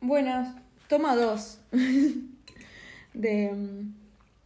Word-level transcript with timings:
Buenas, 0.00 0.54
toma 0.88 1.16
dos. 1.16 1.60
de, 3.14 3.50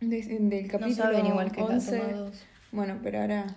de- 0.01 0.39
del 0.41 0.69
capítulo 0.69 0.89
No 0.89 0.95
saben 0.95 1.27
igual 1.27 1.53
que 1.53 1.63
11. 1.63 1.93
la 1.99 2.03
toma 2.05 2.13
2. 2.19 2.43
Bueno, 2.73 2.99
pero 3.03 3.21
ahora, 3.21 3.57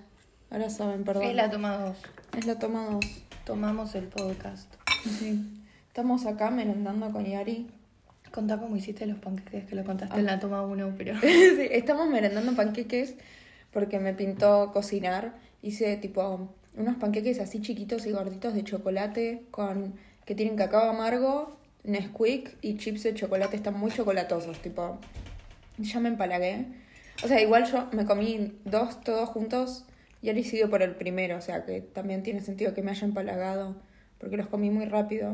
ahora 0.49 0.69
saben, 0.69 1.03
perdón. 1.03 1.23
Es 1.23 1.35
la 1.35 1.49
toma 1.49 1.77
2. 1.77 1.97
Es 2.37 2.45
la 2.45 2.57
toma 2.59 2.85
dos. 2.85 3.05
Tomamos 3.45 3.93
el 3.95 4.05
podcast. 4.07 4.73
Sí. 5.19 5.61
Estamos 5.87 6.25
acá 6.25 6.49
merendando 6.49 7.11
con 7.11 7.25
Yari. 7.25 7.67
Contá 8.31 8.57
cómo 8.59 8.75
hiciste 8.75 9.05
los 9.05 9.19
panqueques, 9.19 9.65
que 9.65 9.75
lo 9.75 9.83
contaste 9.83 10.15
Ah. 10.15 10.19
en 10.19 10.25
la 10.25 10.39
toma 10.39 10.63
1, 10.63 10.95
pero... 10.97 11.13
Sí, 11.21 11.67
estamos 11.69 12.09
merendando 12.09 12.55
panqueques 12.55 13.15
porque 13.71 13.99
me 13.99 14.13
pintó 14.13 14.71
cocinar. 14.73 15.35
Hice 15.61 15.95
tipo 15.97 16.49
unos 16.75 16.95
panqueques 16.95 17.39
así 17.39 17.61
chiquitos 17.61 18.07
y 18.07 18.11
gorditos 18.11 18.55
de 18.55 18.63
chocolate 18.63 19.45
con 19.51 19.93
que 20.25 20.33
tienen 20.35 20.55
cacao 20.55 20.89
amargo, 20.89 21.57
Nesquik 21.83 22.57
y 22.61 22.77
chips 22.77 23.03
de 23.03 23.13
chocolate. 23.13 23.55
Están 23.55 23.77
muy 23.77 23.91
chocolatosos, 23.91 24.59
tipo. 24.61 24.99
Ya 25.77 25.99
me 25.99 26.09
empalagué. 26.09 26.65
O 27.23 27.27
sea, 27.27 27.41
igual 27.41 27.69
yo 27.71 27.89
me 27.91 28.05
comí 28.05 28.53
dos 28.65 29.01
todos 29.01 29.29
juntos 29.29 29.85
y 30.21 30.29
Ari 30.29 30.43
siguió 30.43 30.69
por 30.69 30.81
el 30.81 30.95
primero, 30.95 31.37
o 31.37 31.41
sea 31.41 31.65
que 31.65 31.81
también 31.81 32.23
tiene 32.23 32.41
sentido 32.41 32.73
que 32.73 32.81
me 32.81 32.91
haya 32.91 33.05
empalagado 33.05 33.75
porque 34.23 34.37
los 34.37 34.47
comí 34.47 34.69
muy 34.69 34.85
rápido. 34.85 35.33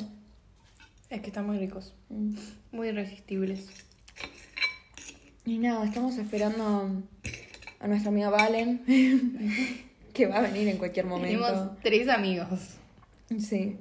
Es 1.09 1.21
que 1.21 1.27
están 1.27 1.45
muy 1.45 1.59
ricos. 1.59 1.93
Mm. 2.09 2.35
Muy 2.71 2.87
irresistibles. 2.89 3.67
Y 5.45 5.59
nada, 5.59 5.85
estamos 5.85 6.17
esperando 6.17 7.03
a 7.79 7.87
nuestra 7.87 8.09
amiga 8.09 8.29
Valen, 8.29 8.81
que 10.13 10.25
va 10.25 10.37
a 10.37 10.41
venir 10.41 10.67
en 10.67 10.77
cualquier 10.77 11.05
momento. 11.05 11.45
Tenemos 11.45 11.79
tres 11.81 12.09
amigos. 12.09 12.77
Sí. 13.37 13.77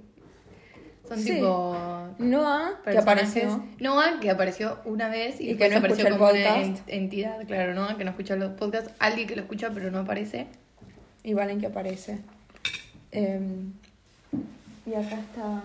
Son 1.08 1.18
Sí. 1.18 1.34
tipo... 1.34 1.76
Noah, 2.18 2.80
que 2.84 2.98
apareció. 2.98 3.64
Noah, 3.80 4.18
que 4.20 4.30
apareció 4.30 4.78
una 4.84 5.08
vez 5.08 5.40
y, 5.40 5.50
Y 5.50 5.56
que 5.56 5.68
no 5.70 5.78
apareció 5.78 6.04
escucha 6.06 6.18
como 6.18 6.30
podcast. 6.30 6.66
ent- 6.66 6.82
entidad, 6.88 7.46
claro, 7.46 7.74
Noah, 7.74 7.96
que 7.96 8.04
no 8.04 8.10
escucha 8.10 8.36
los 8.36 8.52
podcasts. 8.54 8.92
Alguien 8.98 9.26
que 9.28 9.36
lo 9.36 9.42
escucha 9.42 9.70
pero 9.72 9.90
no 9.90 10.00
aparece. 10.00 10.46
Y 11.22 11.34
Valen 11.34 11.60
que 11.60 11.66
aparece. 11.68 12.18
Em, 13.12 13.72
y 14.86 14.94
acá 14.94 15.18
está. 15.20 15.62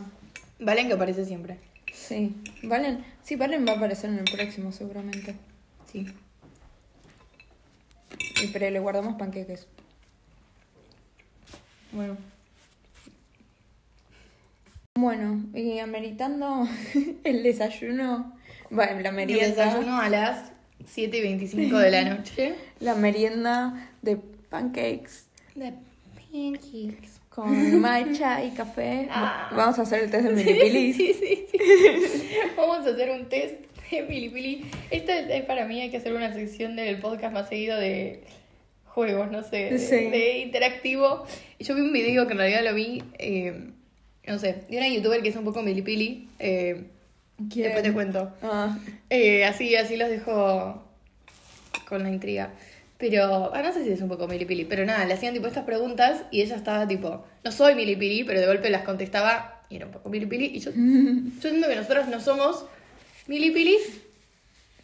Valen 0.60 0.88
que 0.88 0.94
aparece 0.94 1.26
siempre. 1.26 1.58
Sí. 1.92 2.36
Valen. 2.64 3.04
Sí, 3.24 3.36
Valen 3.36 3.66
va 3.68 3.74
a 3.74 3.76
aparecer 3.78 4.10
en 4.10 4.20
el 4.20 4.26
próximo 4.26 4.72
seguramente. 4.72 5.36
Sí. 5.92 6.06
Y 8.44 8.48
pero 8.48 8.70
le 8.70 8.80
guardamos 8.80 9.16
panqueques. 9.16 9.68
Bueno. 11.92 12.18
Bueno, 15.04 15.44
y 15.56 15.80
ameritando 15.80 16.68
el 17.24 17.42
desayuno. 17.44 18.32
Bueno, 18.70 19.00
la 19.02 19.10
El 19.10 19.16
merienda. 19.16 19.66
desayuno 19.66 20.00
a 20.00 20.08
las 20.10 20.52
7 20.86 21.18
y 21.18 21.22
25 21.22 21.78
de 21.80 21.92
la 21.92 22.04
noche. 22.16 22.54
La 22.80 22.94
merienda 22.94 23.90
de 24.04 24.18
pancakes 24.50 25.26
De 25.56 25.74
pancakes. 26.32 27.20
con 27.30 27.82
matcha 27.82 28.44
y 28.44 28.52
café. 28.52 29.08
Ah. 29.12 29.50
Vamos 29.56 29.80
a 29.80 29.82
hacer 29.82 30.04
el 30.04 30.12
test 30.12 30.26
de 30.28 30.34
milipilis. 30.36 30.96
Sí, 30.96 31.14
sí, 31.14 31.46
sí. 31.52 32.30
Vamos 32.56 32.86
a 32.86 32.92
hacer 32.92 33.10
un 33.12 33.28
test 33.30 33.56
de 33.90 34.04
Pilipili. 34.04 34.66
Esta 34.92 35.20
es, 35.20 35.44
para 35.46 35.66
mí, 35.66 35.82
hay 35.82 35.90
que 35.92 35.98
hacer 35.98 36.14
una 36.14 36.34
sección 36.34 36.76
del 36.76 37.00
podcast 37.00 37.34
más 37.34 37.50
seguido 37.50 37.80
de 37.80 38.24
juegos, 38.86 39.32
no 39.32 39.44
sé, 39.44 39.72
de, 39.72 39.80
Sí. 39.80 39.96
de 40.10 40.38
interactivo. 40.40 41.26
Yo 41.60 41.74
vi 41.76 41.82
un 41.82 41.94
video 41.94 42.26
que 42.28 42.34
en 42.34 42.40
realidad 42.40 42.64
lo 42.64 42.74
vi, 42.76 43.04
eh, 43.20 43.70
no 44.28 44.40
sé, 44.40 44.64
de 44.70 44.78
una 44.78 44.88
youtuber 44.88 45.22
que 45.22 45.30
es 45.30 45.36
un 45.36 45.44
poco 45.44 45.62
Milipili. 45.62 46.28
Eh, 46.40 46.86
¿Quién? 47.50 47.66
después 47.66 47.84
te 47.84 47.94
cuento. 47.94 48.32
Ah, 48.42 48.78
Eh, 49.10 49.44
así, 49.46 49.76
así 49.76 49.98
los 49.98 50.10
dejo 50.10 50.84
con 51.88 52.04
la 52.04 52.10
intriga. 52.10 52.52
Pero, 52.98 53.52
ah, 53.54 53.62
no 53.62 53.74
sé 53.74 53.84
si 53.84 53.92
es 53.92 54.02
un 54.02 54.08
poco 54.08 54.28
milipili, 54.28 54.64
pero 54.64 54.86
nada, 54.86 55.04
le 55.06 55.14
hacían 55.14 55.34
tipo 55.34 55.48
estas 55.48 55.66
preguntas 55.66 56.22
y 56.32 56.42
ella 56.42 56.56
estaba 56.56 56.88
tipo, 56.88 57.26
no 57.44 57.52
soy 57.52 57.76
milipili, 57.76 58.24
pero 58.24 58.40
de 58.40 58.46
golpe 58.46 58.70
las 58.70 58.84
contestaba 58.84 59.62
y 59.70 59.76
era 59.76 59.88
un 59.88 59.92
poco 59.92 60.10
milipili. 60.10 60.46
Y 60.46 60.60
yo, 60.60 60.72
yo 60.76 61.50
siento 61.50 61.68
que 61.68 61.76
nosotros 61.76 62.08
no 62.08 62.22
somos 62.22 62.66
milipilis, 63.28 64.02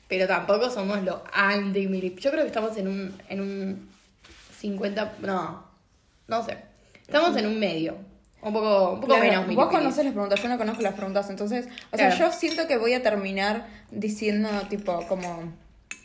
pero 0.10 0.28
tampoco 0.28 0.70
somos 0.70 1.02
lo 1.04 1.24
anti 1.32 1.88
milipili. 1.88 2.22
Yo 2.22 2.32
creo 2.32 2.44
que 2.44 2.50
estamos 2.50 2.76
en 2.78 2.88
un, 2.90 3.14
en 3.30 3.42
un 3.42 3.90
50, 4.58 5.14
no, 5.22 5.64
no 6.28 6.46
sé. 6.46 6.58
Estamos 7.02 7.38
en 7.38 7.46
un 7.48 7.58
medio, 7.60 7.96
un 8.42 8.54
poco, 8.54 8.92
un 8.92 9.02
poco 9.02 9.08
claro, 9.08 9.24
menos 9.24 9.40
Vos 9.40 9.48
milipili. 9.48 9.78
conoces 9.78 10.06
las 10.06 10.14
preguntas, 10.14 10.42
yo 10.42 10.50
no 10.50 10.58
conozco 10.58 10.82
las 10.82 10.94
preguntas. 10.94 11.30
Entonces, 11.30 11.68
o 11.92 11.98
sea, 11.98 12.10
yo 12.10 12.32
siento 12.32 12.68
que 12.68 12.78
voy 12.78 12.94
a 12.94 13.04
terminar 13.04 13.68
diciendo, 13.92 14.50
tipo, 14.70 15.06
como 15.08 15.54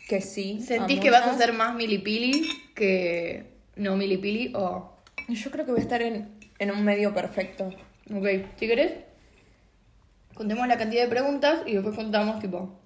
que 0.07 0.21
sí. 0.21 0.61
¿Sentís 0.61 0.99
que 0.99 1.11
vas 1.11 1.27
a 1.27 1.37
ser 1.37 1.53
más 1.53 1.75
milipili 1.75 2.47
que 2.75 3.53
no 3.75 3.95
milipili 3.95 4.53
o...? 4.55 4.91
Yo 5.27 5.49
creo 5.49 5.65
que 5.65 5.71
voy 5.71 5.79
a 5.79 5.83
estar 5.83 6.01
en, 6.01 6.29
en 6.59 6.71
un 6.71 6.83
medio 6.83 7.13
perfecto. 7.13 7.69
Ok, 8.13 8.27
si 8.59 8.67
querés, 8.67 8.93
contemos 10.35 10.67
la 10.67 10.77
cantidad 10.77 11.03
de 11.03 11.09
preguntas 11.09 11.61
y 11.65 11.73
después 11.73 11.95
contamos 11.95 12.39
tipo... 12.39 12.79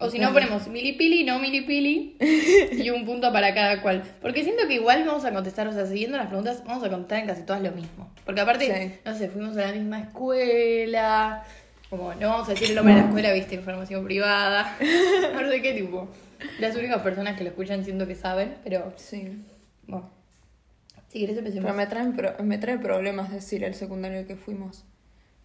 O 0.00 0.10
si 0.10 0.18
no 0.18 0.32
ponemos 0.32 0.66
milipili, 0.68 1.22
no 1.24 1.38
milipili 1.38 2.16
y 2.72 2.90
un 2.90 3.04
punto 3.06 3.32
para 3.32 3.54
cada 3.54 3.80
cual. 3.80 4.02
Porque 4.20 4.42
siento 4.42 4.66
que 4.66 4.74
igual 4.74 5.04
vamos 5.06 5.24
a 5.24 5.32
contestar, 5.32 5.68
o 5.68 5.72
sea, 5.72 5.86
siguiendo 5.86 6.16
las 6.18 6.26
preguntas, 6.26 6.62
vamos 6.66 6.82
a 6.84 6.90
contar 6.90 7.20
en 7.20 7.26
casi 7.28 7.42
todas 7.42 7.62
lo 7.62 7.70
mismo. 7.72 8.10
Porque 8.26 8.40
aparte, 8.40 8.66
Sí. 8.66 9.00
no 9.04 9.14
sé, 9.16 9.28
fuimos 9.28 9.56
a 9.56 9.66
la 9.68 9.72
misma 9.72 10.00
escuela, 10.00 11.44
como 11.90 12.12
no 12.14 12.28
vamos 12.28 12.48
a 12.48 12.52
decir 12.52 12.70
el 12.70 12.74
nombre 12.74 12.94
de 12.94 13.00
la 13.02 13.06
escuela, 13.06 13.32
viste, 13.32 13.54
información 13.54 14.04
privada, 14.04 14.76
no 15.32 15.48
sé 15.48 15.62
qué 15.62 15.72
tipo. 15.74 16.08
Las 16.58 16.74
únicas 16.76 17.00
personas 17.02 17.38
que 17.38 17.44
lo 17.44 17.50
escuchan 17.50 17.84
siento 17.84 18.06
que 18.06 18.16
saben, 18.16 18.56
pero 18.64 18.92
Sí. 18.96 19.42
bueno. 19.86 20.10
Si 21.08 21.20
querés 21.20 21.38
empecemos. 21.38 21.64
Pero 21.66 21.76
me, 21.76 21.86
traen 21.86 22.16
pro- 22.16 22.34
me 22.42 22.58
trae 22.58 22.78
problemas 22.78 23.30
decir 23.32 23.62
el 23.62 23.74
secundario 23.74 24.18
al 24.18 24.26
que 24.26 24.34
fuimos. 24.34 24.84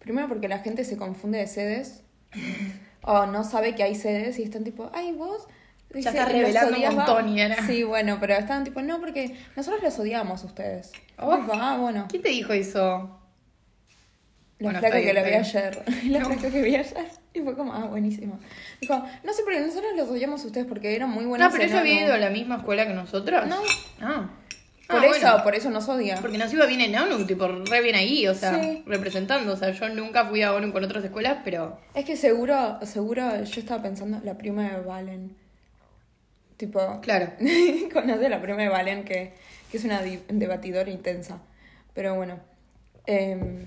Primero 0.00 0.26
porque 0.26 0.48
la 0.48 0.58
gente 0.58 0.82
se 0.84 0.96
confunde 0.96 1.38
de 1.38 1.46
sedes. 1.46 2.02
o 3.02 3.26
no 3.26 3.44
sabe 3.44 3.74
que 3.74 3.82
hay 3.82 3.94
sedes 3.94 4.38
y 4.38 4.42
están 4.42 4.64
tipo, 4.64 4.90
ay, 4.94 5.12
vos. 5.12 5.46
Ya 5.92 6.10
estás 6.10 6.28
los 6.28 6.32
revelando 6.32 6.68
un 6.70 6.74
odiaba". 6.76 6.94
montón. 7.24 7.66
Sí, 7.66 7.82
bueno, 7.82 8.18
pero 8.20 8.34
están 8.34 8.62
tipo, 8.64 8.80
no, 8.80 9.00
porque 9.00 9.36
nosotros 9.56 9.82
los 9.82 9.98
odiamos 9.98 10.42
a 10.44 10.46
ustedes. 10.46 10.92
Oh. 11.18 11.32
Ah, 11.52 11.78
bueno. 11.80 12.06
¿Quién 12.08 12.22
te 12.22 12.28
dijo 12.28 12.52
eso? 12.52 13.16
La 14.60 14.64
Bueno, 14.64 14.78
está 14.78 14.90
que 15.00 15.12
la 15.12 15.22
vi 15.22 15.30
está 15.30 15.58
ayer. 15.58 15.82
La 16.10 16.18
No. 16.20 16.28
que 16.28 16.48
vi 16.62 16.76
ayer. 16.76 17.06
Y 17.32 17.40
fue 17.40 17.56
como, 17.56 17.72
ah, 17.72 17.86
buenísimo. 17.86 18.38
Dijo, 18.80 18.94
no 19.24 19.32
sé, 19.32 19.42
porque 19.42 19.60
nosotros 19.60 19.92
los 19.96 20.08
odiamos 20.10 20.44
a 20.44 20.46
ustedes 20.46 20.66
porque 20.66 20.94
eran 20.94 21.10
muy 21.10 21.24
buenos 21.24 21.46
No, 21.46 21.52
pero 21.52 21.64
ella 21.64 21.80
había 21.80 21.94
ONU". 21.94 22.04
ido 22.06 22.14
a 22.14 22.18
la 22.18 22.30
misma 22.30 22.56
escuela 22.56 22.86
que 22.86 22.92
nosotros. 22.92 23.46
No. 23.46 23.56
Ah. 24.00 24.28
Por 24.90 25.00
Ah, 25.04 25.06
eso, 25.06 25.20
bueno. 25.28 25.42
por 25.44 25.54
eso 25.54 25.70
nos 25.70 25.88
odia. 25.88 26.16
Porque 26.20 26.36
nos 26.38 26.52
iba 26.52 26.66
bien 26.66 26.80
en 26.80 26.96
ONU, 26.96 27.24
tipo, 27.26 27.46
re 27.46 27.80
bien 27.80 27.94
ahí, 27.94 28.26
o 28.26 28.34
sea, 28.34 28.60
Sí. 28.62 28.82
representando. 28.86 29.52
O 29.52 29.56
sea, 29.56 29.70
yo 29.70 29.88
nunca 29.90 30.26
fui 30.26 30.42
a 30.42 30.52
ONU 30.52 30.72
con 30.72 30.82
otras 30.84 31.04
escuelas, 31.04 31.38
pero. 31.44 31.78
Es 31.94 32.04
que 32.04 32.16
seguro, 32.16 32.78
seguro, 32.82 33.42
yo 33.44 33.60
estaba 33.60 33.82
pensando, 33.82 34.20
la 34.24 34.36
prima 34.36 34.68
de 34.70 34.80
Valen. 34.80 35.36
Tipo, 36.56 37.00
Claro. 37.00 37.32
conoce 37.92 38.28
la 38.28 38.42
prima 38.42 38.62
de 38.62 38.68
Valen, 38.68 39.04
que, 39.04 39.32
que 39.70 39.76
es 39.76 39.84
una 39.84 40.02
debatidora 40.02 40.90
intensa. 40.90 41.38
Pero 41.94 42.14
bueno, 42.14 42.38
em, 43.06 43.66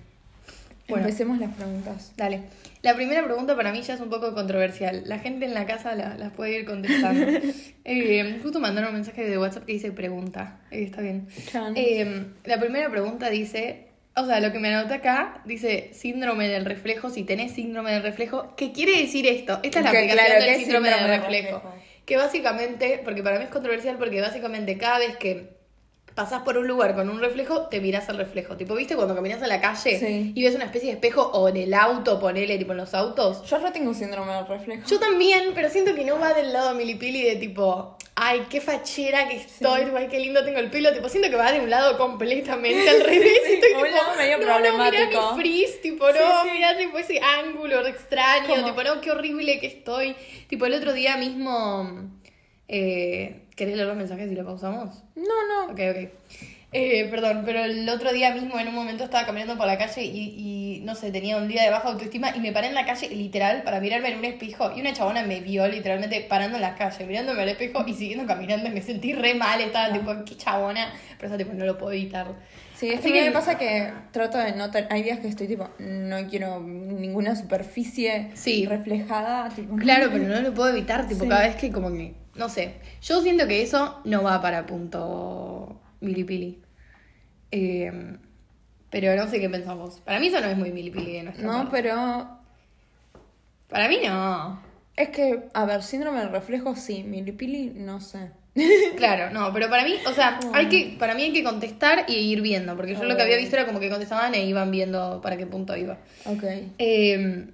Bueno. 0.93 1.05
empecemos 1.07 1.39
las 1.39 1.53
preguntas. 1.53 2.13
Dale. 2.17 2.41
La 2.81 2.95
primera 2.95 3.23
pregunta 3.23 3.55
para 3.55 3.71
mí 3.71 3.81
ya 3.81 3.93
es 3.93 3.99
un 4.01 4.09
poco 4.09 4.33
controversial. 4.33 5.03
La 5.05 5.19
gente 5.19 5.45
en 5.45 5.53
la 5.53 5.65
casa 5.65 5.95
la- 5.95 6.17
las 6.17 6.31
puede 6.33 6.59
ir 6.59 6.65
contestando. 6.65 7.25
Eh, 7.85 8.39
justo 8.41 8.59
mandaron 8.61 8.89
un 8.89 8.95
mensaje 8.95 9.27
de 9.29 9.37
WhatsApp 9.37 9.65
que 9.65 9.73
dice 9.73 9.91
pregunta. 9.91 10.61
Eh, 10.71 10.83
está 10.83 11.01
bien. 11.01 11.27
Eh, 11.75 12.27
la 12.45 12.57
primera 12.59 12.89
pregunta 12.89 13.29
dice, 13.29 13.87
o 14.15 14.25
sea, 14.25 14.39
lo 14.39 14.53
que 14.53 14.59
me 14.59 14.73
anoté 14.73 14.93
acá 14.95 15.41
dice 15.45 15.89
síndrome 15.93 16.47
del 16.47 16.63
reflejo. 16.65 17.09
Si 17.09 17.23
tenés 17.23 17.51
síndrome 17.51 17.91
del 17.91 18.03
reflejo, 18.03 18.53
¿qué 18.55 18.71
quiere 18.71 18.97
decir 19.01 19.27
esto? 19.27 19.59
Esta 19.63 19.79
es 19.79 19.85
la 19.85 19.91
Que 19.91 19.97
aplicación 19.97 20.25
claro, 20.27 20.33
del 20.39 20.43
¿qué 20.45 20.51
es 20.55 20.57
síndrome, 20.63 20.87
síndrome 20.89 21.11
del 21.11 21.21
del 21.21 21.29
reflejo. 21.31 21.57
reflejo? 21.57 21.83
Que 22.05 22.17
básicamente, 22.17 23.01
porque 23.03 23.21
para 23.23 23.37
mí 23.39 23.45
es 23.45 23.49
controversial, 23.49 23.97
porque 23.97 24.21
básicamente 24.21 24.77
cada 24.77 24.99
vez 24.99 25.17
que 25.17 25.49
pasás 26.15 26.43
por 26.43 26.57
un 26.57 26.67
lugar 26.67 26.93
con 26.95 27.09
un 27.09 27.19
reflejo, 27.19 27.67
te 27.67 27.79
mirás 27.81 28.07
al 28.09 28.17
reflejo. 28.17 28.55
Tipo, 28.55 28.75
¿viste 28.75 28.95
cuando 28.95 29.15
caminas 29.15 29.41
a 29.41 29.47
la 29.47 29.59
calle 29.59 29.97
Sí. 29.99 30.31
y 30.35 30.43
ves 30.43 30.53
una 30.55 30.65
especie 30.65 30.89
de 30.89 30.93
espejo 30.95 31.21
o 31.33 31.49
en 31.49 31.57
el 31.57 31.73
auto, 31.73 32.19
ponele, 32.19 32.57
tipo 32.57 32.71
en 32.71 32.77
los 32.77 32.93
autos? 32.93 33.43
Yo 33.49 33.57
re 33.57 33.71
tengo 33.71 33.89
un 33.89 33.95
síndrome 33.95 34.31
del 34.33 34.47
reflejo. 34.47 34.83
Yo 34.87 34.99
también, 34.99 35.51
pero 35.55 35.69
siento 35.69 35.95
que 35.95 36.05
no 36.05 36.19
va 36.19 36.33
del 36.33 36.53
lado 36.53 36.75
milipili 36.75 37.23
de 37.23 37.35
tipo, 37.37 37.97
ay, 38.15 38.43
qué 38.49 38.61
fachera 38.61 39.27
que 39.27 39.37
estoy, 39.37 39.85
tipo, 39.85 39.97
ay, 39.97 40.07
qué 40.07 40.19
lindo 40.19 40.43
tengo 40.45 40.59
el 40.59 40.69
pelo. 40.69 40.93
Tipo, 40.93 41.09
siento 41.09 41.29
que 41.29 41.35
va 41.35 41.51
de 41.51 41.61
un 41.61 41.69
lado 41.69 41.97
completamente 41.97 42.87
al 42.89 42.99
revés. 43.05 43.39
Sí, 43.45 43.53
Estoy 43.53 43.71
un 43.73 43.83
tipo, 43.85 43.95
lado 43.95 44.15
medio 44.15 44.37
no, 44.37 44.45
no, 44.45 44.59
mirá 44.59 44.73
problemático. 44.77 45.33
mi 45.35 45.41
frizz, 45.41 45.81
tipo, 45.81 46.07
Sí, 46.11 46.19
no, 46.19 46.43
sí. 46.43 46.49
mirá 46.53 46.77
tipo 46.77 46.97
ese 46.99 47.19
ángulo 47.19 47.85
extraño, 47.87 48.47
Como- 48.47 48.65
tipo, 48.65 48.83
no, 48.83 49.01
qué 49.01 49.09
horrible 49.11 49.59
que 49.59 49.67
estoy. 49.67 50.15
Tipo, 50.47 50.67
el 50.67 50.75
otro 50.75 50.93
día 50.93 51.17
mismo, 51.17 52.11
eh, 52.67 53.39
¿querés 53.55 53.75
leer 53.75 53.87
los 53.87 53.97
mensajes 53.97 54.31
y 54.31 54.35
lo 54.35 54.45
pausamos? 54.45 55.03
No, 55.15 55.23
no. 55.67 55.71
Ok, 55.73 55.79
ok. 55.91 56.09
Eh, 56.75 57.07
perdón, 57.11 57.43
pero 57.45 57.63
el 57.65 57.87
otro 57.87 58.11
día 58.13 58.33
mismo 58.33 58.57
en 58.57 58.67
un 58.67 58.73
momento 58.73 59.03
estaba 59.03 59.27
caminando 59.27 59.55
por 59.57 59.67
la 59.67 59.77
calle 59.77 60.03
y, 60.05 60.33
y, 60.35 60.81
no 60.83 60.95
sé, 60.95 61.11
tenía 61.11 61.37
un 61.37 61.47
día 61.47 61.61
de 61.61 61.69
baja 61.69 61.89
autoestima 61.89 62.35
y 62.35 62.39
me 62.39 62.51
paré 62.51 62.65
en 62.69 62.73
la 62.73 62.83
calle 62.83 63.09
literal 63.09 63.61
para 63.61 63.79
mirarme 63.79 64.09
en 64.11 64.17
un 64.17 64.25
espejo 64.25 64.71
y 64.75 64.81
una 64.81 64.91
chabona 64.91 65.21
me 65.21 65.39
vio 65.39 65.67
literalmente 65.67 66.19
parando 66.21 66.55
en 66.55 66.63
la 66.63 66.73
calle, 66.73 67.05
mirándome 67.05 67.43
al 67.43 67.49
espejo 67.49 67.83
y 67.85 67.93
siguiendo 67.93 68.25
caminando 68.25 68.67
y 68.69 68.71
me 68.71 68.81
sentí 68.81 69.13
re 69.13 69.35
mal, 69.35 69.61
estaba 69.61 69.93
tipo, 69.93 70.11
qué 70.25 70.35
chabona, 70.35 70.91
pero 71.19 71.27
eso 71.27 71.37
tipo 71.37 71.53
no 71.53 71.63
lo 71.65 71.77
puedo 71.77 71.91
evitar. 71.91 72.33
Sí, 72.75 72.89
es 72.89 73.01
Así 73.01 73.13
que 73.13 73.21
me 73.21 73.31
pasa 73.31 73.55
que 73.59 73.93
trato 74.11 74.39
de 74.39 74.53
no. 74.53 74.71
Hay 74.89 75.03
días 75.03 75.19
que 75.19 75.27
estoy 75.27 75.45
tipo, 75.47 75.69
no 75.77 76.27
quiero 76.27 76.59
ninguna 76.59 77.35
superficie 77.35 78.31
Sí. 78.33 78.65
reflejada. 78.65 79.47
Tipo, 79.49 79.75
Claro, 79.75 80.09
pero 80.11 80.23
no 80.27 80.41
lo 80.41 80.51
puedo 80.55 80.69
evitar, 80.69 81.07
tipo, 81.07 81.23
Sí. 81.25 81.29
cada 81.29 81.43
vez 81.43 81.55
que 81.55 81.71
como 81.71 81.91
que, 81.91 82.15
no 82.35 82.49
sé, 82.49 82.75
yo 83.01 83.21
siento 83.21 83.47
que 83.47 83.61
eso 83.61 83.99
no 84.05 84.23
va 84.23 84.41
para 84.41 84.65
punto 84.65 85.79
milipili. 86.01 86.61
Eh, 87.51 88.17
pero 88.89 89.15
no 89.15 89.27
sé 89.29 89.39
qué 89.39 89.49
pensamos. 89.49 90.01
Para 90.01 90.19
mí 90.19 90.27
eso 90.27 90.39
no 90.41 90.47
es 90.47 90.57
muy 90.57 90.71
milipili 90.71 91.13
de 91.13 91.23
nuestra 91.23 91.45
No, 91.45 91.53
parte. 91.59 91.69
pero 91.71 92.27
Para 93.69 93.87
mí 93.87 93.99
no. 94.05 94.61
es 94.95 95.09
que, 95.09 95.49
a 95.53 95.65
ver, 95.65 95.81
síndrome 95.83 96.19
del 96.19 96.29
reflejo 96.29 96.75
sí, 96.75 97.03
milipili 97.03 97.71
no 97.75 97.99
sé. 97.99 98.31
Claro, 98.97 99.31
no, 99.31 99.51
pero 99.53 99.69
para 99.69 99.83
mí, 99.83 99.95
o 100.07 100.13
sea, 100.13 100.39
hay 100.53 100.67
que, 100.69 100.95
para 100.99 101.15
mí 101.15 101.23
hay 101.23 101.33
que 101.33 101.43
contestar 101.43 102.05
y 102.07 102.13
ir 102.15 102.41
viendo, 102.41 102.75
porque 102.75 102.93
yo 102.95 103.03
lo 103.03 103.15
que 103.15 103.23
había 103.23 103.37
visto 103.37 103.55
era 103.55 103.65
como 103.65 103.79
que 103.79 103.89
contestaban 103.89 104.33
e 104.35 104.45
iban 104.45 104.69
viendo 104.71 105.21
para 105.21 105.37
qué 105.37 105.47
punto 105.47 105.75
iba. 105.75 105.97
Ok. 106.25 106.43
Eh, 106.77 107.47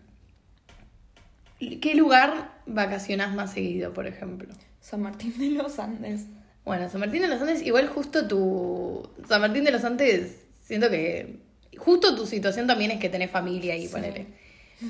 ¿Qué 1.81 1.93
lugar 1.95 2.51
vacacionás 2.65 3.33
más 3.33 3.51
seguido, 3.53 3.93
por 3.93 4.07
ejemplo? 4.07 4.53
San 4.79 5.01
Martín 5.01 5.33
de 5.37 5.49
los 5.61 5.79
Andes. 5.79 6.25
Bueno, 6.65 6.89
San 6.89 6.99
Martín 7.01 7.21
de 7.21 7.27
los 7.27 7.41
Andes, 7.41 7.61
igual 7.63 7.87
justo 7.87 8.27
tu. 8.27 9.09
San 9.27 9.41
Martín 9.41 9.63
de 9.63 9.71
los 9.71 9.83
Andes, 9.83 10.37
siento 10.63 10.89
que. 10.89 11.39
Justo 11.77 12.15
tu 12.15 12.25
situación 12.25 12.67
también 12.67 12.91
es 12.91 12.99
que 12.99 13.09
tenés 13.09 13.31
familia 13.31 13.73
ahí, 13.73 13.87
ponele. 13.87 14.27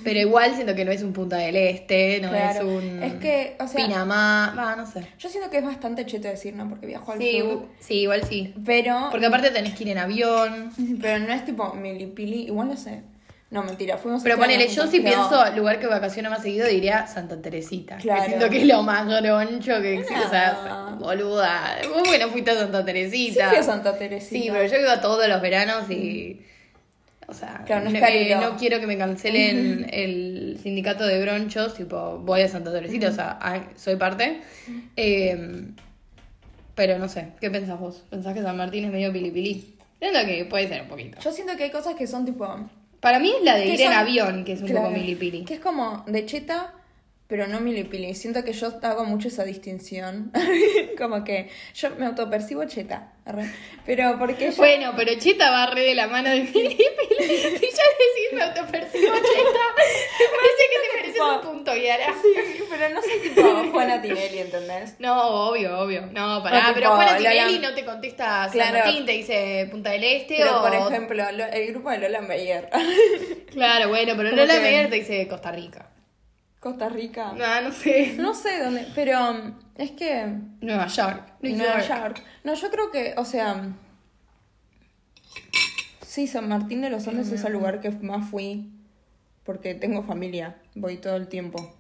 Pero 0.03 0.19
igual 0.19 0.53
siento 0.53 0.75
que 0.75 0.86
no 0.86 0.91
es 0.91 1.01
un 1.01 1.13
Punta 1.13 1.38
del 1.38 1.56
Este, 1.56 2.19
no 2.21 2.30
Claro, 2.30 2.59
es 2.59 2.83
un. 2.83 3.03
es 3.03 3.13
que, 3.15 3.56
o 3.59 3.68
sea- 3.68 3.86
Pinamá, 3.88 4.53
va, 4.56 4.75
no 4.75 4.86
sé. 4.86 5.07
Yo 5.18 5.30
siento 5.30 5.50
que 5.50 5.57
es 5.57 5.63
bastante 5.63 6.06
cheto 6.06 6.27
decir, 6.27 6.56
¿no? 6.56 6.69
Porque 6.69 6.86
viajo 6.86 7.12
al 7.12 7.19
Sí, 7.19 7.39
sur. 7.39 7.65
sí, 7.80 7.94
igual 8.01 8.24
sí. 8.24 8.53
Pero, 8.65 9.07
Porque 9.09 9.25
aparte 9.25 9.50
tenés 9.50 9.74
que 9.74 9.83
ir 9.86 9.89
en 9.89 9.97
avión. 9.97 10.71
pero 11.01 11.19
no 11.25 11.33
es 11.33 11.44
tipo 11.44 11.74
milipili, 11.74 12.44
igual 12.44 12.68
no 12.69 12.77
sé. 12.77 13.01
No, 13.51 13.63
mentira, 13.63 13.98
fuimos 13.98 14.22
Pero 14.22 14.38
ponele, 14.38 14.68
yo 14.68 14.86
si 14.86 15.00
pero- 15.00 15.28
pienso 15.28 15.56
lugar 15.56 15.80
que 15.80 15.88
vacaciona 15.88 16.30
más 16.30 16.44
seguido 16.44 16.68
diría 16.68 17.07
Santa 17.07 17.42
Teresita. 17.42 17.98
Claro. 17.98 18.22
Que 18.22 18.28
siento 18.28 18.50
que 18.50 18.57
es 18.62 18.68
lo 18.68 18.84
más 18.84 19.07
groncho 19.07 19.81
que 19.81 19.96
existe. 20.00 20.24
O 20.24 20.30
sea, 20.30 20.57
No. 20.92 20.98
boluda. 20.98 21.78
Vos 21.90 22.04
porque 22.04 22.19
no 22.19 22.28
fuiste 22.30 22.51
a 22.51 22.56
Santa 22.60 22.80
Sí 22.80 22.86
Teresita. 22.86 23.50
fui 23.50 23.57
a 23.57 23.63
Santa 23.63 23.98
Teresita. 23.98 24.30
Sí, 24.44 24.50
pero 24.51 24.66
yo 24.68 24.80
iba 24.80 25.01
todos 25.01 25.28
los 25.28 25.42
veranos 25.42 25.90
y. 25.90 26.42
O 27.28 27.34
sea, 27.34 27.63
Claro, 27.66 27.81
no 27.81 27.88
es 27.90 27.94
no, 27.94 28.00
no 28.51 28.57
quiero 28.57 28.80
que 28.80 28.88
me 28.88 28.98
cancelen 28.98 29.88
el 29.92 30.60
sindicato 30.63 31.06
de 31.06 31.22
bronchos, 31.22 31.75
tipo, 31.75 32.18
voy 32.19 32.42
a 32.42 32.48
Santa 32.48 32.72
Teresita, 32.72 33.10
o 33.10 33.12
sea, 33.13 33.38
soy 33.75 33.96
parte. 33.98 34.42
Eh, 34.96 35.66
pero 36.75 36.98
no 36.98 37.07
sé, 37.10 37.30
¿qué 37.42 37.51
pensás 37.51 37.80
vos? 37.80 38.04
¿Pensás 38.10 38.34
que 38.34 38.42
San 38.42 38.57
Martín 38.57 38.86
es 38.86 38.92
medio 38.92 39.12
pilipili? 39.12 39.75
Siento 40.00 40.19
que 40.25 40.46
puede 40.46 40.68
ser 40.68 40.81
un 40.84 40.88
poquito. 40.88 41.19
Yo 41.19 41.31
siento 41.31 41.56
que 41.57 41.66
hay 41.66 41.72
cosas 41.72 41.96
que 41.96 42.07
son 42.07 42.25
tipo... 42.25 42.48
Para 43.00 43.19
mí 43.19 43.31
es 43.38 43.44
la 43.44 43.56
de 43.56 43.68
ir 43.68 43.81
en 43.81 43.94
avión, 43.94 44.44
que 44.44 44.54
es 44.54 44.62
un 44.62 44.68
Claro, 44.68 44.88
poco 44.88 44.94
milipili. 44.98 45.46
Que 45.46 45.56
es 45.56 45.60
como 45.60 46.04
de 46.07 46.25
cheta, 46.25 46.74
pero 47.30 47.46
no 47.46 47.60
milipili. 47.62 48.16
Siento 48.16 48.44
que 48.44 48.54
yo 48.54 48.74
hago 48.81 49.06
mucho 49.06 49.28
esa 49.28 49.44
distinción. 49.44 50.31
como 50.98 51.24
que 51.24 51.48
yo 51.76 51.92
me 51.92 52.08
autopercibo 52.08 52.66
cheta. 52.66 53.14
Pero 53.86 54.18
porque 54.18 54.50
yo... 54.50 54.58
Bueno, 54.58 54.94
pero 54.98 55.14
Cheta 55.20 55.52
va 55.52 55.68
re 55.68 55.81
de 55.84 55.94
la 55.94 56.08
mano 56.08 56.30
de 56.31 56.40
Milipili. 56.40 56.76
Si 57.20 57.26
ya 57.28 57.84
decís 57.94 58.34
me 58.34 58.42
autopercibo 58.42 59.14
Cheta, 59.14 59.66
me 59.78 60.26
parece 60.36 60.64
que 60.72 60.80
te 60.81 60.96
mereces 61.02 61.22
un 61.22 61.42
punto, 61.42 61.76
Yara. 61.76 62.14
Sí, 62.20 62.64
pero 62.68 62.90
no 62.96 63.02
soy 63.04 63.20
tipo 63.20 63.72
Juana 63.72 64.02
Tinelli, 64.02 64.40
¿entendés? 64.40 64.96
No, 64.98 65.50
obvio, 65.50 65.80
obvio. 65.80 66.08
No, 66.12 66.42
pará, 66.42 66.72
pero 66.74 66.96
Juana 66.96 67.16
Tinelli 67.18 67.60
no 67.60 67.75
te 67.75 67.86
contesta 67.86 68.46
San 68.46 68.54
Claro. 68.54 68.80
Martín, 68.80 69.06
te 69.06 69.12
dice 69.12 69.68
Punta 69.70 69.92
del 69.92 70.04
Este 70.04 70.38
Pero 70.40 70.58
o... 70.60 70.62
por 70.64 70.74
ejemplo, 70.74 71.24
lo- 71.34 71.46
el 71.46 71.68
grupo 71.68 71.92
de 71.92 72.00
Lola 72.00 72.22
Meyer. 72.22 72.70
Claro, 73.52 73.90
bueno, 73.90 74.14
pero 74.18 74.32
Lola 74.32 74.56
que- 74.56 74.60
Meyer 74.62 74.90
te 74.90 74.96
dice 74.96 75.28
Costa 75.28 75.52
Rica. 75.52 75.86
Costa 76.60 76.90
Rica. 76.90 77.34
No, 77.34 77.62
no 77.62 77.72
sé. 77.72 78.16
No 78.18 78.34
sé 78.34 78.62
dónde, 78.62 78.86
pero 78.94 79.32
um, 79.32 79.54
es 79.76 79.92
que 79.92 80.26
Nueva 80.62 80.88
York. 80.88 81.34
New 81.42 81.56
Nueva 81.56 81.82
York. 81.82 82.02
York. 82.18 82.24
No, 82.44 82.54
yo 82.54 82.70
creo 82.70 82.92
que, 82.92 83.14
o 83.18 83.24
sea, 83.24 83.74
sí, 86.02 86.28
San 86.28 86.50
Martín 86.50 86.82
de 86.82 86.90
los 86.90 87.08
Andes 87.08 87.32
es 87.32 87.44
el 87.46 87.54
lugar 87.54 87.80
que 87.80 87.92
más 87.92 88.30
fui 88.30 88.72
porque 89.44 89.74
tengo 89.74 90.04
familia, 90.04 90.58
voy 90.76 90.98
todo 90.98 91.16
el 91.16 91.28
tiempo. 91.28 91.76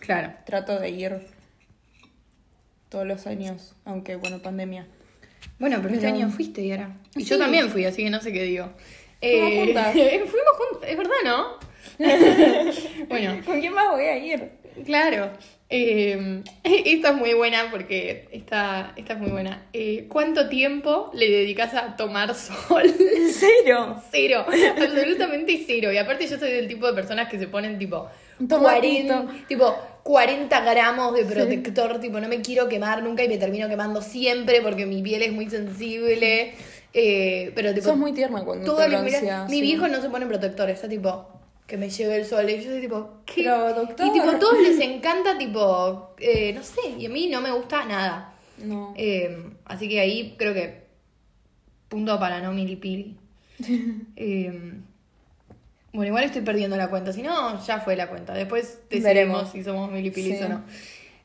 Claro. 0.00 0.32
Trato 0.46 0.78
de 0.78 0.88
ir 0.90 1.26
todos 2.88 3.06
los 3.06 3.26
años, 3.26 3.74
aunque 3.84 4.16
bueno, 4.16 4.38
pandemia. 4.40 4.86
Bueno, 5.58 5.76
pero 5.82 5.94
este 5.94 6.06
Pero- 6.06 6.16
año 6.16 6.30
fuiste, 6.30 6.66
Yara. 6.66 6.96
Y 7.14 7.24
yo 7.24 7.38
también 7.38 7.68
fui, 7.68 7.84
así 7.84 8.02
que 8.04 8.10
no 8.10 8.20
sé 8.20 8.32
qué 8.32 8.42
digo. 8.44 8.70
Fuimos 9.20 9.52
juntas. 9.66 9.92
fuimos 9.92 10.56
juntas, 10.56 10.88
es 10.90 10.96
verdad, 10.96 11.12
¿no? 11.24 11.67
bueno, 13.08 13.40
¿Con 13.44 13.60
quién 13.60 13.72
más 13.72 13.90
voy 13.90 14.04
a 14.04 14.18
ir? 14.18 14.50
claro. 14.84 15.30
Eh, 15.70 16.42
esta 16.64 17.10
es 17.10 17.14
muy 17.14 17.34
buena 17.34 17.70
porque 17.70 18.26
esta, 18.32 18.94
esta 18.96 19.12
es 19.12 19.18
muy 19.18 19.30
buena. 19.30 19.66
Eh, 19.74 20.06
¿Cuánto 20.08 20.48
tiempo 20.48 21.10
le 21.12 21.28
dedicas 21.30 21.74
a 21.74 21.94
tomar 21.94 22.34
sol? 22.34 22.84
Cero. 23.30 24.02
Cero, 24.10 24.46
absolutamente 24.48 25.62
cero. 25.66 25.92
Y 25.92 25.98
aparte 25.98 26.26
yo 26.26 26.38
soy 26.38 26.52
del 26.52 26.68
tipo 26.68 26.86
de 26.86 26.94
personas 26.94 27.28
que 27.28 27.38
se 27.38 27.48
ponen 27.48 27.78
tipo 27.78 28.08
Tomatito. 28.48 29.26
40, 29.26 29.46
tipo 29.46 29.74
40 30.04 30.60
gramos 30.60 31.14
de 31.14 31.26
protector, 31.26 32.00
tipo 32.00 32.18
no 32.18 32.28
me 32.28 32.40
quiero 32.40 32.66
quemar 32.66 33.02
nunca 33.02 33.22
y 33.22 33.28
me 33.28 33.36
termino 33.36 33.68
quemando 33.68 34.00
siempre 34.00 34.62
porque 34.62 34.86
mi 34.86 35.02
piel 35.02 35.20
es 35.22 35.32
muy 35.32 35.50
sensible. 35.50 36.54
Eh, 36.94 37.52
pero 37.54 37.74
tipo, 37.74 37.88
Sos 37.88 37.98
muy 37.98 38.12
tierna 38.12 38.42
cuando 38.42 38.64
todo 38.64 38.78
te 38.78 38.88
bronceas, 38.88 39.50
mi 39.50 39.56
sí. 39.56 39.60
viejo 39.60 39.86
no 39.88 40.00
se 40.00 40.08
pone 40.08 40.24
protector, 40.24 40.70
está 40.70 40.88
tipo 40.88 41.28
que 41.68 41.76
me 41.76 41.88
lleve 41.90 42.16
el 42.16 42.24
sol. 42.24 42.48
Y 42.50 42.56
yo 42.64 42.70
soy 42.70 42.80
tipo, 42.80 43.18
¿qué? 43.24 43.42
Pero, 43.44 43.72
doctor. 43.74 44.06
Y 44.06 44.12
tipo, 44.12 44.28
a 44.28 44.38
todos 44.40 44.58
les 44.60 44.80
encanta, 44.80 45.38
tipo, 45.38 46.14
eh, 46.18 46.52
no 46.54 46.62
sé, 46.64 46.80
y 46.98 47.06
a 47.06 47.08
mí 47.10 47.28
no 47.28 47.40
me 47.40 47.52
gusta 47.52 47.84
nada. 47.84 48.34
No. 48.64 48.92
Eh, 48.96 49.38
así 49.66 49.88
que 49.88 50.00
ahí 50.00 50.34
creo 50.36 50.52
que 50.54 50.82
punto 51.88 52.18
para 52.18 52.40
no 52.40 52.52
milipili. 52.52 53.16
Eh, 54.16 54.72
bueno, 55.92 56.08
igual 56.08 56.24
estoy 56.24 56.42
perdiendo 56.42 56.76
la 56.76 56.88
cuenta, 56.88 57.12
si 57.12 57.22
no, 57.22 57.64
ya 57.64 57.80
fue 57.80 57.96
la 57.96 58.08
cuenta. 58.08 58.34
Después 58.34 58.80
decidimos 58.90 59.04
Veremos. 59.04 59.50
si 59.52 59.62
somos 59.64 59.90
milipilis 59.90 60.38
Sí. 60.38 60.44
o 60.44 60.48
no. 60.48 60.64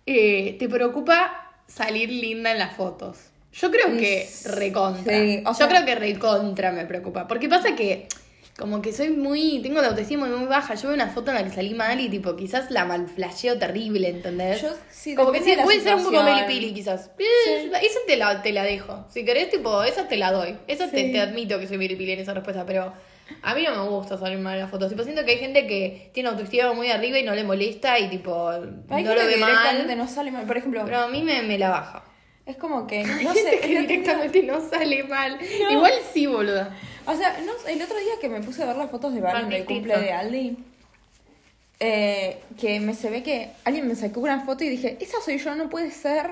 ¿Te 0.06 0.68
preocupa 0.70 1.51
salir 1.68 2.10
linda 2.10 2.51
en 2.51 2.60
las 2.60 2.75
fotos? 2.75 3.18
Yo 3.53 3.70
creo 3.72 3.96
que 3.98 4.25
Sí, 4.25 4.48
recontra. 4.50 5.13
o 5.46 5.58
Yo 5.58 5.68
creo 5.68 5.86
que 5.86 5.96
recontra 5.96 6.72
me 6.72 6.86
preocupa. 6.86 7.27
Porque 7.27 7.48
pasa 7.50 7.75
que 7.75 8.08
como 8.57 8.81
que 8.81 8.93
soy 8.93 9.10
muy, 9.10 9.60
tengo 9.63 9.81
la 9.81 9.88
autoestima 9.89 10.27
muy 10.27 10.45
baja. 10.48 10.75
Yo 10.75 10.89
veo 10.89 10.93
una 10.95 11.07
foto 11.07 11.31
en 11.31 11.36
la 11.38 11.43
que 11.43 11.50
salí 11.50 11.74
mal 11.74 12.00
y 12.00 12.07
tipo, 12.10 12.36
quizás 12.36 12.69
la 12.69 12.86
malflasheo 12.86 13.57
terrible, 13.57 14.10
¿entendés? 14.10 14.62
Yo- 14.62 14.75
sí, 14.91 15.15
como 15.15 15.31
que 15.31 15.41
sí, 15.41 15.55
puede 15.63 15.81
ser 15.81 15.95
un 15.95 16.03
poco 16.03 16.22
melipili 16.24 16.74
quizás. 16.74 17.10
Eh, 17.17 17.72
Esa 17.81 18.00
te 18.05 18.15
la, 18.17 18.41
te 18.43 18.51
la 18.51 18.63
dejo. 18.63 19.05
Si 19.10 19.25
querés, 19.25 19.50
tipo, 19.50 19.83
esa 19.83 20.07
te 20.07 20.17
la 20.17 20.31
doy. 20.31 20.55
Esa 20.67 20.89
te, 20.89 21.05
Sí. 21.07 21.12
te 21.12 21.19
admito 21.19 21.60
que 21.60 21.67
soy 21.67 21.77
melipili 21.77 22.12
en 22.12 22.19
esa 22.19 22.33
respuesta, 22.33 22.63
pero 22.65 22.93
a 23.41 23.55
mí 23.55 23.63
no 23.63 23.72
me 23.83 23.89
gusta 23.89 24.17
salir 24.17 24.38
mal 24.38 24.53
en 24.55 24.62
las 24.62 24.69
fotos. 24.69 24.89
Tipo, 24.89 25.03
siento 25.03 25.25
que 25.25 25.31
hay 25.31 25.39
gente 25.39 25.65
que 25.65 26.12
tiene 26.13 26.29
autoestima 26.29 26.74
muy 26.74 26.91
arriba 26.91 27.17
y 27.17 27.24
no 27.24 27.33
le 27.33 27.43
molesta 27.43 27.98
y 27.98 28.07
tipo, 28.10 28.50
Hay 28.50 28.60
no 28.62 28.95
gente 28.98 29.15
lo 29.15 29.25
ve 29.25 29.38
mal. 29.38 29.98
no 29.98 30.07
sale 30.07 30.29
mal. 30.29 30.45
Por 30.45 30.57
ejemplo, 30.57 30.83
Pero 30.86 31.00
a 31.00 31.07
mí 31.07 31.24
me, 31.24 31.41
me 31.41 31.57
la 31.57 31.69
baja. 31.72 32.03
Es 32.46 32.58
como 32.58 32.86
que, 32.88 33.04
no 33.06 33.34
sé, 33.34 33.60
que 33.62 33.68
día- 33.68 33.82
directamente 33.82 34.44
no 34.44 34.60
sale 34.70 35.04
mal. 35.04 35.38
Igual 35.72 35.94
sí, 36.14 36.26
boluda. 36.28 36.76
O 37.06 37.16
sea, 37.16 37.38
no, 37.46 37.52
el 37.68 37.82
otro 37.82 37.98
día 37.98 38.14
que 38.22 38.30
me 38.30 38.42
puse 38.42 38.64
a 38.64 38.66
ver 38.68 38.76
las 38.78 38.90
fotos 38.90 39.14
de 39.14 39.22
Valen 39.22 39.50
del 39.50 39.66
cumple 39.66 39.98
de 39.98 40.12
Aldi, 40.14 40.58
eh, 41.80 42.42
que 42.60 42.80
me 42.80 42.94
se 42.94 43.10
ve 43.10 43.24
que 43.24 43.52
alguien 43.66 43.88
me 43.88 43.96
sacó 43.96 44.22
una 44.22 44.42
foto 44.46 44.64
y 44.64 44.70
dije, 44.70 44.98
esa 45.02 45.18
soy 45.24 45.38
yo, 45.38 45.56
no 45.56 45.70
puede 45.70 45.92
ser. 45.92 46.32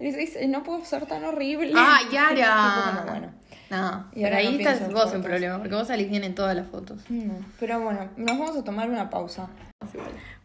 Y 0.00 0.10
dice, 0.10 0.46
no 0.48 0.62
puedo 0.64 0.84
ser 0.84 1.06
tan 1.06 1.24
horrible. 1.24 1.72
Ah, 1.74 2.00
Y 2.08 2.12
Yara. 2.14 2.94
como, 2.96 3.10
bueno. 3.10 3.32
No, 3.70 4.06
Y 4.14 4.22
pero 4.22 4.36
ahí 4.36 4.52
no 4.52 4.58
estás 4.68 4.92
vos 4.92 5.12
en 5.14 5.22
problema, 5.22 5.58
porque 5.58 5.74
vos 5.74 5.88
salís 5.88 6.08
bien 6.10 6.22
en 6.22 6.34
todas 6.34 6.54
las 6.54 6.68
fotos. 6.68 6.98
No, 7.08 7.34
pero 7.58 7.80
bueno, 7.80 8.08
nos 8.16 8.38
vamos 8.38 8.56
a 8.56 8.62
tomar 8.62 8.88
una 8.90 9.08
pausa. 9.10 9.48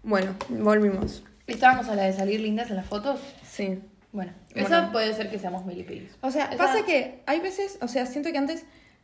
Bueno, 0.03 0.33
volvimos. 0.49 1.23
¿Estábamos 1.45 1.89
a 1.89 1.95
la 1.95 2.03
de 2.03 2.13
salir 2.13 2.39
lindas 2.39 2.69
en 2.69 2.77
las 2.77 2.85
fotos? 2.85 3.19
Sí. 3.43 3.79
Bueno, 4.11 4.33
Bueno. 4.53 4.67
esa 4.67 4.91
puede 4.91 5.13
ser 5.13 5.29
que 5.29 5.37
seamos 5.39 5.65
milipilis. 5.65 6.11
O 6.21 6.31
sea, 6.31 6.45
Esa- 6.45 6.57
pasa 6.57 6.85
que 6.85 7.21
hay 7.27 7.39
veces, 7.39 7.77
o 7.81 7.87
sea, 7.87 8.05
siento 8.05 8.31
que 8.31 8.37
antes 8.37 8.63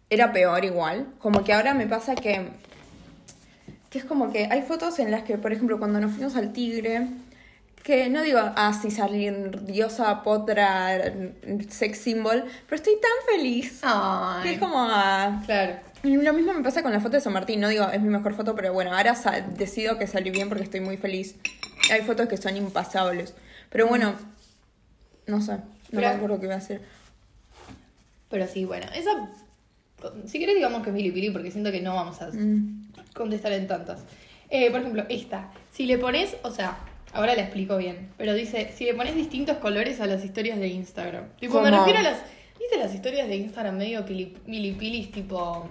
era 0.09 0.31
peor 0.33 0.65
igual, 0.65 1.07
como 1.19 1.43
que 1.43 1.53
ahora 1.53 1.73
me 1.73 1.87
pasa 1.87 2.15
que 2.15 2.49
que 3.89 3.99
es 3.99 4.05
como 4.05 4.29
que 4.33 4.49
hay 4.51 4.61
fotos 4.63 4.99
en 4.99 5.09
las 5.09 5.23
que, 5.23 5.37
por 5.37 5.53
ejemplo, 5.53 5.79
cuando 5.79 6.01
nos 6.01 6.11
fuimos 6.11 6.35
al 6.35 6.51
Tigre, 6.51 7.07
que 7.81 8.09
no 8.09 8.23
digo 8.23 8.39
así 8.57 8.91
salir 8.91 9.63
diosa, 9.63 10.21
potra, 10.21 10.97
sex 11.69 11.99
symbol, 11.99 12.43
pero 12.67 12.75
estoy 12.75 12.95
tan 12.99 13.35
feliz. 13.37 13.79
Que 13.79 13.87
Ay, 13.87 14.53
es 14.55 14.59
como... 14.59 14.75
ah, 14.79 15.41
claro. 15.45 15.77
y 16.03 16.17
lo 16.17 16.33
mismo 16.33 16.53
me 16.53 16.61
pasa 16.61 16.83
con 16.83 16.91
la 16.91 16.99
foto 16.99 17.15
de 17.15 17.21
San 17.21 17.31
Martín. 17.31 17.61
No 17.61 17.69
digo, 17.69 17.87
es 17.89 18.01
mi 18.01 18.09
mejor 18.09 18.33
foto, 18.35 18.53
pero 18.53 18.73
bueno, 18.73 18.93
ahora 18.93 19.13
decido 19.55 19.97
que 19.97 20.07
salió 20.07 20.33
bien 20.33 20.49
porque 20.49 20.63
estoy 20.65 20.81
muy 20.81 20.97
feliz. 20.97 21.35
Hay 21.89 22.01
fotos 22.01 22.27
que 22.27 22.35
son 22.35 22.57
impasables. 22.57 23.33
Pero 23.69 23.87
bueno, 23.87 24.13
no 25.27 25.41
sé. 25.41 25.53
No 25.53 25.57
me 25.91 26.01
Pero- 26.01 26.07
acuerdo 26.09 26.39
qué 26.39 26.45
iba 26.45 26.55
a 26.55 26.59
hacer. 26.59 26.81
Pero 28.29 28.47
sí, 28.47 28.65
bueno, 28.65 28.87
esa. 28.95 29.11
Si 30.27 30.39
querés, 30.39 30.55
digamos 30.55 30.83
que 30.83 30.89
es 30.89 30.95
milipili, 30.95 31.29
porque 31.31 31.51
siento 31.51 31.71
que 31.71 31.81
no 31.81 31.95
vamos 31.95 32.21
a 32.21 32.29
Mm. 32.31 32.87
contestar 33.13 33.53
en 33.53 33.67
tantas. 33.67 34.03
Eh, 34.49 34.69
por 34.71 34.81
ejemplo, 34.81 35.05
esta. 35.09 35.51
Si 35.71 35.85
le 35.85 35.97
pones, 35.97 36.35
o 36.43 36.51
sea, 36.51 36.77
ahora 37.13 37.33
la 37.35 37.41
explico 37.43 37.77
bien, 37.77 38.09
pero 38.17 38.33
dice, 38.33 38.71
si 38.75 38.85
le 38.85 38.93
pones 38.93 39.15
distintos 39.15 39.57
colores 39.57 40.01
a 40.01 40.05
las 40.07 40.23
historias 40.23 40.59
de 40.59 40.67
Instagram. 40.67 41.25
Tipo, 41.39 41.61
me 41.61 41.69
¿Cómo? 41.69 41.77
refiero 41.85 41.99
a 41.99 42.03
las. 42.11 42.19
¿Viste 42.59 42.77
las 42.77 42.93
historias 42.93 43.27
de 43.27 43.35
Instagram 43.37 43.77
medio 43.77 44.05
pili- 44.05 44.33
milipilis, 44.45 45.11
tipo. 45.11 45.69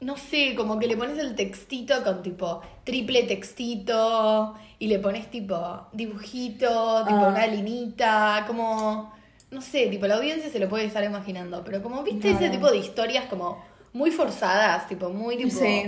No 0.00 0.16
sé, 0.16 0.54
como 0.54 0.78
que 0.78 0.86
le 0.86 0.96
pones 0.96 1.18
el 1.18 1.34
textito 1.34 2.04
con 2.04 2.22
tipo 2.22 2.62
triple 2.84 3.24
textito 3.24 4.54
y 4.78 4.86
le 4.86 4.98
pones 5.00 5.28
tipo 5.30 5.88
dibujito, 5.92 7.04
tipo 7.04 7.18
Ah. 7.20 7.28
una 7.28 7.46
linita, 7.46 8.44
como. 8.46 9.12
No 9.50 9.60
sé, 9.62 9.86
tipo 9.86 10.06
la 10.06 10.16
audiencia 10.16 10.50
se 10.50 10.58
lo 10.58 10.68
puede 10.68 10.84
estar 10.84 11.02
imaginando, 11.02 11.64
pero 11.64 11.82
como 11.82 12.02
viste 12.02 12.30
ese 12.30 12.50
tipo 12.50 12.70
de 12.70 12.76
historias 12.76 13.24
como 13.26 13.64
muy 13.94 14.10
forzadas, 14.10 14.86
tipo 14.88 15.08
muy 15.08 15.36
tipo. 15.36 15.50
Sí. 15.58 15.84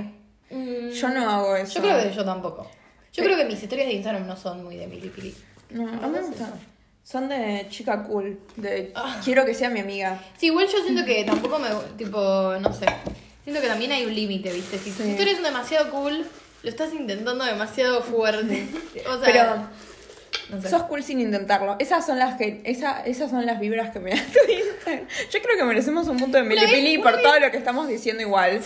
Mm, 0.51 0.89
Yo 0.91 1.09
no 1.11 1.31
hago 1.31 1.55
eso. 1.57 1.75
Yo 1.75 1.83
creo 1.83 2.03
que 2.03 2.13
yo 2.15 2.25
tampoco. 2.25 2.69
Yo 3.13 3.23
creo 3.23 3.37
que 3.37 3.45
mis 3.45 3.63
historias 3.63 3.87
de 3.89 3.95
Instagram 3.95 4.27
no 4.27 4.37
son 4.37 4.65
muy 4.65 4.77
de 4.77 4.87
milipili. 4.87 5.35
No, 5.71 5.87
a 5.87 6.09
mí 6.09 6.09
me 6.09 6.21
gusta. 6.23 6.49
Son 7.05 7.29
de 7.29 7.67
chica 7.69 8.03
cool. 8.05 8.41
De 8.57 8.93
Ah. 8.97 9.21
quiero 9.25 9.45
que 9.45 9.55
sea 9.55 9.69
mi 9.71 9.81
amiga. 9.81 10.21
Sí, 10.39 10.47
igual 10.47 10.67
yo 10.67 10.79
siento 10.83 11.05
que 11.05 11.23
tampoco 11.25 11.59
me. 11.59 11.69
Tipo, 11.97 12.55
no 12.61 12.73
sé. 12.73 12.87
Siento 13.45 13.61
que 13.63 13.69
también 13.69 13.93
hay 13.93 14.05
un 14.05 14.15
límite, 14.15 14.53
¿viste? 14.53 14.79
Si 14.79 14.91
Sí. 14.91 15.03
historias 15.11 15.37
son 15.37 15.45
demasiado 15.45 15.91
cool, 15.91 16.27
lo 16.63 16.69
estás 16.69 16.93
intentando 16.93 17.45
demasiado 17.45 18.03
fuerte. 18.03 18.67
O 19.09 19.19
sea. 19.19 19.25
Pero 19.25 19.69
no 20.51 20.63
sé. 20.63 20.69
sos 20.69 20.83
cool 20.85 21.03
sin 21.03 21.21
intentarlo. 21.21 21.77
Esas 21.79 22.05
son 22.05 22.19
las 22.19 22.37
que, 22.37 22.61
esa, 22.65 23.01
esas 23.07 23.31
son 23.31 23.47
las 23.47 23.61
vibras 23.61 23.91
que 23.93 24.01
me 24.01 24.11
da 24.15 24.17
tu 24.23 24.53
Instagram. 24.53 25.07
Yo 25.31 25.43
creo 25.43 25.57
que 25.57 25.65
merecemos 25.65 26.09
un 26.09 26.19
punto 26.19 26.39
de 26.39 26.45
milipili 26.45 26.99
por 26.99 27.21
todo 27.23 27.39
lo 27.39 27.51
que 27.51 27.57
estamos 27.57 27.89
diciendo 27.89 28.23
igual. 28.23 28.61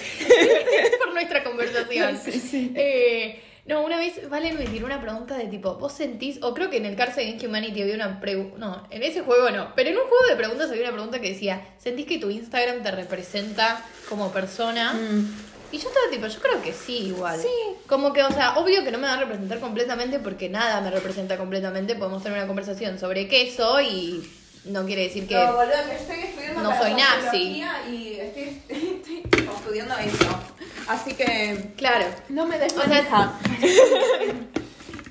por 0.98 1.12
nuestra 1.12 1.44
conversación. 1.44 2.18
Sí, 2.24 2.32
sí. 2.32 2.72
Eh, 2.74 3.40
no, 3.66 3.82
una 3.82 3.96
vez 3.96 4.28
Valen 4.28 4.58
me 4.58 4.66
tiró 4.66 4.84
una 4.84 5.00
pregunta 5.00 5.36
de 5.36 5.46
tipo, 5.46 5.74
¿vos 5.76 5.92
sentís? 5.92 6.38
O 6.42 6.52
creo 6.52 6.68
que 6.68 6.76
en 6.76 6.84
el 6.84 6.96
Cars 6.96 7.16
Against 7.16 7.44
Humanity 7.44 7.80
había 7.80 7.94
una 7.94 8.20
pregunta. 8.20 8.58
No, 8.58 8.86
en 8.90 9.02
ese 9.02 9.22
juego 9.22 9.50
no. 9.50 9.74
Pero 9.74 9.88
en 9.90 9.96
un 9.96 10.02
juego 10.02 10.24
de 10.28 10.36
preguntas 10.36 10.70
había 10.70 10.82
una 10.82 10.92
pregunta 10.92 11.18
que 11.20 11.30
decía, 11.30 11.66
¿sentís 11.78 12.06
que 12.06 12.18
tu 12.18 12.28
Instagram 12.28 12.82
te 12.82 12.90
representa 12.90 13.82
como 14.08 14.30
persona? 14.32 14.92
Mm. 14.92 15.34
Y 15.72 15.78
yo 15.78 15.88
estaba 15.88 16.10
tipo, 16.10 16.26
yo 16.26 16.40
creo 16.40 16.62
que 16.62 16.74
sí, 16.74 17.06
igual. 17.06 17.40
Sí. 17.40 17.48
Como 17.86 18.12
que, 18.12 18.22
o 18.22 18.30
sea, 18.30 18.58
obvio 18.58 18.84
que 18.84 18.92
no 18.92 18.98
me 18.98 19.06
va 19.06 19.14
a 19.14 19.20
representar 19.20 19.60
completamente 19.60 20.18
porque 20.18 20.50
nada 20.50 20.82
me 20.82 20.90
representa 20.90 21.38
completamente. 21.38 21.94
Podemos 21.94 22.22
tener 22.22 22.38
una 22.38 22.46
conversación 22.46 22.98
sobre 22.98 23.28
qué 23.28 23.50
soy 23.50 23.86
y 23.86 24.30
no 24.66 24.84
quiere 24.84 25.04
decir 25.04 25.26
que. 25.26 25.34
No, 25.34 25.54
boludo, 25.54 25.72
que 25.88 25.96
estoy 25.96 26.20
estudiando 26.20 26.62
no 26.62 26.78
soy 26.78 26.94
nazi. 26.94 27.64
Y 27.90 28.18
estoy, 28.20 28.62
estoy 28.68 29.22
tipo 29.30 29.52
estudiando 29.52 29.96
eso. 29.96 30.53
Así 30.88 31.14
que 31.14 31.72
Claro. 31.76 32.06
no 32.28 32.46
me 32.46 32.58
des 32.58 32.72
O 32.76 32.82
sea, 32.82 32.88
manija. 32.88 33.32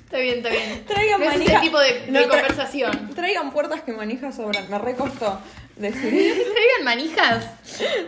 Está 0.04 0.18
bien, 0.22 0.36
está 0.36 0.48
bien. 0.50 0.84
Traigan 0.86 1.20
No 1.20 1.26
es 1.30 1.40
ese 1.40 1.58
tipo 1.60 1.78
de, 1.80 1.92
de 2.02 2.10
No, 2.12 2.20
tra- 2.20 2.28
conversación. 2.28 3.10
Traigan 3.16 3.50
puertas 3.50 3.82
que 3.82 3.92
manijas 3.92 4.36
sobran. 4.36 4.70
Me 4.70 4.78
recostó 4.78 5.40
decir. 5.74 6.02
Traigan 6.54 6.84
manijas, 6.84 7.46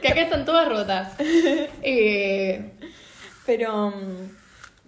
que 0.00 0.08
acá 0.08 0.20
están 0.22 0.44
todas 0.44 0.68
rotas. 0.68 1.12
Eh, 1.82 2.70
Pero. 3.44 3.92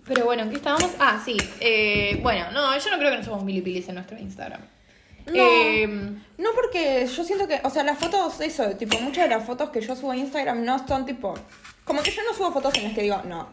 pero 0.07 0.25
bueno, 0.27 0.45
¿en 0.45 0.51
qué 0.51 0.57
estábamos? 0.57 0.91
Ah, 1.01 1.21
sí. 1.25 1.37
eh, 1.61 2.19
bueno, 2.23 2.53
no, 2.53 2.79
yo 2.79 2.91
no 2.91 2.99
creo 2.99 3.11
que 3.11 3.19
no 3.19 3.25
somos 3.25 3.43
milipilis 3.45 3.89
en 3.89 3.97
nuestro 3.97 4.17
Instagram. 4.19 4.61
No. 5.27 5.35
Eh, 5.35 5.87
No, 6.39 6.51
porque 6.55 7.05
yo 7.07 7.25
siento 7.25 7.49
que, 7.49 7.61
o 7.65 7.71
sea, 7.71 7.83
las 7.83 7.99
fotos, 7.99 8.41
eso, 8.41 8.71
tipo, 8.77 8.97
muchas 9.01 9.29
de 9.29 9.35
las 9.35 9.45
fotos 9.45 9.71
que 9.71 9.81
yo 9.81 9.97
subo 9.97 10.13
a 10.13 10.17
Instagram 10.17 10.65
no 10.65 10.87
son 10.87 11.05
tipo. 11.05 11.35
Como 11.89 12.03
que 12.03 12.13
yo 12.13 12.23
no 12.23 12.37
subo 12.37 12.53
fotos 12.53 12.75
en 12.77 12.85
las 12.85 12.93
que 12.93 13.03
digo, 13.03 13.21
no, 13.25 13.49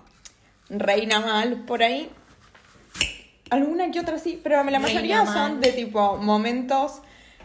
reina 0.69 1.19
mal, 1.19 1.63
por 1.65 1.81
ahí. 1.81 2.09
Alguna 3.49 3.89
que 3.91 3.99
otra 3.99 4.19
sí, 4.19 4.39
pero 4.43 4.63
la 4.63 4.79
mayoría 4.79 5.17
Reina 5.19 5.25
son 5.33 5.51
mal. 5.53 5.61
de 5.61 5.71
tipo 5.71 6.17
momentos 6.17 7.01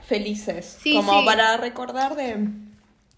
felices. 0.07 0.79
Sí, 0.83 0.95
como 0.95 1.21
sí. 1.21 1.27
para 1.27 1.57
recordar 1.59 2.17
de. 2.17 2.49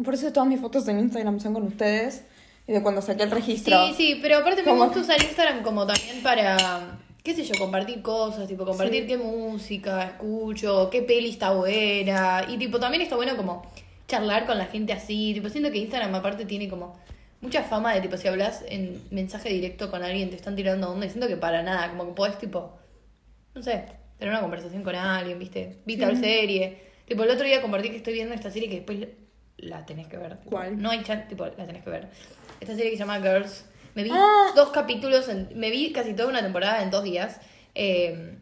Por 0.04 0.14
eso 0.14 0.32
todas 0.32 0.48
mis 0.48 0.60
fotos 0.60 0.86
en 0.88 0.98
Instagram 0.98 1.38
son 1.40 1.54
con 1.54 1.62
ustedes. 1.64 2.24
Y 2.66 2.72
de 2.72 2.82
cuando 2.82 3.02
saqué 3.02 3.22
el 3.24 3.30
registro. 3.30 3.86
sí, 3.88 3.94
sí, 3.96 4.18
pero 4.22 4.38
aparte 4.38 4.62
me 4.62 4.72
gusta 4.72 5.00
usar 5.00 5.20
Instagram 5.22 5.62
como 5.62 5.84
también 5.86 6.22
para, 6.22 6.96
qué 7.24 7.34
sé 7.34 7.42
yo, 7.44 7.54
compartir 7.58 8.02
cosas, 8.02 8.46
tipo 8.46 8.64
compartir 8.64 9.02
Sí. 9.02 9.06
qué 9.08 9.16
música 9.16 10.04
escucho, 10.04 10.88
qué 10.90 11.02
peli 11.02 11.30
está 11.30 11.52
buena. 11.52 12.44
Y 12.48 12.58
tipo 12.58 12.78
también 12.78 13.02
está 13.02 13.16
bueno 13.16 13.36
como 13.36 13.64
charlar 14.08 14.44
con 14.46 14.58
la 14.58 14.66
gente 14.66 14.92
así. 14.92 15.32
Tipo, 15.34 15.48
siento 15.48 15.70
que 15.70 15.78
Instagram 15.78 16.14
aparte 16.14 16.44
tiene 16.46 16.68
como 16.68 16.96
mucha 17.42 17.62
fama 17.62 17.92
de 17.94 18.00
tipo 18.00 18.16
si 18.16 18.28
hablas 18.28 18.64
en 18.68 19.02
mensaje 19.10 19.50
directo 19.50 19.90
con 19.90 20.02
alguien 20.02 20.30
te 20.30 20.36
están 20.36 20.56
tirando 20.56 20.90
onda 20.90 21.04
y 21.06 21.10
siento 21.10 21.28
que 21.28 21.36
para 21.36 21.62
nada, 21.62 21.90
como 21.90 22.06
que 22.06 22.12
podés 22.14 22.38
tipo, 22.38 22.78
no 23.54 23.62
sé, 23.62 23.84
tener 24.18 24.32
una 24.32 24.40
conversación 24.40 24.82
con 24.82 24.94
alguien, 24.94 25.38
¿viste? 25.38 25.80
Vi 25.84 25.96
tal 25.98 26.16
serie. 26.16 26.78
Tipo, 27.06 27.24
el 27.24 27.30
otro 27.30 27.44
día 27.44 27.60
compartí 27.60 27.90
que 27.90 27.96
estoy 27.96 28.14
viendo 28.14 28.34
esta 28.34 28.50
serie 28.50 28.68
que 28.70 28.76
después 28.76 29.06
la 29.58 29.84
tenés 29.84 30.06
que 30.06 30.16
ver. 30.16 30.38
¿Cuál? 30.46 30.80
No 30.80 30.90
hay 30.90 31.02
chat, 31.02 31.28
tipo, 31.28 31.44
la 31.44 31.66
tenés 31.66 31.82
que 31.84 31.90
ver. 31.90 32.08
Esta 32.60 32.74
serie 32.74 32.90
que 32.92 32.96
se 32.96 33.02
llama 33.04 33.20
Girls. 33.20 33.66
Me 33.94 34.04
vi 34.04 34.10
Ah. 34.12 34.52
dos 34.56 34.70
capítulos, 34.70 35.28
en- 35.28 35.48
me 35.54 35.70
vi 35.70 35.92
casi 35.92 36.14
toda 36.14 36.28
una 36.28 36.40
temporada 36.42 36.82
en 36.82 36.90
dos 36.90 37.02
días. 37.04 37.40
Eh, 37.74 38.38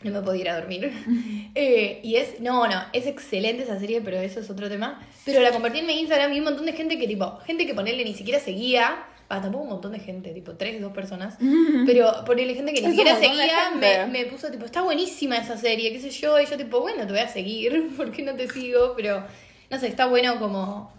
no 0.02 0.10
me 0.10 0.22
podía 0.22 0.42
ir 0.42 0.50
a 0.50 0.60
dormir. 0.60 0.92
Eh, 1.56 1.98
y 2.04 2.14
es, 2.14 2.38
no, 2.38 2.68
no, 2.68 2.80
es 2.92 3.06
excelente 3.06 3.64
esa 3.64 3.76
serie, 3.80 4.00
pero 4.00 4.18
eso 4.18 4.38
es 4.38 4.48
otro 4.48 4.68
tema. 4.68 5.04
Pero 5.24 5.40
la 5.40 5.50
compartí 5.50 5.80
en 5.80 5.86
mi 5.86 5.98
Instagram 5.98 6.32
y 6.32 6.38
un 6.38 6.44
montón 6.44 6.64
de 6.64 6.72
gente 6.74 6.96
que, 6.96 7.08
tipo, 7.08 7.38
gente 7.38 7.66
que 7.66 7.74
ponerle 7.74 8.04
ni 8.04 8.14
siquiera 8.14 8.38
seguía. 8.38 9.04
Ah, 9.28 9.40
tampoco 9.42 9.64
un 9.64 9.70
montón 9.70 9.90
de 9.90 9.98
gente, 9.98 10.30
tipo, 10.30 10.52
tres, 10.52 10.80
dos 10.80 10.92
personas. 10.92 11.36
Pero 11.86 12.24
ponerle 12.24 12.54
gente 12.54 12.72
que 12.72 12.82
ni 12.82 12.86
Es 12.86 12.94
siquiera 12.94 13.18
seguía, 13.18 13.72
me, 13.74 14.06
me 14.06 14.26
puso, 14.26 14.48
tipo, 14.48 14.64
está 14.64 14.82
buenísima 14.82 15.38
esa 15.38 15.56
serie, 15.56 15.92
qué 15.92 15.98
sé 15.98 16.10
yo. 16.10 16.38
Y 16.38 16.46
yo, 16.46 16.56
tipo, 16.56 16.80
bueno, 16.80 17.04
te 17.04 17.12
voy 17.12 17.20
a 17.20 17.28
seguir, 17.28 17.88
¿por 17.96 18.12
qué 18.12 18.22
no 18.22 18.36
te 18.36 18.48
sigo? 18.48 18.94
Pero, 18.96 19.24
no 19.70 19.78
sé, 19.80 19.88
está 19.88 20.06
bueno 20.06 20.38
como 20.38 20.92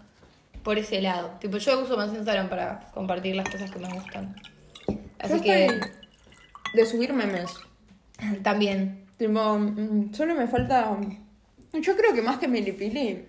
por 0.62 0.76
ese 0.76 1.00
lado. 1.00 1.30
Tipo, 1.40 1.56
yo 1.56 1.80
uso 1.80 1.96
más 1.96 2.12
Instagram 2.12 2.50
para 2.50 2.90
compartir 2.92 3.36
las 3.36 3.48
cosas 3.48 3.70
que 3.70 3.78
me 3.78 3.88
gustan. 3.88 4.36
Así 5.18 5.36
Yo 5.36 5.42
que, 5.42 5.64
estoy 5.64 5.90
De 6.74 6.86
subir 6.86 7.14
memes. 7.14 7.50
también. 8.42 9.04
Tipo, 9.16 9.58
mm, 9.58 10.12
solo 10.14 10.34
me 10.34 10.46
falta. 10.48 10.96
Yo 11.74 11.96
creo 11.96 12.12
que 12.14 12.22
más 12.22 12.38
que 12.38 12.48
Milipili, 12.48 13.24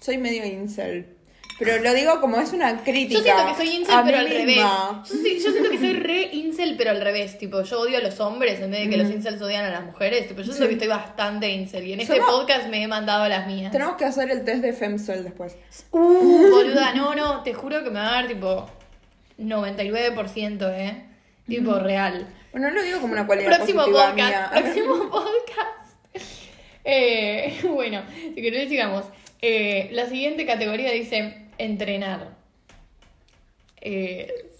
soy 0.00 0.18
medio 0.18 0.44
incel. 0.44 1.14
Pero 1.58 1.82
lo 1.82 1.92
digo 1.92 2.20
como 2.20 2.38
es 2.38 2.52
una 2.52 2.84
crítica. 2.84 3.18
Yo 3.18 3.22
siento 3.24 3.46
que 3.46 3.54
soy 3.56 3.76
incel, 3.78 3.94
a 3.96 4.04
pero 4.04 4.18
al 4.18 4.28
revés. 4.28 4.56
Yo, 4.56 5.02
yo 5.44 5.50
siento 5.50 5.70
que 5.70 5.78
soy 5.78 5.92
re 5.94 6.30
incel, 6.32 6.76
pero 6.78 6.90
al 6.90 7.00
revés. 7.00 7.36
Tipo, 7.36 7.62
yo 7.62 7.80
odio 7.80 7.98
a 7.98 8.00
los 8.00 8.20
hombres 8.20 8.60
en 8.60 8.70
vez 8.70 8.84
de 8.84 8.90
que 8.90 8.96
los 8.96 9.10
incels 9.10 9.42
odian 9.42 9.64
a 9.64 9.70
las 9.70 9.84
mujeres. 9.84 10.28
Tipo, 10.28 10.40
yo 10.42 10.52
siento 10.52 10.62
Sí. 10.64 10.68
que 10.68 10.74
estoy 10.74 10.88
bastante 10.88 11.48
incel. 11.50 11.84
Y 11.88 11.94
en 11.94 12.00
este 12.00 12.16
Somos- 12.20 12.30
podcast 12.30 12.68
me 12.68 12.80
he 12.82 12.86
mandado 12.86 13.28
las 13.28 13.48
mías. 13.48 13.72
Tenemos 13.72 13.96
que 13.96 14.04
hacer 14.04 14.30
el 14.30 14.44
test 14.44 14.62
de 14.62 14.72
Femcel 14.72 15.24
después. 15.24 15.56
Uh, 15.90 16.48
boluda, 16.50 16.94
no, 16.94 17.16
no, 17.16 17.42
te 17.42 17.54
juro 17.54 17.82
que 17.82 17.90
me 17.90 17.98
va 17.98 18.08
a 18.08 18.12
dar 18.12 18.28
tipo 18.28 18.70
99%, 19.38 20.68
¿eh? 20.70 21.04
Tipo, 21.46 21.78
real. 21.78 22.26
No 22.58 22.70
lo 22.70 22.82
digo 22.82 23.00
como 23.00 23.12
una 23.12 23.26
cualidad 23.26 23.54
Próximo 23.56 23.80
positiva 23.82 24.08
podcast, 24.10 24.28
mía. 24.28 24.50
próximo 24.62 25.10
podcast. 25.10 25.92
Eh, 26.84 27.58
bueno, 27.64 28.02
si 28.34 28.34
querés 28.42 28.68
sigamos. 28.68 29.04
Eh, 29.40 29.88
la 29.92 30.06
siguiente 30.06 30.46
categoría 30.46 30.90
dice 30.92 31.46
entrenar. 31.58 32.36
Eh, 33.80 34.50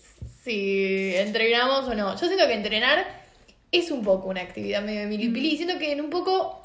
si 0.45 1.15
entrenamos 1.17 1.89
o 1.89 1.95
no. 1.95 2.13
Yo 2.19 2.27
siento 2.27 2.47
que 2.47 2.55
entrenar 2.55 3.07
es 3.73 3.91
un 3.91 4.03
poco 4.03 4.29
una 4.29 4.41
actividad 4.43 4.83
medio 4.83 5.01
de 5.01 5.07
milipili. 5.07 5.57
Siento 5.57 5.79
que 5.79 5.93
en 5.93 6.01
un 6.01 6.11
poco 6.11 6.61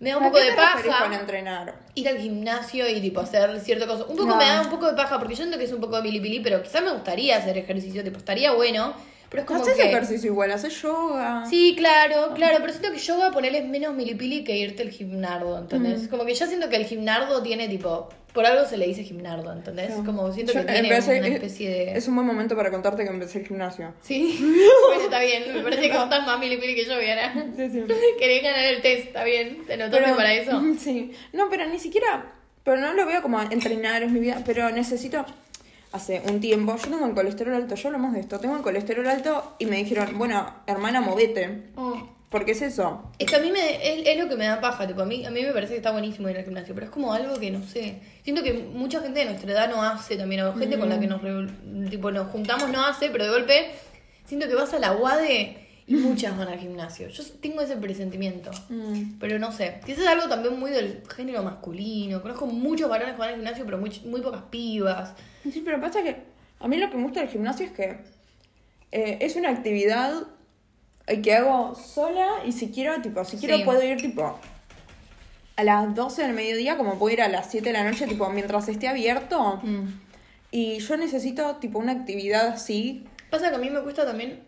me 0.00 0.10
da 0.10 0.18
un 0.18 0.24
¿A 0.24 0.26
poco 0.26 0.38
de 0.40 0.52
paja 0.52 1.04
con 1.04 1.12
entrenar? 1.14 1.74
ir 1.94 2.08
al 2.08 2.18
gimnasio 2.18 2.88
y 2.88 3.00
tipo 3.00 3.20
hacer 3.20 3.58
cierta 3.60 3.86
cosa. 3.86 4.04
Un 4.04 4.16
poco 4.16 4.28
No. 4.30 4.36
me 4.36 4.44
da 4.44 4.60
un 4.60 4.70
poco 4.70 4.86
de 4.88 4.94
paja 4.96 5.18
porque 5.18 5.32
yo 5.34 5.38
siento 5.38 5.58
que 5.58 5.64
es 5.64 5.72
un 5.72 5.80
poco 5.80 5.96
de 5.96 6.02
milipili, 6.02 6.40
pero 6.40 6.62
quizás 6.62 6.82
me 6.82 6.90
gustaría 6.92 7.36
hacer 7.38 7.56
ejercicio, 7.56 8.04
tipo 8.04 8.18
estaría 8.18 8.52
bueno. 8.52 8.94
Pero 9.34 9.42
es 9.42 9.48
como 9.48 9.62
Haces 9.62 9.74
que... 9.74 9.88
ejercicio 9.88 10.30
igual, 10.30 10.52
haces 10.52 10.80
yoga. 10.80 11.44
Sí, 11.50 11.74
claro, 11.76 12.34
claro, 12.34 12.58
pero 12.60 12.72
siento 12.72 12.92
que 12.92 12.98
yoga 12.98 13.32
ponerle 13.32 13.58
es 13.58 13.64
menos 13.66 13.92
milipili 13.94 14.44
que 14.44 14.56
irte 14.56 14.82
al 14.82 14.90
gimnardo, 14.90 15.58
¿entendés? 15.58 16.06
Como 16.06 16.24
que 16.24 16.34
ya 16.34 16.46
siento 16.46 16.68
que 16.68 16.76
el 16.76 16.84
gimnardo 16.84 17.42
tiene 17.42 17.68
tipo, 17.68 18.08
por 18.32 18.46
algo 18.46 18.64
se 18.64 18.76
le 18.76 18.86
dice 18.86 19.02
gimnardo, 19.02 19.52
¿entendés? 19.52 19.92
Como 20.06 20.30
siento 20.32 20.52
Yo 20.52 20.60
que 20.64 20.72
tiene 20.72 20.88
empecé- 20.88 21.18
una 21.18 21.26
es- 21.26 21.34
especie 21.34 21.68
de... 21.68 21.98
Es 21.98 22.06
un 22.06 22.14
buen 22.14 22.26
momento 22.28 22.54
para 22.54 22.70
contarte 22.70 23.02
que 23.02 23.10
empecé 23.10 23.40
el 23.40 23.46
gimnasio. 23.48 23.92
Sí, 24.02 24.38
bueno, 24.88 25.02
está 25.02 25.18
bien, 25.18 25.52
me 25.52 25.62
parece 25.62 25.82
que 25.82 25.96
estás 25.96 26.24
más 26.26 26.38
milipili 26.38 26.76
que 26.76 26.84
yo, 26.84 26.96
Viana. 26.98 27.32
Sí, 27.56 27.70
sí. 27.70 27.82
Querés 28.18 28.42
ganar 28.42 28.64
el 28.64 28.82
test, 28.82 29.06
está 29.08 29.24
bien, 29.24 29.64
te 29.66 29.76
notaste 29.76 30.14
para 30.14 30.32
eso. 30.32 30.62
Sí. 30.78 31.10
No, 31.32 31.48
pero 31.50 31.66
ni 31.66 31.80
siquiera. 31.80 32.32
Pero 32.62 32.76
no 32.78 32.94
lo 32.94 33.04
veo 33.04 33.20
como 33.20 33.42
entrenar, 33.42 34.02
es 34.04 34.10
mi 34.12 34.20
vida. 34.20 34.40
Pero 34.46 34.70
necesito. 34.70 35.26
Hace 35.94 36.22
un 36.28 36.40
tiempo, 36.40 36.74
yo 36.76 36.90
tengo 36.90 37.06
el 37.06 37.14
colesterol 37.14 37.54
alto, 37.54 37.76
yo 37.76 37.88
hablamos 37.88 38.14
de 38.14 38.18
esto. 38.18 38.40
Tengo 38.40 38.56
el 38.56 38.62
colesterol 38.62 39.06
alto 39.06 39.54
y 39.60 39.66
me 39.66 39.76
dijeron, 39.76 40.18
bueno, 40.18 40.44
hermana, 40.66 41.00
movete. 41.00 41.70
Oh. 41.76 42.08
Porque 42.30 42.50
es 42.50 42.62
eso. 42.62 43.12
Es 43.20 43.30
que 43.30 43.36
a 43.36 43.38
mí 43.38 43.52
me, 43.52 43.60
es, 43.76 44.08
es 44.08 44.18
lo 44.20 44.28
que 44.28 44.34
me 44.34 44.44
da 44.44 44.60
paja, 44.60 44.88
tipo, 44.88 45.02
a 45.02 45.04
mí, 45.04 45.24
a 45.24 45.30
mí 45.30 45.40
me 45.40 45.52
parece 45.52 45.74
que 45.74 45.76
está 45.76 45.92
buenísimo 45.92 46.28
ir 46.28 46.36
al 46.36 46.42
gimnasio, 46.42 46.74
pero 46.74 46.86
es 46.86 46.92
como 46.92 47.12
algo 47.12 47.38
que 47.38 47.52
no 47.52 47.62
sé. 47.62 48.00
Siento 48.24 48.42
que 48.42 48.54
mucha 48.54 49.00
gente 49.00 49.20
de 49.20 49.26
nuestra 49.26 49.52
edad 49.52 49.70
no 49.70 49.84
hace 49.84 50.16
también, 50.16 50.40
o 50.40 50.52
gente 50.54 50.76
con 50.76 50.88
la 50.88 50.98
que 50.98 51.06
nos, 51.06 51.20
tipo, 51.88 52.10
nos 52.10 52.26
juntamos 52.32 52.70
no 52.70 52.84
hace, 52.84 53.10
pero 53.10 53.26
de 53.26 53.30
golpe 53.30 53.70
siento 54.24 54.48
que 54.48 54.56
vas 54.56 54.74
a 54.74 54.80
la 54.80 54.96
UADE 54.96 55.63
y 55.86 55.94
muchas 55.96 56.36
van 56.38 56.48
al 56.48 56.58
gimnasio. 56.58 57.08
Yo 57.08 57.22
tengo 57.40 57.60
ese 57.60 57.76
presentimiento, 57.76 58.50
Mm. 58.70 59.18
pero 59.20 59.38
no 59.38 59.52
sé. 59.52 59.80
Quizás 59.84 60.00
es 60.04 60.06
algo 60.08 60.28
también 60.28 60.58
muy 60.58 60.70
del 60.70 61.02
género 61.14 61.42
masculino. 61.42 62.22
Conozco 62.22 62.46
muchos 62.46 62.88
varones 62.88 63.14
que 63.14 63.20
van 63.20 63.28
al 63.30 63.34
gimnasio, 63.36 63.64
pero 63.64 63.78
muy, 63.78 63.90
muy 64.06 64.20
pocas 64.22 64.42
pibas. 64.50 65.12
Sí, 65.42 65.62
pero 65.64 65.80
pasa 65.80 66.02
que 66.02 66.16
a 66.60 66.68
mí 66.68 66.76
lo 66.78 66.90
que 66.90 66.96
me 66.96 67.02
gusta 67.04 67.20
del 67.20 67.28
gimnasio 67.28 67.66
es 67.66 67.72
que 67.72 67.98
eh, 68.92 69.18
es 69.20 69.36
una 69.36 69.50
actividad 69.50 70.12
eh, 71.06 71.20
que 71.20 71.34
hago 71.34 71.74
sola 71.74 72.28
y 72.46 72.52
si 72.52 72.70
quiero, 72.70 73.02
tipo, 73.02 73.22
si 73.24 73.36
quiero 73.36 73.56
Sí. 73.58 73.64
puedo 73.64 73.82
ir, 73.82 74.00
tipo, 74.00 74.38
a 75.56 75.64
las 75.64 75.94
12 75.94 76.22
del 76.22 76.32
mediodía, 76.32 76.76
como 76.76 76.98
puedo 76.98 77.12
ir 77.12 77.20
a 77.22 77.28
las 77.28 77.50
7 77.50 77.66
de 77.68 77.72
la 77.74 77.84
noche, 77.84 78.06
tipo, 78.06 78.28
mientras 78.30 78.68
esté 78.68 78.88
abierto. 78.88 79.60
Mm. 79.62 80.00
Y 80.50 80.78
yo 80.78 80.96
necesito, 80.96 81.56
tipo, 81.56 81.78
una 81.78 81.92
actividad 81.92 82.48
así. 82.48 83.04
Pasa 83.30 83.50
que 83.50 83.56
a 83.56 83.58
mí 83.58 83.68
me 83.70 83.80
cuesta 83.80 84.06
también, 84.06 84.40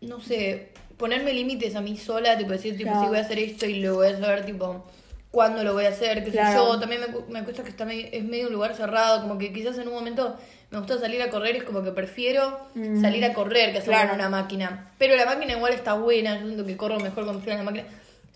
no 0.00 0.20
sé, 0.20 0.69
ponerme 1.00 1.32
límites 1.32 1.74
a 1.74 1.80
mí 1.80 1.96
sola, 1.96 2.38
tipo 2.38 2.52
decir, 2.52 2.76
tipo, 2.76 2.90
Claro. 2.90 3.02
si 3.04 3.08
voy 3.08 3.18
a 3.18 3.22
hacer 3.22 3.38
esto 3.40 3.66
y 3.66 3.80
lo 3.80 3.96
voy 3.96 4.06
a 4.08 4.18
saber, 4.20 4.44
tipo, 4.46 4.84
cuándo 5.32 5.64
lo 5.64 5.72
voy 5.72 5.86
a 5.86 5.88
hacer, 5.88 6.18
qué 6.24 6.26
sé 6.30 6.36
Claro. 6.38 6.74
yo. 6.74 6.78
También 6.80 7.00
me, 7.02 7.08
me 7.40 7.44
cuesta 7.44 7.64
que 7.64 7.70
está 7.70 7.84
medio- 7.84 8.06
es 8.12 8.22
medio 8.24 8.46
un 8.46 8.52
lugar 8.52 8.74
cerrado, 8.76 9.22
como 9.22 9.38
que 9.38 9.52
quizás 9.52 9.76
en 9.78 9.88
un 9.88 9.94
momento 9.94 10.36
me 10.70 10.78
gusta 10.78 10.98
salir 11.00 11.20
a 11.22 11.30
correr, 11.30 11.56
es 11.56 11.64
como 11.64 11.82
que 11.82 11.90
prefiero 11.90 12.60
salir 13.00 13.24
a 13.24 13.32
correr 13.32 13.72
que 13.72 13.78
hacerlo 13.78 13.94
Mm. 13.96 14.02
Claro. 14.02 14.08
en 14.14 14.20
una 14.20 14.28
máquina. 14.28 14.90
Pero 14.98 15.16
la 15.16 15.24
máquina 15.26 15.52
igual 15.54 15.72
está 15.72 15.94
buena, 15.94 16.38
yo 16.38 16.44
siento 16.46 16.64
que 16.66 16.76
corro 16.76 17.00
mejor 17.00 17.24
cuando 17.24 17.38
estoy 17.38 17.52
en 17.54 17.58
la 17.58 17.64
máquina. 17.64 17.84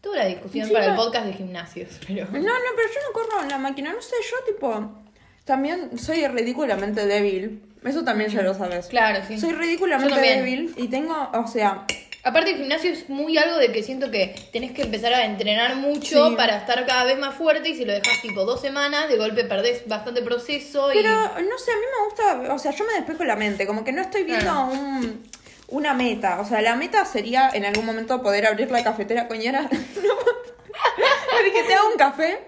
Toda 0.00 0.16
la 0.18 0.26
discusión 0.26 0.66
Sí, 0.66 0.72
para 0.72 0.86
el 0.86 0.96
podcast 0.96 1.26
de 1.26 1.32
gimnasios, 1.34 1.88
pero... 2.06 2.24
No, 2.26 2.38
no, 2.40 2.70
pero 2.76 2.88
yo 2.88 3.00
no 3.06 3.12
corro 3.12 3.42
en 3.42 3.48
la 3.50 3.58
máquina, 3.58 3.92
no 3.92 4.02
sé, 4.02 4.14
yo, 4.30 4.52
tipo, 4.52 4.92
también 5.44 5.98
soy 5.98 6.26
ridículamente 6.26 7.06
débil. 7.06 7.62
Eso 7.84 8.02
también 8.02 8.30
ya 8.30 8.40
lo 8.42 8.54
sabes. 8.54 8.86
Claro, 8.86 9.22
sí. 9.28 9.38
Soy 9.38 9.52
ridículamente 9.52 10.18
débil 10.18 10.72
y 10.78 10.88
tengo, 10.88 11.30
o 11.34 11.46
sea, 11.46 11.84
Aparte 12.24 12.52
el 12.52 12.56
gimnasio 12.56 12.90
es 12.90 13.08
muy 13.10 13.36
algo 13.36 13.58
de 13.58 13.70
que 13.70 13.82
siento 13.82 14.10
que 14.10 14.34
tenés 14.52 14.72
que 14.72 14.82
empezar 14.82 15.12
a 15.12 15.26
entrenar 15.26 15.76
mucho 15.76 16.30
Sí. 16.30 16.36
para 16.36 16.56
estar 16.56 16.84
cada 16.86 17.04
vez 17.04 17.18
más 17.18 17.34
fuerte 17.34 17.68
y 17.68 17.74
si 17.76 17.84
lo 17.84 17.92
dejas 17.92 18.20
tipo 18.22 18.44
dos 18.44 18.60
semanas, 18.62 19.08
de 19.10 19.16
golpe 19.18 19.44
perdés 19.44 19.86
bastante 19.86 20.22
proceso 20.22 20.90
y... 20.92 20.96
Pero 20.96 21.10
no 21.10 21.58
sé, 21.58 21.70
a 21.72 21.76
mí 21.76 21.82
me 21.82 22.04
gusta, 22.06 22.54
o 22.54 22.58
sea, 22.58 22.72
yo 22.72 22.84
me 22.86 22.94
despejo 22.94 23.24
la 23.24 23.36
mente, 23.36 23.66
como 23.66 23.84
que 23.84 23.92
no 23.92 24.00
estoy 24.00 24.22
viendo 24.24 24.44
Claro. 24.44 24.66
un, 24.72 25.22
una 25.68 25.92
meta. 25.92 26.40
O 26.40 26.46
sea, 26.46 26.62
la 26.62 26.76
meta 26.76 27.04
sería 27.04 27.50
en 27.52 27.64
algún 27.66 27.84
momento 27.84 28.22
poder 28.22 28.46
abrir 28.46 28.70
la 28.70 28.82
cafetera. 28.82 29.28
Coñera, 29.28 29.68
que 29.68 31.62
te 31.66 31.74
hago 31.74 31.88
un 31.90 31.96
café, 31.98 32.38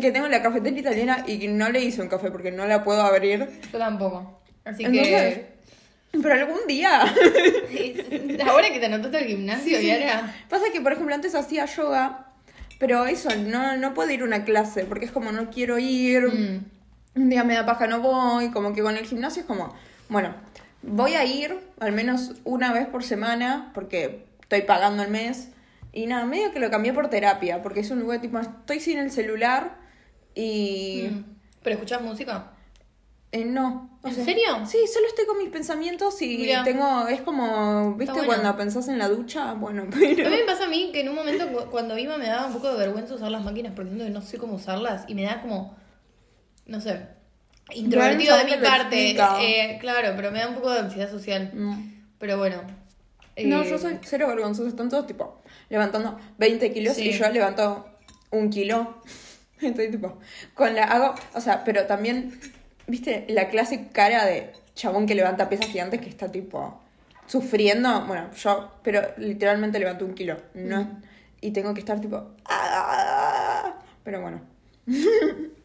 que 0.00 0.12
tengo 0.12 0.28
la 0.28 0.42
cafetera 0.42 0.76
italiana 0.78 1.24
y 1.26 1.48
no 1.48 1.70
le 1.70 1.80
hice 1.80 2.00
un 2.02 2.08
café 2.08 2.30
porque 2.30 2.50
no 2.52 2.66
la 2.66 2.84
puedo 2.84 3.02
abrir. 3.02 3.48
Yo 3.72 3.78
tampoco. 3.78 4.40
Así 4.64 4.84
Entonces, 4.84 5.34
que... 5.38 5.57
pero 6.10 6.34
algún 6.34 6.66
día. 6.66 7.02
Ahora 8.46 8.72
que 8.72 8.78
te 8.80 8.86
anotaste 8.86 9.18
al 9.18 9.24
gimnasio, 9.24 9.80
Yara... 9.80 10.34
Pasa 10.48 10.66
que, 10.72 10.80
por 10.80 10.92
ejemplo, 10.92 11.14
antes 11.14 11.34
hacía 11.34 11.66
yoga, 11.66 12.26
pero 12.78 13.06
eso, 13.06 13.30
no, 13.36 13.76
no 13.76 13.94
puedo 13.94 14.10
ir 14.10 14.22
a 14.22 14.24
una 14.24 14.44
clase 14.44 14.84
porque 14.84 15.04
es 15.04 15.12
como 15.12 15.32
no 15.32 15.50
quiero 15.50 15.78
ir. 15.78 16.22
Mm. 16.22 16.64
Un 17.16 17.28
día 17.28 17.44
me 17.44 17.54
da 17.54 17.66
paja, 17.66 17.86
no 17.86 18.00
voy. 18.00 18.50
Como 18.50 18.72
que 18.72 18.82
con 18.82 18.96
el 18.96 19.06
gimnasio 19.06 19.42
es 19.42 19.46
como, 19.46 19.74
bueno, 20.08 20.34
voy 20.82 21.14
a 21.14 21.24
ir 21.24 21.58
al 21.80 21.92
menos 21.92 22.34
una 22.44 22.72
vez 22.72 22.86
por 22.86 23.02
semana 23.04 23.70
porque 23.74 24.26
estoy 24.40 24.62
pagando 24.62 25.02
el 25.02 25.10
mes. 25.10 25.48
Y 25.92 26.06
nada, 26.06 26.24
medio 26.24 26.52
que 26.52 26.60
lo 26.60 26.70
cambié 26.70 26.92
por 26.92 27.08
terapia 27.10 27.62
porque 27.62 27.80
es 27.80 27.90
un 27.90 28.00
lugar 28.00 28.20
tipo, 28.20 28.38
estoy 28.38 28.80
sin 28.80 28.98
el 28.98 29.10
celular 29.10 29.76
y. 30.34 31.08
Mm. 31.10 31.24
¿Pero 31.62 31.74
escuchás 31.74 32.00
música? 32.00 32.52
Eh, 33.32 33.44
no. 33.44 33.98
o 34.02 34.08
¿En 34.08 34.14
sea, 34.14 34.24
serio? 34.24 34.64
Sí, 34.66 34.78
solo 34.92 35.06
estoy 35.06 35.26
con 35.26 35.38
mis 35.38 35.50
pensamientos 35.50 36.20
y 36.22 36.38
Mirá. 36.38 36.64
tengo. 36.64 37.06
Es 37.08 37.20
como, 37.22 37.94
¿viste 37.94 38.12
bueno. 38.12 38.26
cuando 38.26 38.56
pensás 38.56 38.88
en 38.88 38.98
la 38.98 39.08
ducha? 39.08 39.52
Bueno, 39.54 39.82
A 39.88 39.90
pero. 39.90 40.30
mí 40.30 40.36
me 40.36 40.44
pasa 40.44 40.64
a 40.64 40.68
mí 40.68 40.90
que 40.92 41.00
en 41.00 41.08
un 41.10 41.14
momento 41.14 41.46
cu- 41.52 41.70
cuando 41.70 41.98
iba 41.98 42.16
me 42.16 42.26
daba 42.26 42.46
un 42.46 42.52
poco 42.54 42.70
de 42.72 42.78
vergüenza 42.78 43.14
usar 43.14 43.30
las 43.30 43.44
máquinas 43.44 43.72
porque 43.76 43.90
no 43.92 44.22
sé 44.22 44.38
cómo 44.38 44.54
usarlas 44.54 45.04
y 45.08 45.14
me 45.14 45.24
da 45.24 45.42
como, 45.42 45.76
no 46.66 46.80
sé, 46.80 47.06
introvertido 47.74 48.36
de 48.36 48.44
mi 48.44 48.52
parte. 48.56 49.10
Eh, 49.40 49.78
claro, 49.80 50.12
pero 50.16 50.30
me 50.30 50.38
da 50.40 50.48
un 50.48 50.54
poco 50.54 50.70
de 50.70 50.80
ansiedad 50.80 51.10
social. 51.10 51.50
Mm. 51.54 52.04
Pero 52.18 52.38
bueno. 52.38 52.62
No, 53.44 53.62
eh, 53.62 53.68
yo 53.70 53.78
soy 53.78 53.98
cero 54.02 54.26
vergonzosa. 54.26 54.68
Están 54.68 54.88
todos 54.88 55.06
tipo 55.06 55.40
levantando 55.68 56.18
20 56.38 56.72
kilos 56.72 56.96
Sí. 56.96 57.10
y 57.10 57.12
yo 57.12 57.28
levanto 57.28 57.86
un 58.30 58.48
kilo. 58.50 59.02
Estoy 59.60 59.90
tipo 59.90 60.18
con 60.54 60.74
la 60.74 60.84
hago, 60.84 61.14
o 61.34 61.40
sea, 61.40 61.62
pero 61.64 61.84
también 61.86 62.40
viste 62.88 63.24
la 63.28 63.48
clásica 63.48 63.84
cara 63.92 64.26
de 64.26 64.50
chabón 64.74 65.06
que 65.06 65.14
levanta 65.14 65.48
pesas 65.48 65.66
gigantes 65.66 66.00
que 66.00 66.08
está 66.08 66.30
tipo 66.30 66.80
sufriendo. 67.26 68.02
Bueno, 68.06 68.30
yo, 68.34 68.72
pero 68.82 69.02
literalmente 69.18 69.78
levanto 69.78 70.04
un 70.04 70.14
kilo, 70.14 70.36
no 70.54 71.00
y 71.40 71.52
tengo 71.52 71.72
que 71.74 71.80
estar 71.80 72.00
tipo 72.00 72.30
"Ah". 72.46 73.74
pero 74.02 74.20
bueno. 74.20 74.40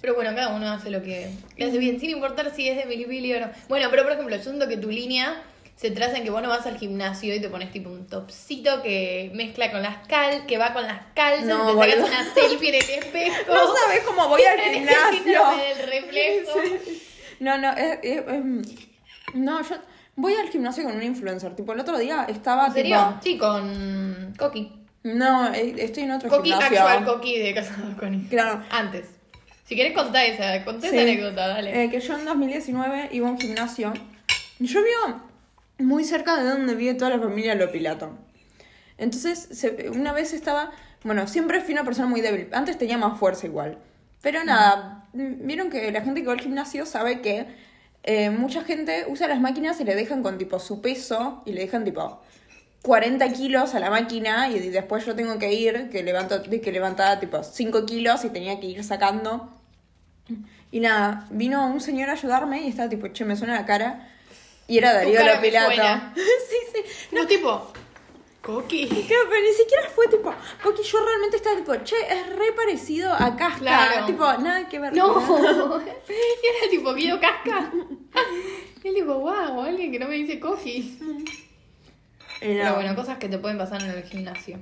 Pero 0.00 0.14
bueno, 0.14 0.34
cada 0.34 0.54
uno 0.54 0.70
hace 0.70 0.90
lo 0.90 1.02
que 1.02 1.30
le 1.56 1.64
hace 1.64 1.78
bien, 1.78 1.98
sin 1.98 2.10
importar 2.10 2.54
si 2.54 2.68
es 2.68 2.76
de 2.76 2.84
milipili 2.84 3.32
o 3.34 3.40
no. 3.40 3.48
Bueno, 3.70 3.88
pero 3.90 4.02
por 4.02 4.12
ejemplo, 4.12 4.36
yo 4.36 4.42
siento 4.42 4.68
que 4.68 4.76
tu 4.76 4.90
línea 4.90 5.42
se 5.76 5.90
traza 5.90 6.16
en 6.18 6.24
que 6.24 6.30
vos 6.30 6.42
no 6.42 6.48
vas 6.48 6.64
al 6.66 6.78
gimnasio 6.78 7.34
y 7.34 7.40
te 7.40 7.48
pones 7.48 7.70
tipo 7.72 7.90
un 7.90 8.06
topsito 8.06 8.82
que 8.82 9.30
mezcla 9.34 9.70
con 9.72 9.82
las 9.82 10.06
cal, 10.06 10.46
que 10.46 10.56
va 10.56 10.72
con 10.72 10.84
las 10.84 11.00
calzas, 11.14 11.46
No, 11.46 11.72
y 11.84 11.88
te 11.90 11.96
sacas 11.96 12.08
una 12.08 12.34
selfie 12.34 12.68
en 12.68 12.74
el 12.76 12.80
espejo. 13.04 13.36
No 13.54 13.74
sabes 13.74 14.00
cómo 14.06 14.28
voy 14.28 14.42
al 14.44 14.58
gimnasio. 14.74 15.12
síndrome 15.24 15.62
del 15.74 15.88
reflejo. 15.88 16.50
No, 17.40 17.58
no, 17.58 17.70
es, 17.72 17.98
es- 18.02 18.22
es- 18.26 18.84
no, 19.34 19.62
yo 19.68 19.76
voy 20.16 20.34
al 20.34 20.48
gimnasio 20.48 20.84
con 20.84 20.94
un 20.96 21.02
influencer. 21.02 21.56
Tipo, 21.56 21.72
el 21.72 21.80
otro 21.80 21.98
día 21.98 22.24
estaba 22.28 22.68
¿En 22.68 22.72
serio? 22.72 22.96
tipo. 22.98 23.22
Sí, 23.22 23.38
con 23.38 24.34
Coqui. 24.38 24.72
No, 25.02 25.52
eh, 25.52 25.74
estoy 25.78 26.04
en 26.04 26.12
otro 26.12 26.28
Coqui 26.30 26.50
gimnasio. 26.50 26.80
actual, 26.86 27.04
Coqui 27.04 27.38
de 27.40 27.52
Casado 27.54 27.96
con 27.98 28.20
Claro. 28.28 28.62
Antes. 28.70 29.06
Si 29.64 29.74
querés 29.76 29.92
contar 29.92 30.24
esa, 30.26 30.64
conté 30.64 30.88
Sí. 30.88 30.94
esa 30.96 31.02
anécdota, 31.02 31.48
dale. 31.48 31.84
Eh, 31.84 31.90
que 31.90 31.98
yo 32.00 32.16
en 32.16 32.24
2019 32.26 33.08
iba 33.12 33.28
a 33.28 33.30
un 33.32 33.40
gimnasio. 33.40 33.92
Yo 34.60 34.80
vivo 34.82 35.20
muy 35.78 36.04
cerca 36.04 36.36
de 36.42 36.48
donde 36.50 36.74
vive 36.74 36.94
toda 36.94 37.10
la 37.10 37.18
familia 37.18 37.54
Lopilato. 37.54 38.12
Entonces, 38.98 39.48
se- 39.52 39.90
una 39.90 40.12
vez 40.12 40.32
estaba. 40.32 40.72
Bueno, 41.04 41.26
siempre 41.26 41.60
fui 41.60 41.74
una 41.74 41.84
persona 41.84 42.08
muy 42.08 42.20
débil. 42.20 42.48
Antes 42.52 42.78
tenía 42.78 42.98
más 42.98 43.18
fuerza 43.18 43.46
igual. 43.46 43.78
Pero 44.22 44.44
nada, 44.44 45.06
mm, 45.12 45.46
vieron 45.46 45.70
que 45.70 45.90
la 45.92 46.02
gente 46.02 46.20
que 46.22 46.26
va 46.28 46.32
al 46.34 46.40
gimnasio 46.40 46.86
sabe 46.86 47.20
que 47.20 47.46
eh, 48.04 48.30
mucha 48.30 48.62
gente 48.64 49.06
usa 49.08 49.28
las 49.28 49.40
máquinas 49.40 49.80
y 49.80 49.84
le 49.84 49.94
dejan 49.94 50.22
con 50.22 50.38
tipo 50.38 50.58
su 50.60 50.80
peso 50.82 51.42
y 51.46 51.52
le 51.52 51.62
dejan 51.62 51.84
tipo 51.84 52.20
40 52.82 53.32
kilos 53.32 53.74
a 53.74 53.80
la 53.80 53.90
máquina 53.90 54.50
y 54.50 54.58
después 54.70 55.06
yo 55.06 55.14
tengo 55.16 55.38
que 55.38 55.52
ir, 55.54 55.90
que 55.90 56.02
levanto, 56.02 56.42
que 56.42 56.72
levantaba 56.72 57.18
tipo 57.20 57.42
5 57.44 57.86
kilos 57.86 58.24
y 58.24 58.30
tenía 58.30 58.60
que 58.60 58.66
ir 58.68 58.84
sacando. 58.84 59.50
Y 60.70 60.80
nada, 60.80 61.26
vino 61.30 61.66
un 61.66 61.80
señor 61.80 62.08
a 62.10 62.12
ayudarme 62.14 62.62
y 62.62 62.68
estaba 62.68 62.88
tipo, 62.88 63.08
che, 63.08 63.24
me 63.24 63.36
suena 63.36 63.54
la 63.54 63.66
cara. 63.66 64.08
Y 64.68 64.78
era 64.78 64.92
Darío 64.94 65.20
la 65.22 65.40
suena. 65.66 66.14
sí, 66.16 66.56
sí. 66.72 67.14
No, 67.14 67.26
tipo, 67.26 67.72
Coqui. 68.40 68.86
Claro, 68.86 69.24
pero 69.30 69.42
ni 69.42 69.52
siquiera 69.52 69.88
fue 69.94 70.06
tipo, 70.08 70.34
porque 70.62 70.82
yo 70.82 70.98
realmente 71.04 71.36
estaba 71.36 71.56
tipo, 71.56 71.72
che, 71.84 71.96
es 72.10 72.28
re 72.36 72.52
parecido 72.56 73.12
a 73.12 73.36
Casca. 73.36 73.58
Claro. 73.58 74.06
Tipo, 74.06 74.24
nada 74.38 74.68
que 74.68 74.78
ver. 74.78 74.94
No. 74.94 75.20
Y 75.20 75.82
era 76.62 76.70
tipo, 76.70 76.94
Guido 76.94 77.18
Casca. 77.20 77.70
Y 78.82 78.88
él 78.88 78.94
tipo, 78.94 79.14
wow, 79.18 79.60
alguien 79.62 79.92
que 79.92 79.98
no 79.98 80.08
me 80.08 80.16
dice 80.16 80.38
Coqui. 80.40 80.98
Era- 82.40 82.64
Pero 82.64 82.74
bueno, 82.76 82.94
cosas 82.96 83.18
que 83.18 83.28
te 83.28 83.38
pueden 83.38 83.56
pasar 83.58 83.82
en 83.82 83.90
el 83.90 84.02
gimnasio. 84.04 84.58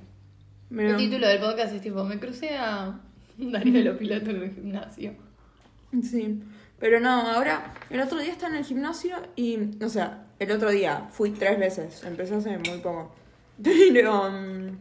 pero- 0.69 0.91
El 0.91 0.97
título 0.97 1.27
del 1.27 1.41
podcast 1.41 1.75
es 1.75 1.83
tipo, 1.83 2.05
me 2.05 2.19
crucé 2.21 2.57
a 2.57 3.01
Darío 3.37 3.97
pilotos 3.99 4.29
en 4.29 4.43
el 4.43 4.55
gimnasio. 4.55 5.15
Sí. 6.03 6.41
Pero 6.83 6.99
no, 6.99 7.11
ahora, 7.31 7.73
el 7.91 8.01
otro 8.01 8.19
día 8.19 8.33
estaba 8.33 8.51
en 8.55 8.59
el 8.59 8.65
gimnasio 8.65 9.17
y, 9.37 9.57
o 9.85 9.89
sea, 9.89 10.25
el 10.41 10.51
otro 10.51 10.69
día 10.73 11.07
fui 11.13 11.31
tres 11.31 11.57
veces, 11.57 12.03
empecé 12.03 12.35
hace 12.35 12.59
muy 12.59 12.79
poco. 12.81 13.15
Pero 13.63 14.27
um, 14.27 14.77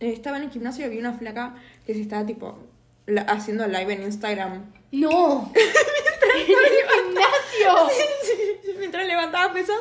estaba 0.00 0.36
en 0.36 0.42
el 0.42 0.50
gimnasio 0.50 0.84
y 0.84 0.90
vi 0.90 0.98
una 0.98 1.14
flaca 1.14 1.54
que 1.86 1.94
se 1.94 2.02
estaba 2.02 2.26
tipo 2.26 2.58
la- 3.06 3.22
haciendo 3.22 3.66
live 3.66 3.90
en 3.90 4.02
Instagram. 4.02 4.70
¡No! 4.92 5.50
¡En 5.54 6.42
el 6.42 7.06
gimnasio! 7.06 7.96
Mientras 8.78 9.06
levantaba 9.06 9.54
pesas, 9.54 9.80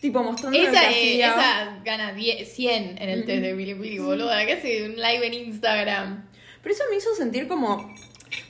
tipo 0.00 0.22
mostrando 0.22 0.58
Esa, 0.58 0.92
eh, 0.92 1.20
esa 1.22 1.78
gana 1.84 2.14
10, 2.14 2.54
100 2.54 3.02
en 3.02 3.08
el 3.10 3.26
test 3.26 3.42
de 3.42 3.52
Billy 3.52 3.74
Billy, 3.74 3.98
boluda. 3.98 4.46
Que 4.46 4.54
hace 4.54 4.86
un 4.86 4.96
live 4.96 5.26
en 5.26 5.34
Instagram. 5.34 6.24
Pero 6.62 6.74
eso 6.74 6.84
me 6.88 6.96
hizo 6.96 7.14
sentir 7.14 7.46
como 7.48 7.94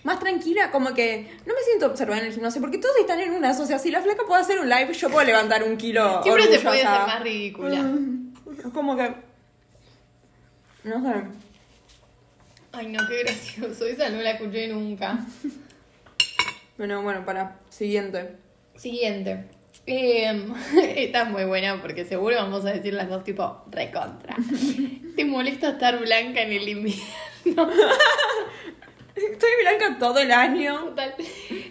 más 0.05 0.19
tranquila, 0.19 0.71
como 0.71 0.95
que 0.95 1.29
no 1.47 1.55
me 1.55 1.61
siento 1.63 1.87
observada 1.87 2.21
en 2.21 2.27
el 2.29 2.33
gimnasio, 2.33 2.61
porque 2.61 2.79
todos 2.79 2.97
están 2.99 3.21
en 3.21 3.33
unas, 3.33 3.59
o 3.61 3.67
sea, 3.67 3.79
si 3.79 3.91
la 3.91 4.01
flaca 4.03 4.23
puede 4.27 4.43
hacer 4.43 4.59
un 4.59 4.69
live, 4.69 4.93
yo 4.95 5.11
puedo 5.11 5.27
levantar 5.27 5.63
un 5.63 5.77
kilo. 5.77 6.23
Siempre 6.23 6.45
se 6.45 6.49
orgullosa. 6.51 6.69
puede 6.69 6.83
hacer 6.83 7.07
más 7.07 7.23
ridícula. 7.23 7.83
Mm, 7.83 8.33
Como 8.73 8.97
que. 8.97 9.15
No 10.85 11.03
sé. 11.03 11.23
Ay, 12.73 12.87
no, 12.89 13.07
qué 13.09 13.23
gracioso. 13.23 13.87
Esa 13.87 14.09
no 14.11 14.23
la 14.23 14.33
escuché 14.33 14.69
nunca. 14.69 15.19
Bueno, 16.79 17.03
bueno, 17.03 17.25
para. 17.25 17.59
Siguiente. 17.71 18.37
Siguiente. 18.77 19.47
Eh, 19.87 20.47
esta 20.97 21.23
es 21.23 21.29
muy 21.31 21.45
buena 21.45 21.81
porque 21.81 22.05
seguro 22.05 22.37
vamos 22.37 22.65
a 22.65 22.73
decir 22.73 22.95
las 22.95 23.09
dos 23.09 23.25
tipo 23.25 23.65
recontra. 23.71 24.37
¿Te 25.17 25.25
molesta 25.25 25.71
estar 25.71 25.99
blanca 25.99 26.43
en 26.43 26.53
el 26.53 26.69
invierno? 26.69 27.03
Estoy 29.17 29.51
blanca 29.63 29.99
todo 29.99 30.19
el 30.19 30.31
año. 30.31 30.91
Total. 30.91 31.15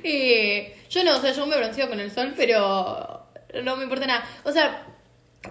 Eh, 0.08 0.76
yo 0.90 1.04
no, 1.04 1.18
o 1.18 1.20
sea, 1.20 1.32
yo 1.32 1.48
me 1.48 1.58
bronceo 1.58 1.90
con 1.90 2.00
el 2.00 2.12
sol, 2.12 2.36
pero 2.38 3.26
no 3.64 3.76
me 3.76 3.84
importa 3.84 4.06
nada. 4.06 4.24
O 4.44 4.52
sea, 4.52 4.86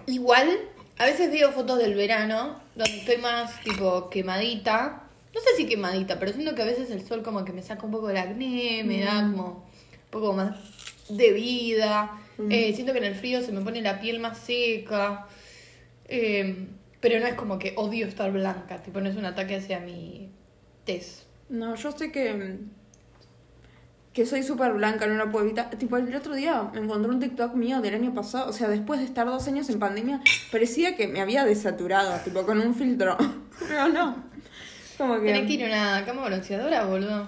igual, 0.07 0.49
a 0.97 1.05
veces 1.05 1.29
veo 1.29 1.51
fotos 1.51 1.77
del 1.77 1.93
verano 1.93 2.57
donde 2.73 2.97
estoy 2.99 3.17
más 3.17 3.59
tipo 3.61 4.09
quemadita. 4.09 5.03
No 5.33 5.41
sé 5.41 5.57
si 5.57 5.67
quemadita, 5.67 6.17
pero 6.19 6.31
siento 6.31 6.55
que 6.55 6.61
a 6.61 6.65
veces 6.65 6.89
el 6.89 7.05
sol 7.05 7.21
como 7.21 7.43
que 7.43 7.51
me 7.51 7.61
saca 7.61 7.85
un 7.85 7.91
poco 7.91 8.07
del 8.07 8.17
acné, 8.17 8.83
me 8.85 9.01
da 9.01 9.29
como 9.29 9.47
un 9.47 10.09
poco 10.09 10.31
más 10.31 10.55
de 11.09 11.33
vida. 11.33 12.21
Eh, 12.49 12.73
siento 12.73 12.93
que 12.93 12.99
en 12.99 13.05
el 13.05 13.15
frío 13.15 13.41
se 13.41 13.51
me 13.51 13.61
pone 13.61 13.81
la 13.81 13.99
piel 13.99 14.19
más 14.19 14.37
seca. 14.37 15.27
Eh, 16.07 16.67
pero 17.01 17.19
no 17.19 17.27
es 17.27 17.35
como 17.35 17.59
que 17.59 17.73
odio 17.75 18.07
estar 18.07 18.31
blanca, 18.31 18.81
tipo, 18.81 19.01
no 19.01 19.09
es 19.09 19.15
un 19.15 19.25
ataque 19.25 19.55
hacia 19.57 19.79
mi 19.79 20.31
tez. 20.85 21.24
No, 21.49 21.75
yo 21.75 21.91
sé 21.91 22.11
que. 22.11 22.59
Que 24.13 24.25
soy 24.25 24.43
súper 24.43 24.71
blanca, 24.73 25.07
no 25.07 25.15
la 25.15 25.29
puedo 25.29 25.45
evitar. 25.45 25.69
Tipo, 25.71 25.97
el 25.97 26.15
otro 26.15 26.35
día 26.35 26.69
me 26.73 26.79
encontré 26.79 27.11
un 27.11 27.19
TikTok 27.19 27.53
mío 27.55 27.81
del 27.81 27.95
año 27.95 28.13
pasado. 28.13 28.49
O 28.49 28.53
sea, 28.53 28.69
después 28.69 28.99
de 28.99 29.05
estar 29.05 29.25
dos 29.27 29.45
años 29.47 29.69
en 29.69 29.77
pandemia, 29.77 30.21
parecía 30.51 30.95
que 30.95 31.07
me 31.07 31.19
había 31.19 31.43
desaturado, 31.43 32.17
tipo, 32.23 32.45
con 32.45 32.59
un 32.59 32.73
filtro. 32.73 33.17
Pero 33.67 33.89
no. 33.89 34.15
Como 34.97 35.19
que. 35.19 35.25
Tenés 35.25 35.47
que 35.47 35.53
ir 35.53 35.65
a 35.65 35.67
una 35.67 36.05
cama 36.05 36.25
bronceadora, 36.25 36.85
boludo. 36.85 37.27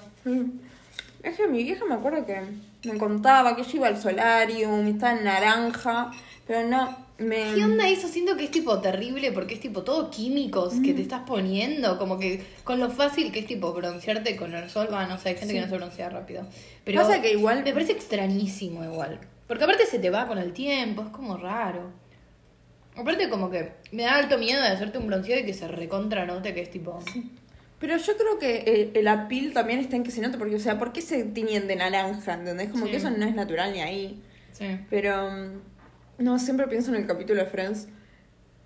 Es 1.23 1.36
que 1.36 1.47
mi 1.47 1.63
vieja 1.63 1.84
me 1.86 1.95
acuerdo 1.95 2.25
que 2.25 2.41
me 2.86 2.97
contaba 2.97 3.56
que 3.56 3.63
yo 3.63 3.77
iba 3.77 3.88
al 3.88 4.01
solarium, 4.01 4.88
estaba 4.88 5.17
en 5.17 5.23
naranja, 5.25 6.12
pero 6.45 6.67
no, 6.67 7.07
me... 7.19 7.53
¿Qué 7.56 7.63
onda 7.63 7.88
eso? 7.89 8.08
Siento 8.08 8.36
que 8.38 8.43
es 8.45 8.51
tipo 8.51 8.80
terrible 8.80 9.32
porque 9.32 9.56
es 9.56 9.60
tipo 9.60 9.84
todo 9.84 10.10
químicos 10.12 10.73
que 10.84 10.93
Mm. 10.93 10.95
te 10.95 11.01
estás 11.01 11.21
poniendo, 11.27 11.97
como 11.97 12.19
que 12.19 12.43
con 12.63 12.80
lo 12.80 12.89
fácil 12.89 13.32
que 13.32 13.39
es 13.39 13.45
tipo 13.47 13.73
broncearte 13.73 14.36
con 14.36 14.53
el 14.53 14.69
sol, 14.69 14.88
va, 14.91 15.08
no 15.08 15.17
sé, 15.17 15.30
hay 15.30 15.36
gente 15.36 15.53
que 15.53 15.62
no 15.62 15.67
se 15.69 15.75
broncea 15.77 16.10
rápido. 16.10 16.45
Pero 16.84 17.01
Pasa 17.01 17.21
que 17.21 17.32
igual- 17.34 17.63
me 17.63 17.73
parece 17.73 17.93
extrañísimo 17.93 18.84
igual. 18.84 19.19
Porque 19.47 19.63
aparte 19.63 19.86
se 19.86 19.99
te 19.99 20.10
va 20.10 20.27
con 20.27 20.38
el 20.38 20.53
tiempo, 20.53 21.03
es 21.03 21.10
como 21.10 21.38
raro. 21.38 21.91
Aparte 22.95 23.30
como 23.30 23.49
que 23.51 23.71
me 23.91 24.03
da 24.03 24.15
alto 24.15 24.38
miedo 24.38 24.62
de 24.62 24.67
hacerte 24.69 24.97
un 24.97 25.08
bronceado 25.08 25.41
y 25.41 25.45
que 25.45 25.53
se 25.53 25.67
recontra 25.67 26.25
note 26.25 26.53
que 26.53 26.62
es 26.62 26.69
tipo... 26.71 26.99
Pero 27.80 27.95
yo 27.95 28.17
creo 28.17 28.39
que 28.39 28.58
el, 28.65 28.91
el 28.97 29.08
apil 29.08 29.53
también 29.53 29.80
está 29.80 29.95
en 29.95 30.03
que 30.03 30.10
se 30.10 30.19
note, 30.19 30.39
porque, 30.39 30.56
o 30.56 30.60
sea, 30.60 30.80
¿por 30.80 30.91
qué 30.91 31.01
se 31.03 31.23
tiñen 31.25 31.67
de 31.67 31.75
naranja? 31.75 32.34
¿Entendés? 32.34 32.69
Como 32.69 32.86
Sí. 32.86 32.91
que 32.91 32.97
eso 32.97 33.12
no 33.12 33.23
es 33.23 33.36
natural 33.36 33.71
ni 33.71 33.82
ahí. 33.82 34.19
Sí. 34.51 34.65
Pero, 34.89 35.30
mm, 35.30 35.62
no, 36.19 36.39
siempre 36.39 36.67
pienso 36.67 36.89
en 36.89 36.97
el 37.01 37.08
capítulo 37.08 37.43
de 37.43 37.49
Friends 37.49 37.88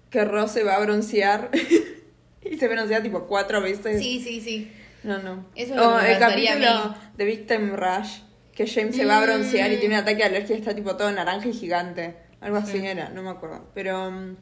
que 0.09 0.25
Ross 0.25 0.51
se 0.51 0.63
va 0.63 0.75
a 0.75 0.79
broncear 0.79 1.49
y 2.43 2.57
se 2.57 2.67
broncea 2.67 3.01
tipo 3.01 3.25
cuatro 3.27 3.61
veces. 3.61 4.01
Sí, 4.01 4.21
sí, 4.23 4.41
sí. 4.41 4.71
No, 5.03 5.17
no. 5.19 5.45
Eso 5.55 5.73
es 5.73 5.79
lo 5.79 5.89
o 5.89 5.97
que 5.97 6.03
me 6.03 6.11
el 6.13 6.19
capítulo 6.19 6.95
de 7.17 7.25
Victim 7.25 7.75
Rush, 7.75 8.19
que 8.53 8.67
James 8.67 8.95
se 8.95 9.05
va 9.05 9.17
a 9.17 9.21
broncear 9.23 9.71
y 9.71 9.77
Mm. 9.77 9.79
tiene 9.79 9.95
un 9.95 10.01
ataque 10.01 10.17
de 10.17 10.23
alergia 10.25 10.55
y 10.55 10.59
está 10.59 10.75
tipo 10.75 10.95
todo 10.95 11.11
naranja 11.11 11.47
y 11.47 11.53
gigante. 11.53 12.15
Algo 12.41 12.57
así 12.57 12.79
Sí. 12.79 12.85
era, 12.85 13.09
no 13.09 13.23
me 13.23 13.29
acuerdo. 13.29 13.69
Pero, 13.73 14.11
mm, 14.11 14.35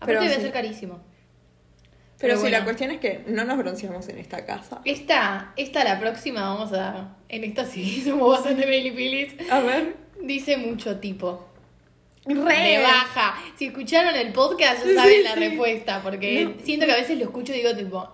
Aparte 0.00 0.06
Pero 0.06 0.20
debe 0.22 0.34
sí. 0.34 0.40
ser 0.42 0.52
carísimo. 0.52 1.00
pero, 2.18 2.34
Pero 2.34 2.40
sí, 2.40 2.50
la 2.50 2.64
cuestión 2.64 2.90
es 2.90 3.00
que 3.00 3.24
no 3.26 3.44
nos 3.44 3.56
bronceamos 3.58 4.08
en 4.08 4.18
esta 4.18 4.44
casa. 4.44 4.80
Esta, 4.84 5.52
esta 5.56 5.82
la 5.84 5.98
próxima 6.00 6.42
vamos 6.42 6.72
a... 6.74 7.16
En 7.28 7.44
esta 7.44 7.64
sí 7.64 8.02
somos 8.04 8.28
bastante 8.30 8.66
Bailey 8.66 8.90
Pillis. 8.92 9.34
A 9.50 9.60
ver. 9.60 9.96
Dice 10.22 10.56
mucho 10.58 10.98
tipo. 11.00 11.48
Re. 12.26 12.80
Baja. 12.82 13.34
Si 13.56 13.66
escucharon 13.66 14.14
el 14.14 14.32
podcast 14.32 14.82
ya 14.84 14.88
Sí, 14.90 14.94
saben 14.94 15.24
la 15.24 15.34
sí. 15.34 15.40
respuesta, 15.40 16.02
porque 16.02 16.44
No. 16.44 16.54
siento 16.64 16.86
que 16.86 16.92
a 16.92 16.96
veces 16.96 17.18
lo 17.18 17.24
escucho 17.24 17.52
y 17.52 17.58
digo 17.58 17.74
tipo, 17.76 18.10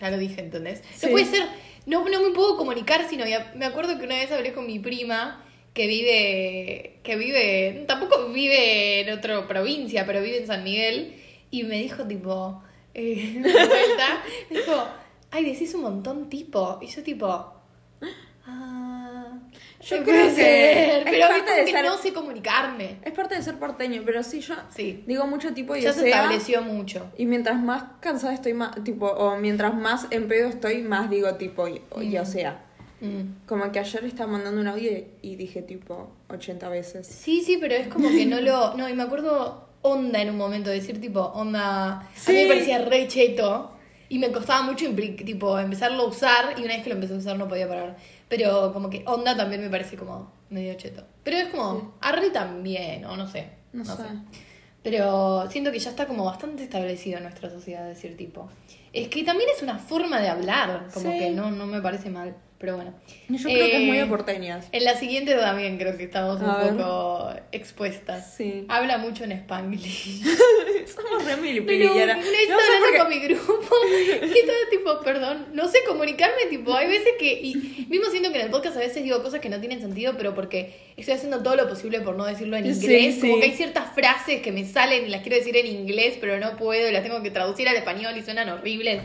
ya 0.00 0.10
lo 0.10 0.18
dije, 0.18 0.40
¿entendés? 0.40 0.82
Sí. 0.94 1.06
No 1.06 1.12
puede 1.12 1.24
ser, 1.26 1.42
no, 1.86 2.08
no 2.08 2.22
me 2.22 2.30
puedo 2.30 2.56
comunicar, 2.56 3.06
sino 3.08 3.26
ya, 3.26 3.52
me 3.56 3.66
acuerdo 3.66 3.98
que 3.98 4.04
una 4.04 4.16
vez 4.16 4.30
hablé 4.32 4.52
con 4.52 4.66
mi 4.66 4.78
prima 4.78 5.44
que 5.74 5.86
vive, 5.86 6.98
que 7.04 7.16
vive, 7.16 7.84
tampoco 7.86 8.28
vive 8.30 9.00
en 9.00 9.10
otra 9.16 9.46
provincia, 9.46 10.04
pero 10.06 10.20
vive 10.22 10.38
en 10.38 10.46
San 10.46 10.64
Miguel, 10.64 11.14
y 11.50 11.62
me 11.64 11.78
dijo 11.78 12.06
tipo, 12.06 12.62
eh, 12.94 13.34
de 13.40 13.40
vuelta, 13.52 14.22
me 14.50 14.56
dijo, 14.58 14.88
ay, 15.30 15.44
decís 15.44 15.74
un 15.74 15.82
montón 15.82 16.28
tipo, 16.28 16.78
y 16.82 16.86
yo 16.88 17.02
tipo, 17.02 17.26
ah, 18.46 18.79
Yo 19.80 20.02
creo 20.04 20.26
que 20.26 20.30
ser, 20.34 20.98
es 20.98 21.04
pero 21.10 21.26
parte 21.28 21.36
es 21.38 21.42
como 21.44 21.56
de 21.56 21.64
que 21.64 21.70
ser- 21.72 21.84
no 21.84 21.96
sé 21.98 22.12
comunicarme. 22.12 22.96
Es 23.02 23.12
parte 23.12 23.34
de 23.34 23.42
ser 23.42 23.58
porteño, 23.58 24.02
pero 24.04 24.22
sí, 24.22 24.40
yo 24.40 24.54
Sí. 24.68 25.02
digo 25.06 25.26
mucho 25.26 25.54
tipo 25.54 25.74
y 25.74 25.80
Ya 25.80 25.92
se 25.92 26.06
estableció 26.08 26.60
mucho. 26.62 27.10
Y 27.16 27.24
mientras 27.26 27.58
más 27.62 27.84
cansada 28.00 28.34
estoy, 28.34 28.52
más, 28.52 28.82
tipo, 28.84 29.06
o 29.06 29.36
mientras 29.36 29.74
más 29.74 30.06
en 30.10 30.28
pedo 30.28 30.48
estoy, 30.48 30.82
más 30.82 31.08
digo 31.08 31.34
tipo, 31.36 31.66
y, 31.68 31.80
y 32.02 32.18
o 32.18 32.24
sea. 32.26 32.64
Mm. 33.00 33.46
Como 33.46 33.72
que 33.72 33.78
ayer 33.78 34.04
estaba 34.04 34.30
mandando 34.30 34.60
un 34.60 34.68
audio 34.68 34.90
y, 35.22 35.36
dije 35.36 35.62
tipo 35.62 36.10
80 36.28 36.68
veces. 36.68 37.06
Sí, 37.06 37.42
sí, 37.42 37.56
pero 37.58 37.74
es 37.74 37.88
como 37.88 38.10
que 38.10 38.26
no 38.26 38.40
lo. 38.42 38.74
No, 38.76 38.86
y 38.90 38.92
me 38.92 39.02
acuerdo 39.04 39.66
onda 39.80 40.20
en 40.20 40.28
un 40.28 40.36
momento, 40.36 40.68
decir 40.68 41.00
tipo, 41.00 41.20
onda. 41.20 42.00
A 42.00 42.02
mí 42.02 42.06
Sí. 42.14 42.32
me 42.34 42.46
parecía 42.48 42.84
re 42.84 43.08
cheto. 43.08 43.72
Y 44.10 44.18
me 44.18 44.30
costaba 44.32 44.62
mucho 44.62 44.84
tipo 45.24 45.58
empezarlo 45.58 46.02
a 46.02 46.06
usar. 46.08 46.54
Y 46.58 46.64
una 46.64 46.74
vez 46.74 46.82
que 46.82 46.90
lo 46.90 46.96
empecé 46.96 47.14
a 47.14 47.16
usar 47.18 47.38
no 47.38 47.48
podía 47.48 47.66
parar. 47.68 47.96
Pero 48.30 48.72
como 48.72 48.88
que 48.88 49.02
onda 49.06 49.36
también 49.36 49.60
me 49.60 49.68
parece 49.68 49.96
como 49.98 50.32
medio 50.48 50.72
cheto. 50.74 51.04
Pero 51.22 51.36
es 51.36 51.48
como. 51.48 51.96
Arre 52.00 52.30
también, 52.30 53.04
o 53.04 53.14
no 53.16 53.26
sé. 53.26 53.50
No 53.74 53.84
sé. 53.84 54.02
Pero 54.82 55.50
siento 55.50 55.70
que 55.70 55.78
ya 55.78 55.90
está 55.90 56.06
como 56.06 56.24
bastante 56.24 56.62
establecido 56.62 57.18
en 57.18 57.24
nuestra 57.24 57.50
sociedad 57.50 57.86
decir 57.86 58.16
tipo. 58.16 58.48
Es 58.92 59.08
que 59.08 59.22
también 59.24 59.50
es 59.54 59.62
una 59.62 59.78
forma 59.78 60.20
de 60.20 60.28
hablar, 60.28 60.88
como 60.94 61.12
Sí. 61.12 61.18
que 61.18 61.30
no, 61.30 61.50
no 61.50 61.66
me 61.66 61.82
parece 61.82 62.08
mal. 62.08 62.34
Pero 62.60 62.76
bueno. 62.76 62.92
Yo 63.30 63.42
creo 63.44 63.66
que 63.70 63.76
es 63.76 63.82
muy 63.86 63.96
Eh, 63.96 64.00
de 64.02 64.06
porteñas. 64.06 64.66
En 64.70 64.84
la 64.84 64.94
siguiente 64.94 65.34
también 65.34 65.78
creo 65.78 65.96
que 65.96 66.04
estamos 66.04 66.38
A 66.42 66.44
un 66.44 66.58
ver. 66.76 66.76
poco 66.76 67.32
expuestas. 67.52 68.34
Sí. 68.36 68.66
Habla 68.68 68.98
mucho 68.98 69.24
en 69.24 69.32
Spanglish. 69.32 70.20
Somos 70.86 71.24
re 71.24 71.30
Pero 71.32 71.42
milipilillera. 71.42 72.04
una 72.04 72.14
No 72.16 72.20
vez 72.20 72.30
sé 72.30 72.42
estaba 72.42 72.60
por 72.60 72.74
hablando 72.76 72.90
qué- 72.92 72.98
con 72.98 73.08
mi 73.08 73.18
grupo 73.20 73.74
y 74.34 74.38
estaba 74.38 74.58
tipo, 74.70 75.00
perdón, 75.00 75.46
no 75.54 75.68
sé 75.68 75.78
comunicarme, 75.88 76.46
tipo, 76.50 76.74
hay 76.74 76.86
veces 76.88 77.12
que, 77.18 77.32
y 77.40 77.86
mismo 77.88 78.10
siento 78.10 78.30
que 78.30 78.38
en 78.40 78.44
el 78.46 78.50
podcast 78.50 78.76
a 78.76 78.80
veces 78.80 79.02
digo 79.04 79.22
cosas 79.22 79.40
que 79.40 79.48
no 79.48 79.58
tienen 79.58 79.80
sentido, 79.80 80.14
pero 80.18 80.34
porque 80.34 80.74
estoy 80.98 81.14
haciendo 81.14 81.42
todo 81.42 81.56
lo 81.56 81.66
posible 81.68 82.00
por 82.02 82.16
no 82.16 82.26
decirlo 82.26 82.56
en 82.58 82.66
inglés, 82.66 83.14
sí. 83.14 83.20
como 83.22 83.38
que 83.38 83.44
hay 83.44 83.52
ciertas 83.56 83.94
frases 83.94 84.42
que 84.42 84.52
me 84.52 84.66
salen 84.66 85.06
y 85.06 85.08
las 85.08 85.22
quiero 85.22 85.38
decir 85.38 85.56
en 85.56 85.66
inglés, 85.66 86.18
pero 86.20 86.38
no 86.38 86.56
puedo 86.58 86.88
y 86.88 86.92
las 86.92 87.02
tengo 87.02 87.22
que 87.22 87.30
traducir 87.30 87.68
al 87.68 87.76
español 87.76 88.14
y 88.18 88.22
suenan 88.22 88.50
horribles. 88.50 89.00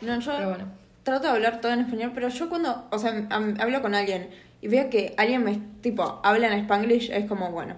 No, 0.00 0.18
yo 0.20 0.32
Pero 0.36 0.48
bueno. 0.50 0.77
Trato 1.08 1.26
de 1.28 1.32
hablar 1.34 1.60
todo 1.60 1.72
en 1.72 1.80
español, 1.80 2.12
pero 2.14 2.28
yo 2.28 2.48
cuando, 2.48 2.86
o 2.90 2.98
sea, 2.98 3.26
hablo 3.30 3.82
con 3.82 3.94
alguien 3.94 4.30
y 4.60 4.68
veo 4.68 4.88
que 4.90 5.14
alguien 5.16 5.42
me, 5.44 5.58
tipo, 5.80 6.20
habla 6.24 6.48
en 6.48 6.60
spanglish, 6.64 7.10
es 7.10 7.24
como, 7.26 7.50
bueno, 7.50 7.76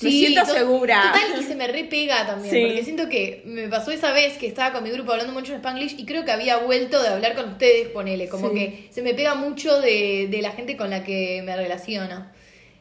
me 0.00 0.10
siento 0.10 0.42
to- 0.46 0.52
segura. 0.54 1.12
Total, 1.12 1.40
y 1.40 1.44
se 1.44 1.54
me 1.54 1.66
repega 1.68 2.26
también, 2.26 2.54
Sí. 2.54 2.62
porque 2.66 2.82
siento 2.84 3.08
que 3.08 3.42
me 3.44 3.68
pasó 3.68 3.90
esa 3.90 4.10
vez 4.12 4.38
que 4.38 4.46
estaba 4.46 4.72
con 4.72 4.82
mi 4.84 4.90
grupo 4.90 5.12
hablando 5.12 5.32
mucho 5.34 5.52
en 5.52 5.58
Spanglish 5.58 5.98
y 6.00 6.06
creo 6.06 6.24
que 6.24 6.32
había 6.32 6.56
vuelto 6.58 7.02
de 7.02 7.08
hablar 7.08 7.34
con 7.34 7.50
ustedes, 7.50 7.88
ponele, 7.88 8.28
como 8.28 8.48
Sí. 8.50 8.54
que 8.54 8.88
se 8.90 9.02
me 9.02 9.12
pega 9.14 9.34
mucho 9.34 9.80
de, 9.80 10.28
de 10.30 10.40
la 10.42 10.52
gente 10.52 10.76
con 10.78 10.88
la 10.90 11.04
que 11.04 11.42
me 11.44 11.54
relaciono. 11.56 12.26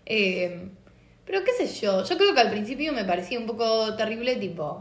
Eh, 0.05 0.69
pero 1.25 1.43
qué 1.43 1.51
sé 1.51 1.67
yo, 1.81 2.03
yo 2.03 2.17
creo 2.17 2.33
que 2.33 2.39
al 2.41 2.49
principio 2.49 2.93
me 2.93 3.03
parecía 3.05 3.39
un 3.39 3.45
poco 3.45 3.95
terrible, 3.95 4.35
tipo, 4.37 4.79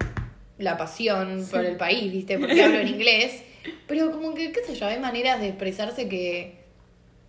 la 0.59 0.76
pasión 0.76 1.46
por 1.50 1.64
el 1.64 1.76
país, 1.76 2.11
¿viste? 2.12 2.38
Porque 2.38 2.62
hablo 2.62 2.79
en 2.79 2.88
inglés, 2.88 3.42
pero 3.86 4.10
como 4.12 4.34
que, 4.34 4.52
qué 4.52 4.60
sé 4.66 4.74
yo, 4.74 4.86
hay 4.86 4.98
maneras 4.98 5.40
de 5.40 5.48
expresarse 5.48 6.08
que 6.08 6.58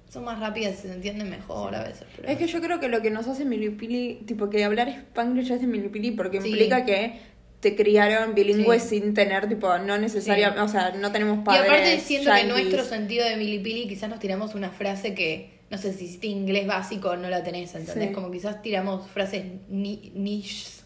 son 0.09 0.25
más 0.25 0.39
rápidas 0.39 0.73
y 0.79 0.87
se 0.87 0.93
entienden 0.93 1.29
mejor 1.29 1.73
a 1.75 1.83
veces. 1.83 2.03
Pero... 2.15 2.27
Es 2.27 2.37
que 2.37 2.47
yo 2.47 2.59
creo 2.61 2.79
que 2.79 2.89
lo 2.89 3.01
que 3.01 3.09
nos 3.11 3.27
hace 3.27 3.45
Milipili, 3.45 4.21
tipo 4.25 4.49
que 4.49 4.63
hablar 4.63 4.89
Spanglish 4.89 5.51
es 5.51 5.61
de 5.61 5.67
Milipili 5.67 6.11
porque 6.11 6.41
Sí. 6.41 6.49
implica 6.49 6.85
que 6.85 7.19
te 7.61 7.75
criaron 7.75 8.33
bilingüe 8.33 8.79
Sí. 8.79 8.99
sin 8.99 9.13
tener, 9.13 9.47
tipo, 9.47 9.77
no 9.77 9.97
necesariamente, 9.97 10.59
o 10.61 10.67
sea, 10.67 10.91
no 10.91 11.11
tenemos 11.11 11.39
Y 11.39 11.41
padres. 11.43 11.69
aparte 11.69 11.99
siento 11.99 12.31
que 12.31 12.37
yanquis. 12.39 12.53
nuestro 12.65 12.83
sentido 12.83 13.23
de 13.25 13.37
milipili 13.37 13.87
quizás 13.87 14.09
nos 14.09 14.19
tiramos 14.19 14.55
una 14.55 14.71
frase 14.71 15.13
que, 15.13 15.59
no 15.69 15.77
sé, 15.77 15.93
si 15.93 16.05
hiciste 16.05 16.25
inglés 16.27 16.65
básico 16.65 17.15
no 17.15 17.29
la 17.29 17.43
tenés, 17.43 17.73
¿entendés? 17.75 18.07
Sí. 18.09 18.13
Como 18.13 18.31
quizás 18.31 18.61
tiramos 18.63 19.07
frases 19.11 19.43
ni 19.69 20.11
niches. 20.15 20.80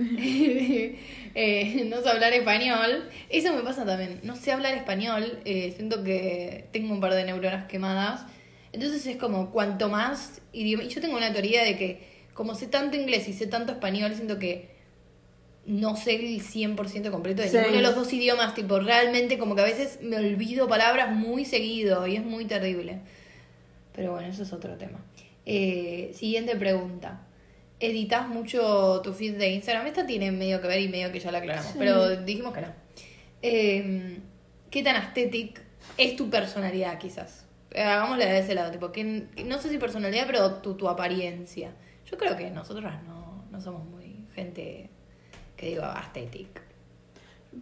eh, 1.34 1.84
no 1.88 2.00
sé 2.02 2.08
hablar 2.08 2.32
español. 2.32 3.08
Eso 3.28 3.54
me 3.54 3.62
pasa 3.62 3.84
también. 3.84 4.20
No 4.22 4.36
sé 4.36 4.52
hablar 4.52 4.74
español. 4.74 5.38
eh, 5.44 5.72
siento 5.76 6.02
que 6.02 6.66
tengo 6.72 6.92
un 6.92 7.00
par 7.00 7.14
de 7.14 7.24
neuronas 7.24 7.66
quemadas. 7.66 8.24
Entonces 8.72 9.04
es 9.06 9.16
como 9.16 9.50
cuanto 9.50 9.88
más 9.88 10.40
idioma. 10.52 10.84
Y 10.84 10.88
yo 10.88 11.00
tengo 11.00 11.16
una 11.16 11.32
teoría 11.32 11.62
de 11.64 11.76
que 11.76 12.10
como 12.34 12.54
sé 12.54 12.66
tanto 12.68 12.96
inglés 12.96 13.28
y 13.28 13.32
sé 13.32 13.46
tanto 13.46 13.72
español, 13.72 14.14
siento 14.14 14.38
que 14.38 14.70
no 15.66 15.96
sé 15.96 16.14
el 16.14 16.40
100% 16.40 17.10
completo 17.10 17.42
de 17.42 17.48
Sí. 17.48 17.56
ninguno 17.56 17.76
de 17.76 17.82
los 17.82 17.94
dos 17.94 18.12
idiomas. 18.12 18.54
Tipo, 18.54 18.78
realmente 18.80 19.38
como 19.38 19.54
que 19.54 19.60
a 19.62 19.64
veces 19.64 19.98
me 20.02 20.16
olvido 20.16 20.66
palabras 20.68 21.14
muy 21.14 21.44
seguido 21.44 22.06
y 22.06 22.16
es 22.16 22.24
muy 22.24 22.44
terrible. 22.46 23.00
Pero 23.94 24.12
bueno, 24.12 24.28
eso 24.28 24.42
es 24.44 24.52
otro 24.52 24.76
tema. 24.76 25.04
Eh, 25.46 26.12
siguiente 26.14 26.56
pregunta. 26.56 27.26
¿Editas 27.80 28.28
mucho 28.28 29.00
tu 29.02 29.12
feed 29.12 29.36
de 29.38 29.48
Instagram? 29.50 29.86
Esta 29.86 30.06
tiene 30.06 30.30
medio 30.30 30.60
que 30.60 30.68
ver 30.68 30.80
y 30.80 30.88
medio 30.88 31.10
que 31.10 31.18
ya 31.20 31.32
la 31.32 31.38
aclaramos, 31.38 31.72
Sí. 31.72 31.76
pero 31.78 32.16
dijimos 32.16 32.52
que 32.54 32.60
no. 32.60 32.68
Eh, 33.42 34.18
¿Qué 34.70 34.82
tan 34.82 34.96
aesthetic 34.96 35.60
es 35.96 36.14
tu 36.16 36.28
personalidad, 36.30 36.98
quizás? 36.98 37.46
Eh, 37.72 37.82
Hagámosla 37.82 38.26
de 38.26 38.38
ese 38.40 38.54
lado, 38.54 38.70
tipo, 38.70 38.92
que, 38.92 39.26
no 39.46 39.58
sé 39.58 39.70
si 39.70 39.78
personalidad, 39.78 40.26
pero 40.26 40.54
tu, 40.56 40.74
tu 40.74 40.88
apariencia. 40.88 41.72
Yo 42.10 42.18
creo 42.18 42.36
que 42.36 42.50
nosotras 42.50 43.02
no, 43.04 43.44
no 43.50 43.60
somos 43.60 43.84
muy 43.88 44.26
gente 44.34 44.90
que 45.56 45.66
digo 45.70 45.84
aesthetic. 45.84 46.60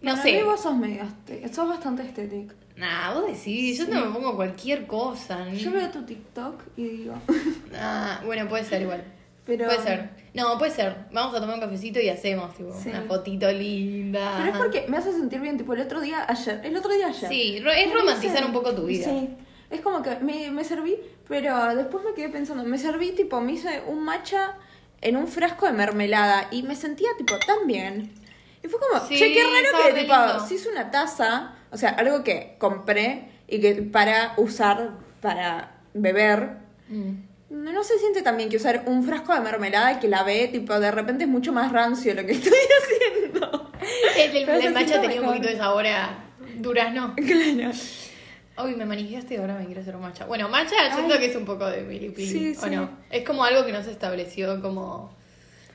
No 0.03 0.17
sé. 0.17 0.33
mí 0.33 0.43
vos 0.43 0.61
sos 0.61 0.75
este- 0.85 1.49
sos 1.55 1.69
bastante 1.69 2.03
estético. 2.03 2.55
Nah, 2.77 3.15
vos 3.15 3.27
decís, 3.27 3.79
yo 3.79 3.87
no 3.87 4.07
me 4.07 4.13
pongo 4.13 4.37
cualquier 4.37 4.87
cosa. 4.87 5.45
ni- 5.47 5.59
Yo 5.59 5.71
veo 5.73 5.89
tu 5.91 6.03
TikTok 6.05 6.61
y 6.77 6.85
digo, 6.85 7.15
Ah, 7.75 8.21
bueno, 8.27 8.49
puede 8.49 8.65
ser 8.65 8.83
igual. 8.83 9.03
Pero... 9.49 9.65
Puede 9.65 9.83
ser. 9.83 10.11
No, 10.35 10.59
puede 10.59 10.71
ser. 10.71 10.95
Vamos 11.11 11.35
a 11.35 11.41
tomar 11.41 11.55
un 11.55 11.61
cafecito 11.63 11.99
y 12.01 12.09
hacemos 12.11 12.55
tipo, 12.55 12.73
Sí. 12.75 12.91
una 12.91 13.01
fotito 13.03 13.51
linda. 13.51 14.35
Pero 14.39 14.53
es 14.53 14.57
porque 14.59 14.85
me 14.89 14.99
hace 14.99 15.11
sentir 15.11 15.41
bien, 15.41 15.57
tipo, 15.57 15.73
el 15.73 15.81
otro 15.81 16.01
día, 16.03 16.25
ayer, 16.29 16.61
el 16.63 16.77
otro 16.77 16.93
día 16.93 17.07
ayer. 17.09 17.29
Sí, 17.31 17.57
es 17.57 17.93
romantizar 17.95 18.45
un 18.45 18.53
poco 18.53 18.75
tu 18.75 18.85
vida. 18.85 19.07
Sí. 19.07 19.31
Es 19.71 19.81
como 19.81 20.03
que 20.03 20.17
me, 20.21 20.51
me 20.51 20.65
serví, 20.65 20.97
pero 21.27 21.75
después 21.75 22.05
me 22.05 22.13
quedé 22.15 22.29
pensando, 22.29 22.63
me 22.65 22.79
serví, 22.79 23.13
tipo, 23.13 23.41
me 23.41 23.53
hice 23.53 23.83
un 23.87 24.05
matcha 24.05 24.57
en 25.01 25.17
un 25.17 25.27
frasco 25.27 25.67
de 25.67 25.73
mermelada 25.73 26.49
y 26.51 26.63
me 26.63 26.77
sentía, 26.77 27.09
tipo, 27.17 27.35
tan 27.47 27.67
bien. 27.67 28.13
Y 28.63 28.69
fue 28.69 28.79
como, 28.79 29.05
Sí, 29.07 29.17
che, 29.19 29.33
qué 29.33 29.43
raro 29.43 29.95
que, 29.95 30.01
tipo, 30.01 30.15
si 30.47 30.55
hice 30.57 30.69
una 30.69 30.91
taza, 30.91 31.55
o 31.71 31.77
sea, 31.77 31.91
algo 31.91 32.23
que 32.23 32.57
compré 32.59 33.29
y 33.47 33.61
que 33.61 33.75
para 33.83 34.35
usar, 34.37 34.93
para 35.23 35.81
beber, 35.95 36.67
Mm. 36.91 37.28
No, 37.51 37.73
no 37.73 37.85
se 37.85 37.99
siente 37.99 38.23
tan 38.23 38.37
bien 38.37 38.49
que 38.49 38.57
usar 38.57 38.83
un 38.87 39.05
frasco 39.05 39.33
de 39.35 39.41
mermelada 39.41 39.93
y 39.93 39.99
que 40.01 40.09
la 40.09 40.23
ve, 40.23 40.49
tipo, 40.49 40.79
de 40.79 40.91
repente 40.91 41.25
es 41.25 41.31
mucho 41.31 41.53
más 41.53 41.73
rancio 41.73 42.15
lo 42.15 42.25
que 42.27 42.33
estoy 42.41 42.53
haciendo. 42.83 43.71
El, 44.17 44.37
el, 44.37 44.49
el 44.67 44.75
matcha 44.75 45.01
tenía 45.01 45.21
un 45.21 45.27
poquito 45.29 45.49
de 45.49 45.57
sabor 45.57 45.87
a 45.87 46.25
durazno. 46.57 47.15
Claro. 47.17 47.73
Uy, 48.65 48.75
me 48.75 48.85
manifestaste 48.87 49.35
y 49.35 49.37
ahora 49.37 49.55
me 49.55 49.67
quiero 49.67 49.81
hacer 49.81 49.95
un 49.95 50.03
matcha. 50.03 50.27
Bueno, 50.27 50.49
matcha 50.49 50.75
siento 50.93 51.17
que 51.19 51.27
es 51.27 51.37
un 51.37 51.45
poco 51.45 51.67
de 51.67 51.83
milipili, 51.83 52.27
Sí, 52.27 52.55
¿o 52.59 52.65
sí. 52.65 52.71
no? 52.71 52.91
Es 53.09 53.25
como 53.25 53.45
algo 53.45 53.65
que 53.65 53.73
no 53.73 53.83
se 53.83 53.93
estableció 53.93 54.61
como... 54.61 55.17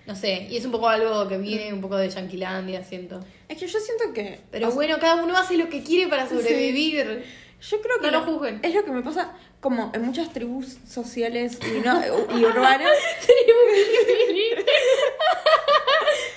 No 0.05 0.17
sé, 0.17 0.47
y 0.49 0.57
es 0.57 0.65
un 0.65 0.71
poco 0.73 0.89
algo 0.89 1.29
que 1.29 1.37
viene 1.37 1.71
un 1.71 1.79
poco 1.79 1.95
de 1.95 2.09
Yanquilandia, 2.09 2.83
siento. 2.83 3.23
Es 3.47 3.57
que 3.57 3.67
yo 3.67 3.79
siento 3.79 4.13
que... 4.13 4.41
Pero 4.51 4.67
sea, 4.67 4.75
bueno, 4.75 4.97
cada 4.99 5.23
uno 5.23 5.37
hace 5.37 5.55
lo 5.55 5.69
que 5.69 5.81
quiere 5.81 6.09
para 6.09 6.27
sobrevivir. 6.27 7.23
Yo 7.69 7.81
creo 7.81 7.99
que 7.99 8.11
No 8.11 8.11
lo 8.11 8.19
lo- 8.19 8.25
juzguen. 8.33 8.59
es 8.61 8.73
lo 8.75 8.83
que 8.83 8.91
me 8.91 9.01
pasa 9.01 9.31
como 9.61 9.91
en 9.93 10.01
muchas 10.03 10.33
tribus 10.33 10.77
sociales 10.87 11.57
y, 11.65 11.79
no, 11.79 12.01
y 12.37 12.43
urbanas. 12.43 12.97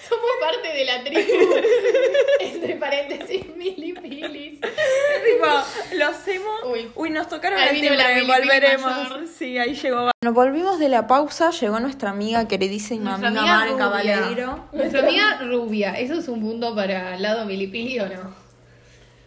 Somos 0.09 0.31
parte 0.41 0.73
de 0.73 0.85
la 0.85 1.03
tribu. 1.03 1.55
Entre 2.41 2.77
paréntesis, 2.77 3.57
milipilis. 3.57 4.61
tipo, 4.61 5.47
lo 5.97 6.07
hacemos. 6.07 6.61
Uy. 6.73 6.91
Uy, 6.95 7.11
nos 7.11 7.29
tocaron 7.29 7.59
Ahí 7.59 7.81
el 7.81 7.89
timbre, 7.89 8.23
volveremos. 8.23 8.87
mayor. 8.91 9.27
Sí, 9.27 9.59
ahí 9.59 9.75
llegó. 9.75 10.11
Nos 10.23 10.35
volvimos 10.35 10.79
de 10.79 10.89
la 10.89 11.07
pausa, 11.09 11.51
llegó 11.51 11.81
nuestra 11.81 12.11
amiga 12.11 12.47
queridísima 12.47 13.19
Nuestra 13.19 13.29
amiga 13.29 13.63
amiga. 13.63 13.79
Caballero. 13.79 14.69
Nuestra 14.73 15.01
amiga 15.01 15.39
rubia. 15.43 15.93
¿Eso 15.99 16.15
es 16.15 16.29
un 16.29 16.41
punto 16.41 16.75
para 16.75 17.17
el 17.17 17.23
lado 17.23 17.45
milipili 17.47 17.99
o 18.01 18.09
no? 18.09 18.46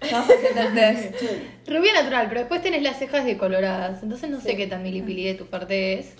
El 0.01 0.73
test. 0.75 1.21
Rubia 1.67 1.93
natural, 1.93 2.27
pero 2.29 2.41
después 2.41 2.61
tenés 2.61 2.81
las 2.81 2.97
cejas 2.99 3.25
decoloradas. 3.25 4.01
Entonces 4.03 4.29
no 4.29 4.39
sé 4.41 4.55
qué 4.55 4.67
tan 4.67 4.81
milipili 4.83 5.23
de 5.25 5.33
tu 5.35 5.45
parte 5.45 5.93
es. 5.99 6.13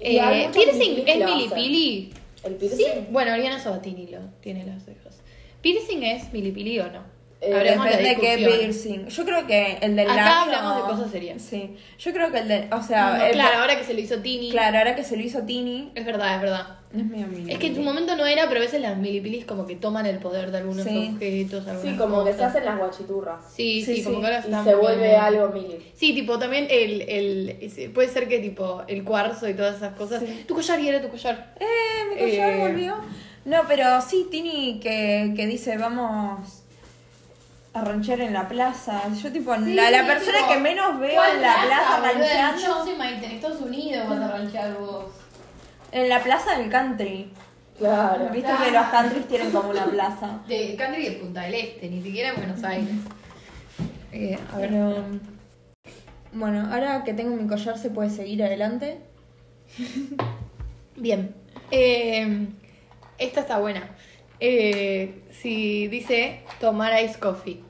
Y 0.00 0.18
hay 0.18 0.42
Eh, 0.44 0.50
¿Piercing 0.52 1.04
que 1.04 1.12
es 1.12 1.18
lo 1.18 1.24
hacen. 1.26 1.36
milipili? 1.38 2.12
El 2.44 2.54
piercing. 2.56 2.78
Sí. 2.78 2.86
Bueno, 3.10 3.32
Oriana 3.32 3.58
Sabatini 3.60 4.08
lo 4.08 4.18
tiene 4.40 4.64
las 4.66 4.84
cejas. 4.84 5.20
¿Piercing 5.60 6.02
es 6.02 6.32
milipili 6.32 6.80
o 6.80 6.90
no? 6.90 7.04
Eh, 7.44 7.52
Depende 7.52 7.96
de 8.08 8.16
qué 8.16 8.36
piercing. 8.38 9.06
Yo 9.08 9.24
creo 9.24 9.46
que 9.48 9.78
el 9.80 9.96
del 9.96 10.08
Acá 10.08 10.24
labio- 10.24 10.42
hablamos 10.56 10.76
de 10.76 10.82
cosas 10.92 11.10
serias. 11.10 11.42
Sí. 11.42 11.76
Yo 11.98 12.12
creo 12.12 12.30
que 12.30 12.38
el 12.38 12.46
del. 12.48 12.72
O 12.72 12.80
sea, 12.82 13.10
No, 13.14 13.18
no, 13.18 13.24
el- 13.24 13.32
claro, 13.32 13.58
ahora 13.58 13.76
que 13.76 13.84
se 13.84 13.94
lo 13.94 14.00
hizo 14.00 14.18
Tini. 14.18 14.50
claro, 14.50 14.78
ahora 14.78 14.94
que 14.94 15.02
se 15.02 15.16
lo 15.16 15.22
hizo 15.24 15.42
Tini. 15.42 15.90
Es 15.96 16.06
verdad, 16.06 16.36
es 16.36 16.42
verdad. 16.42 16.66
Es 16.96 17.04
medio. 17.04 17.48
Es 17.48 17.58
que 17.58 17.66
en 17.68 17.74
su 17.74 17.80
momento 17.82 18.14
no 18.16 18.26
era, 18.26 18.46
pero 18.48 18.60
a 18.60 18.64
veces 18.64 18.80
las 18.80 18.96
milipilis 18.96 19.44
como 19.44 19.66
que 19.66 19.74
toman 19.74 20.06
el 20.06 20.18
poder 20.18 20.52
de 20.52 20.58
algunos 20.58 20.84
Sí. 20.86 21.10
objetos. 21.14 21.64
Sí, 21.82 21.94
como 21.96 22.22
que 22.24 22.32
se 22.34 22.44
hacen 22.44 22.64
las 22.64 22.78
guachiturras. 22.78 23.42
Sí, 23.56 23.82
sí, 23.82 23.96
Sí, 23.96 24.02
como 24.04 24.16
sí. 24.16 24.20
que 24.20 24.26
ahora 24.26 24.38
Y 24.38 24.44
están 24.44 24.64
se 24.64 24.74
vuelve 24.76 25.16
algo 25.16 25.48
mili. 25.48 25.78
Sí, 25.94 26.14
tipo 26.14 26.38
también 26.38 26.68
el, 26.70 27.00
el 27.02 27.90
puede 27.92 28.08
ser 28.08 28.28
que 28.28 28.38
tipo 28.38 28.82
el 28.86 29.02
cuarzo 29.04 29.48
y 29.48 29.54
todas 29.54 29.76
esas 29.78 29.94
cosas. 29.96 30.20
Sí. 30.24 30.44
Tu 30.46 30.54
collar 30.54 30.78
y 30.78 30.88
era 30.88 31.00
tu 31.02 31.08
collar. 31.08 31.54
Eh, 31.58 31.64
mi 32.14 32.20
collar 32.20 32.50
Eh. 32.52 32.58
volvió. 32.60 32.94
No, 33.46 33.62
pero 33.66 34.00
sí, 34.02 34.28
Tini 34.30 34.78
que, 34.80 35.32
que 35.34 35.46
dice, 35.46 35.76
vamos 35.78 36.61
a 37.74 37.80
ranchear 37.82 38.20
en 38.20 38.32
la 38.32 38.48
plaza. 38.48 39.02
Yo, 39.14 39.32
tipo, 39.32 39.54
la, 39.54 39.90
la 39.90 40.06
persona 40.06 40.38
que 40.48 40.58
menos 40.58 40.98
veo 40.98 41.22
en 41.24 41.42
la 41.42 41.54
plaza 41.66 42.00
rancheando. 42.00 42.62
Yo 42.62 42.84
soy 42.84 42.96
Maite, 42.96 43.26
en 43.26 43.32
Estados 43.32 43.60
Unidos 43.60 44.08
vas 44.08 44.20
a 44.20 44.28
ranchear 44.28 44.74
vos. 44.78 45.06
En 45.90 46.08
la 46.08 46.22
plaza 46.22 46.58
del 46.58 46.70
country. 46.70 47.30
Claro. 47.78 48.28
Viste 48.30 48.52
que 48.64 48.70
los 48.70 48.86
countries 48.86 49.28
tienen 49.28 49.50
como 49.50 49.70
una 49.70 49.86
plaza. 49.86 50.40
De 50.48 50.76
country 50.76 51.04
de 51.04 51.12
Punta 51.12 51.42
del 51.42 51.54
Este, 51.54 51.88
ni 51.88 52.02
siquiera 52.02 52.30
en 52.30 52.36
Buenos 52.36 52.62
Aires. 52.64 52.88
Eh, 54.14 54.38
a 54.52 54.58
ver. 54.58 54.68
Pero. 54.68 55.04
Bueno, 56.34 56.68
ahora 56.70 57.02
que 57.02 57.14
tengo 57.14 57.34
mi 57.34 57.48
collar, 57.48 57.78
¿se 57.78 57.88
puede 57.88 58.10
seguir 58.10 58.42
adelante? 58.44 59.00
Bien. 60.96 61.34
Eh, 61.70 62.46
esta 63.16 63.40
está 63.40 63.58
buena. 63.58 63.88
Eh, 64.44 65.22
si 65.30 65.86
dice 65.86 66.40
tomar 66.58 67.00
ice 67.00 67.16
coffee. 67.20 67.62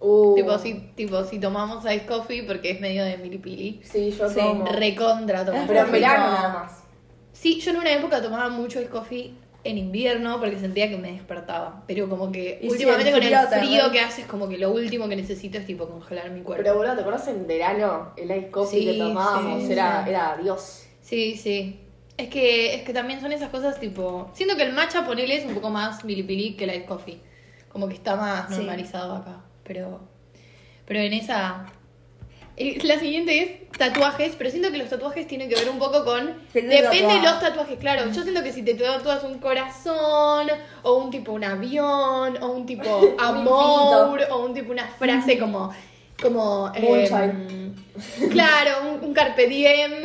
Uh, 0.00 0.34
Tipo, 0.34 0.58
si, 0.58 0.74
tipo, 0.96 1.22
si 1.22 1.38
tomamos 1.38 1.84
ice 1.84 2.04
coffee 2.04 2.42
porque 2.42 2.72
es 2.72 2.80
medio 2.80 3.04
de 3.04 3.16
milipili. 3.16 3.80
Sí, 3.84 4.10
yo 4.10 4.28
Sí, 4.28 4.34
tomo. 4.34 4.66
Recontra 4.66 5.44
tomamos. 5.44 5.68
Pero 5.68 5.86
en 5.86 5.92
verano 5.92 6.32
nada 6.32 6.48
más. 6.52 6.82
Sí, 7.32 7.60
yo 7.60 7.70
en 7.70 7.76
una 7.76 7.92
época 7.92 8.20
tomaba 8.20 8.48
mucho 8.48 8.80
ice 8.80 8.90
coffee 8.90 9.34
en 9.62 9.78
invierno 9.78 10.40
porque 10.40 10.58
sentía 10.58 10.90
que 10.90 10.98
me 10.98 11.12
despertaba. 11.12 11.84
Pero 11.86 12.08
como 12.08 12.32
que 12.32 12.58
Y 12.60 12.66
sí, 12.66 12.72
últimamente 12.72 13.10
el 13.10 13.14
con 13.14 13.22
el 13.22 13.46
frío 13.60 13.92
que 13.92 14.00
hace 14.00 14.22
es 14.22 14.26
como 14.26 14.48
que 14.48 14.58
lo 14.58 14.72
último 14.72 15.08
que 15.08 15.14
necesito 15.14 15.58
es 15.58 15.64
tipo 15.64 15.86
congelar 15.88 16.28
mi 16.32 16.40
cuerpo. 16.40 16.64
Pero 16.64 16.76
boludo, 16.76 16.96
¿te 16.96 17.00
acuerdas 17.02 17.28
en 17.28 17.46
verano? 17.46 18.12
El 18.16 18.32
ice 18.32 18.50
coffee 18.50 18.80
Sí, 18.80 18.84
que 18.84 18.98
tomábamos 18.98 19.62
sí, 19.62 19.72
era, 19.72 20.04
era 20.08 20.36
Dios. 20.42 20.86
Sí, 21.00 21.36
sí. 21.36 21.83
Es 22.16 22.28
que, 22.28 22.74
es 22.76 22.82
que 22.82 22.92
también 22.92 23.20
son 23.20 23.32
esas 23.32 23.48
cosas 23.50 23.80
tipo. 23.80 24.30
Siento 24.34 24.56
que 24.56 24.62
el 24.62 24.72
matcha, 24.72 25.04
ponele, 25.04 25.36
es 25.36 25.44
un 25.44 25.54
poco 25.54 25.70
más 25.70 26.04
milipili 26.04 26.54
que 26.54 26.64
el 26.64 26.70
ice 26.70 26.84
coffee. 26.84 27.20
Como 27.70 27.88
que 27.88 27.94
está 27.94 28.14
más 28.16 28.48
Sí. 28.50 28.56
normalizado 28.56 29.16
acá. 29.16 29.40
Pero. 29.64 30.00
Pero 30.86 31.00
en 31.00 31.12
esa. 31.12 31.66
La 32.84 33.00
siguiente 33.00 33.42
es 33.42 33.68
tatuajes, 33.76 34.36
pero 34.38 34.48
siento 34.48 34.70
que 34.70 34.78
los 34.78 34.88
tatuajes 34.88 35.26
tienen 35.26 35.48
que 35.48 35.56
ver 35.56 35.68
un 35.68 35.80
poco 35.80 36.04
con. 36.04 36.26
Depende 36.52 36.76
de 36.76 36.82
Depende 36.82 37.14
de 37.14 37.22
los 37.22 37.40
tatuajes, 37.40 37.78
claro. 37.80 38.08
Yo 38.12 38.22
siento 38.22 38.44
que 38.44 38.52
si 38.52 38.62
te 38.62 38.74
tatúas 38.74 39.24
un 39.24 39.40
corazón, 39.40 40.46
o 40.84 40.94
un 40.94 41.10
tipo 41.10 41.32
un 41.32 41.42
avión, 41.42 42.40
o 42.40 42.46
un 42.52 42.64
tipo 42.64 43.00
amor, 43.18 44.20
o 44.30 44.44
un 44.44 44.54
tipo 44.54 44.70
una 44.70 44.86
frase 44.86 45.36
como. 45.36 45.72
Como. 46.22 46.70
eh, 46.74 47.72
claro, 48.30 48.90
un, 48.92 49.04
un 49.08 49.14
carpe 49.14 49.46
diem. 49.46 49.92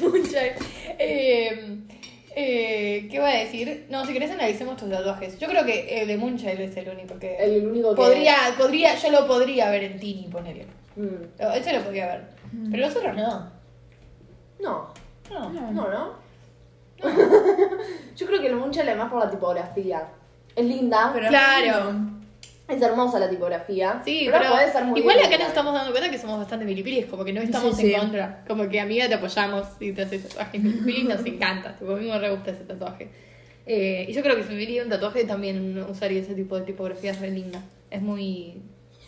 Moonshine. 0.00 0.54
Eh, 0.98 1.78
eh, 2.34 3.08
¿Qué 3.10 3.20
voy 3.20 3.30
a 3.30 3.34
decir? 3.38 3.86
No, 3.90 4.04
si 4.06 4.12
querés 4.12 4.30
analicemos 4.30 4.76
tus 4.76 4.90
tatuajes. 4.90 5.38
Yo 5.38 5.48
creo 5.48 5.64
que 5.64 6.00
el 6.02 6.08
de 6.08 6.16
Moonshine 6.16 6.60
es 6.62 6.76
el 6.76 6.88
único 6.88 7.18
que. 7.18 7.36
El 7.36 7.66
único 7.66 7.90
que. 7.90 7.96
Podría, 7.96 8.36
podría, 8.58 8.94
yo 8.96 9.10
lo 9.10 9.26
podría 9.26 9.70
ver 9.70 9.84
en 9.84 9.98
Tini, 9.98 10.28
ponele. 10.30 10.66
Mm. 10.96 11.40
No, 11.40 11.52
Ese 11.52 11.72
lo 11.72 11.82
podía 11.82 12.06
ver. 12.06 12.24
Pero 12.70 12.86
los 12.86 12.96
otros 12.96 13.14
no. 13.16 13.50
No, 14.60 14.88
No. 15.30 15.50
no, 15.72 15.90
¿no? 15.90 16.26
Yo 18.16 18.26
creo 18.26 18.40
que 18.40 18.46
el 18.46 18.56
Munchal 18.56 18.88
además 18.88 19.10
por 19.12 19.22
la 19.22 19.30
tipografía. 19.30 20.08
Es 20.54 20.64
linda, 20.64 21.10
Pero 21.12 21.28
Claro. 21.28 21.92
Es 22.68 22.82
hermosa 22.82 23.18
la 23.18 23.28
tipografía. 23.30 24.02
Sí, 24.04 24.22
pero, 24.26 24.38
pero, 24.38 24.50
puede 24.52 24.72
ser 24.72 24.84
muy 24.84 25.00
igual 25.00 25.18
acá 25.20 25.38
nos 25.38 25.48
estamos 25.48 25.72
dando 25.72 25.92
cuenta 25.92 26.10
que 26.10 26.18
somos 26.18 26.38
bastante 26.38 26.64
milipilis, 26.64 27.06
como 27.06 27.24
que 27.24 27.32
no 27.32 27.40
estamos 27.40 27.76
Sí, 27.76 27.86
en 27.86 27.88
sí. 27.92 27.96
contra. 27.98 28.44
Como 28.48 28.68
que 28.68 28.80
amiga 28.80 29.08
te 29.08 29.14
apoyamos 29.14 29.66
y 29.80 29.92
te 29.92 30.02
haces 30.02 30.28
tatuajes 30.28 30.62
milipilis, 30.62 31.04
nos 31.04 31.24
encanta. 31.24 31.76
Tipo, 31.78 31.92
a 31.92 31.96
mí 31.96 32.06
me 32.08 32.18
re 32.18 32.30
gusta 32.30 32.50
ese 32.50 32.64
tatuaje. 32.64 33.08
Eh, 33.66 34.06
y 34.08 34.12
yo 34.12 34.22
creo 34.22 34.36
que 34.36 34.42
si 34.44 34.50
me 34.50 34.56
diría 34.58 34.82
un 34.82 34.88
tatuaje 34.88 35.24
también 35.24 35.78
usaría 35.88 36.20
ese 36.20 36.34
tipo 36.34 36.56
de 36.58 36.64
tipografía 36.64 37.12
re 37.14 37.30
linda. 37.30 37.62
Es 37.90 38.02
muy 38.02 38.54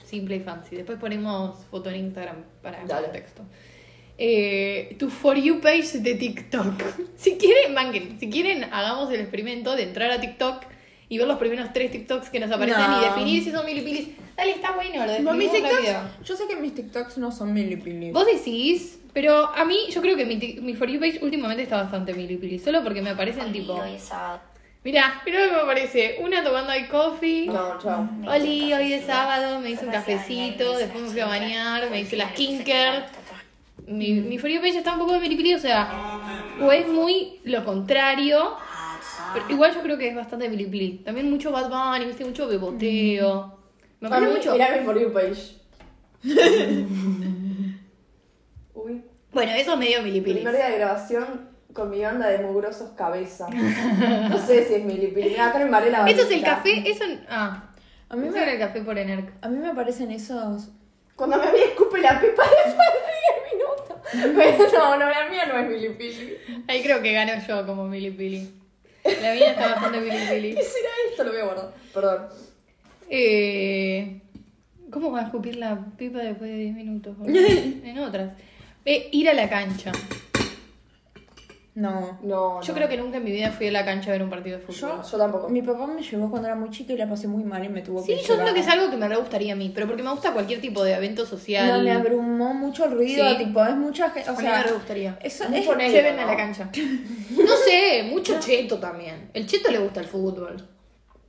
simple 0.04 0.36
y 0.36 0.40
fancy. 0.40 0.76
Después 0.76 0.98
ponemos 0.98 1.64
foto 1.70 1.90
en 1.90 1.96
Instagram 1.96 2.36
para 2.62 2.82
el 2.82 2.88
contexto. 2.88 3.42
Eh, 4.20 4.96
tu 4.98 5.10
For 5.10 5.36
You 5.36 5.60
page 5.60 5.98
de 6.00 6.14
TikTok. 6.14 6.82
Si 7.16 7.36
quieren, 7.36 7.74
manguen, 7.74 8.18
si 8.20 8.30
quieren, 8.30 8.64
hagamos 8.72 9.12
el 9.12 9.20
experimento 9.20 9.74
de 9.74 9.82
entrar 9.82 10.10
a 10.12 10.20
TikTok 10.20 10.62
y 11.08 11.18
ver 11.18 11.26
los 11.26 11.38
primeros 11.38 11.72
tres 11.72 11.90
TikToks 11.90 12.28
que 12.30 12.40
nos 12.40 12.50
aparecen 12.50 12.90
No. 12.90 13.00
y 13.00 13.04
definir 13.04 13.42
si 13.44 13.50
son 13.50 13.64
milipilis. 13.64 14.08
Dale, 14.36 14.52
está 14.52 14.72
bueno, 14.72 15.04
lo 15.22 15.32
mis 15.34 15.50
definimos 15.50 15.76
rápido. 15.76 16.00
TikToks, 16.02 16.28
yo 16.28 16.36
sé 16.36 16.46
que 16.46 16.56
mis 16.56 16.74
TikToks 16.74 17.18
no 17.18 17.32
son 17.32 17.52
milipili. 17.52 18.10
Vos 18.12 18.26
decís, 18.26 18.98
pero 19.12 19.48
a 19.54 19.64
mí, 19.64 19.78
yo 19.90 20.00
creo 20.00 20.16
que 20.16 20.26
mi, 20.26 20.36
mi 20.36 20.74
For 20.74 20.88
You 20.88 21.00
page 21.00 21.18
últimamente 21.22 21.62
está 21.62 21.76
bastante 21.78 22.12
milipili. 22.14 22.58
Solo 22.58 22.82
porque 22.84 23.00
me 23.02 23.10
aparecen 23.10 23.50
tipo. 23.52 23.80
Mirá, 24.84 25.20
mirá 25.26 25.40
lo 25.44 25.48
que 25.50 25.54
me 25.56 25.62
aparece. 25.62 26.18
Una 26.20 26.44
tomando 26.44 26.70
ahí 26.70 26.86
coffee. 26.86 27.46
No, 27.46 27.78
chao. 27.82 28.08
Oli, 28.26 28.72
hoy 28.72 28.92
es 28.92 29.06
sábado, 29.06 29.60
me 29.60 29.70
hice 29.70 29.84
un 29.86 29.90
cafecito, 29.92 30.76
después 30.78 31.02
me 31.04 31.10
fui 31.10 31.20
a 31.20 31.26
bañar, 31.26 31.90
me 31.90 32.00
hice 32.00 32.16
la 32.16 32.28
skincare. 32.30 33.06
Mi, 33.86 34.12
mi 34.12 34.38
For 34.38 34.48
You 34.50 34.60
page 34.60 34.76
está 34.78 34.92
un 34.92 34.98
poco 35.00 35.14
de 35.14 35.20
milipili, 35.20 35.54
o 35.54 35.58
sea, 35.58 35.90
o 36.60 36.70
es 36.70 36.86
muy 36.86 37.40
lo 37.44 37.64
contrario. 37.64 38.56
Pero 39.32 39.50
igual 39.50 39.74
yo 39.74 39.82
creo 39.82 39.98
que 39.98 40.08
es 40.08 40.14
bastante 40.16 40.48
milipili. 40.48 40.98
También 41.04 41.30
mucho 41.30 41.50
Bad 41.52 41.68
Bunny, 41.70 42.06
viste, 42.06 42.24
mucho 42.24 42.48
beboteo. 42.48 43.58
Me 44.00 44.08
A 44.08 44.10
parece 44.10 44.30
mí, 44.30 44.36
mucho. 44.38 44.52
mirá 44.52 44.76
mi 44.76 44.84
For 44.84 44.98
You 45.00 45.12
page. 45.12 45.58
Uy. 48.74 49.04
Bueno, 49.32 49.52
eso 49.52 49.72
es 49.72 49.78
medio 49.78 50.02
milipili. 50.02 50.36
Primer 50.36 50.54
día 50.54 50.68
de 50.70 50.78
grabación 50.78 51.48
con 51.72 51.90
mi 51.90 52.00
banda 52.00 52.28
de 52.28 52.38
mugrosos 52.38 52.90
cabeza. 52.96 53.48
No 53.50 54.38
sé 54.38 54.64
si 54.66 54.74
es 54.74 54.84
milipili. 54.84 55.30
Mira, 55.30 55.48
acá 55.48 55.58
me 55.58 55.90
la 55.90 56.08
Eso 56.08 56.22
es 56.22 56.30
el 56.30 56.42
café, 56.42 56.88
eso. 56.90 57.04
Ah, 57.28 57.70
A 58.08 58.16
mí, 58.16 58.28
me, 58.30 58.52
el 58.52 58.58
café 58.58 58.80
por 58.80 58.96
Enerc. 58.98 59.32
a 59.42 59.48
mí 59.48 59.58
me 59.58 59.68
aparecen 59.68 60.10
esos... 60.10 60.70
Cuando 61.14 61.36
me 61.36 61.50
vi 61.50 61.58
escupe 61.58 62.00
la 62.00 62.20
pipa 62.20 62.44
después 62.64 62.88
de 62.94 64.22
10 64.22 64.32
minutos. 64.32 64.38
Pero 64.70 64.78
no, 64.78 64.96
no, 64.98 65.10
la 65.10 65.28
mía 65.28 65.46
no 65.46 65.58
es 65.58 65.68
milipili. 65.68 66.36
Ahí 66.68 66.82
creo 66.82 67.02
que 67.02 67.12
gano 67.12 67.32
yo 67.46 67.66
como 67.66 67.84
milipili. 67.88 68.48
La 69.22 69.34
mía 69.34 69.50
está 69.50 69.70
bastante 69.72 70.00
milipili. 70.00 70.54
¿Qué 70.54 70.62
será 70.62 70.88
esto? 71.10 71.24
Lo 71.24 71.32
voy 71.32 71.40
a 71.40 71.44
guardar. 71.44 71.70
Perdón. 71.94 72.28
Eh, 73.10 74.20
¿Cómo 74.90 75.10
va 75.10 75.20
a 75.20 75.24
escupir 75.24 75.56
la 75.56 75.78
pipa 75.96 76.18
después 76.18 76.50
de 76.50 76.56
10 76.56 76.74
minutos? 76.74 77.16
boludo? 77.16 77.38
en 77.84 77.98
otras. 77.98 78.32
Eh, 78.84 79.08
ir 79.12 79.28
a 79.28 79.34
la 79.34 79.48
cancha. 79.48 79.92
No. 81.78 82.18
No, 82.22 82.60
Yo 82.60 82.68
no. 82.72 82.74
creo 82.74 82.88
que 82.88 82.96
nunca 82.96 83.18
en 83.18 83.24
mi 83.24 83.30
vida 83.30 83.52
fui 83.52 83.68
a 83.68 83.70
la 83.72 83.84
cancha 83.84 84.10
a 84.10 84.12
ver 84.14 84.22
un 84.24 84.30
partido 84.30 84.58
de 84.58 84.64
fútbol. 84.64 85.00
Yo, 85.02 85.10
Yo 85.12 85.18
tampoco. 85.18 85.48
Mi 85.48 85.62
papá 85.62 85.86
me 85.86 86.02
llevó 86.02 86.28
cuando 86.28 86.48
era 86.48 86.56
muy 86.56 86.70
chica 86.70 86.92
y 86.92 86.96
la 86.96 87.08
pasé 87.08 87.28
muy 87.28 87.44
mal 87.44 87.64
y 87.64 87.68
me 87.68 87.82
tuvo 87.82 88.02
Sí, 88.02 88.08
que 88.14 88.16
yo 88.22 88.28
llevar. 88.34 88.40
creo 88.42 88.54
que 88.54 88.60
es 88.60 88.68
algo 88.68 88.90
que 88.90 88.96
me 88.96 89.06
re 89.08 89.14
gustaría 89.16 89.52
a 89.52 89.56
mí, 89.56 89.70
pero 89.72 89.86
porque 89.86 90.02
me 90.02 90.10
gusta 90.10 90.32
cualquier 90.32 90.60
tipo 90.60 90.82
de 90.82 90.94
evento 90.94 91.24
social. 91.24 91.68
No, 91.78 91.82
me 91.84 91.92
abrumó 91.92 92.52
mucho 92.52 92.84
el 92.86 92.92
ruido, 92.92 93.28
Sí. 93.30 93.44
tipo, 93.44 93.64
es 93.64 93.76
mucha 93.76 94.10
gente, 94.10 94.28
o 94.28 94.32
a 94.32 94.36
mí 94.36 94.42
sea... 94.42 94.56
me 94.58 94.62
re 94.64 94.72
gustaría. 94.72 95.18
Eso 95.22 95.44
Mucho 95.48 95.70
es, 95.72 95.76
negro, 95.78 95.92
Llévenme 95.92 96.22
¿no? 96.22 96.28
a 96.28 96.30
la 96.32 96.36
cancha. 96.36 96.68
No 97.30 97.56
sé, 97.64 98.02
mucho 98.10 98.40
cheto 98.40 98.78
también. 98.78 99.30
El 99.32 99.46
cheto 99.46 99.70
le 99.70 99.78
gusta 99.78 100.00
el 100.00 100.06
fútbol. 100.06 100.56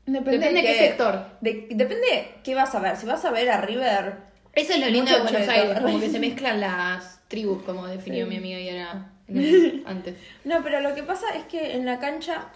depende, 0.08 0.32
Depende 0.40 0.62
de 0.62 0.68
qué 0.68 0.74
sector. 0.80 1.26
de- 1.42 1.68
depende 1.70 2.36
qué 2.44 2.56
vas 2.56 2.74
a 2.74 2.80
ver. 2.80 2.98
Si 2.98 3.06
vas 3.06 3.24
a 3.24 3.30
ver 3.32 3.50
a 3.52 3.62
River, 3.62 4.16
Eso 4.56 4.74
es 4.74 4.80
lo 4.80 4.88
lindo 4.88 5.12
Mucho 5.12 5.26
de 5.26 5.32
Buenos. 5.32 5.48
Aires, 5.50 5.80
como 5.80 6.00
que 6.00 6.10
se 6.10 6.20
mezclan 6.20 6.60
las 6.60 7.22
tribus, 7.28 7.62
como 7.62 7.86
definió 7.86 8.26
mi 8.26 8.38
amiga 8.38 8.60
Yara 8.60 8.92
en- 8.94 9.19
antes. 9.86 10.16
No, 10.44 10.64
pero 10.64 10.82
lo 10.82 10.96
que 10.96 11.04
pasa 11.04 11.36
es 11.36 11.46
que 11.46 11.74
en 11.76 11.86
la 11.86 12.00
cancha 12.00 12.50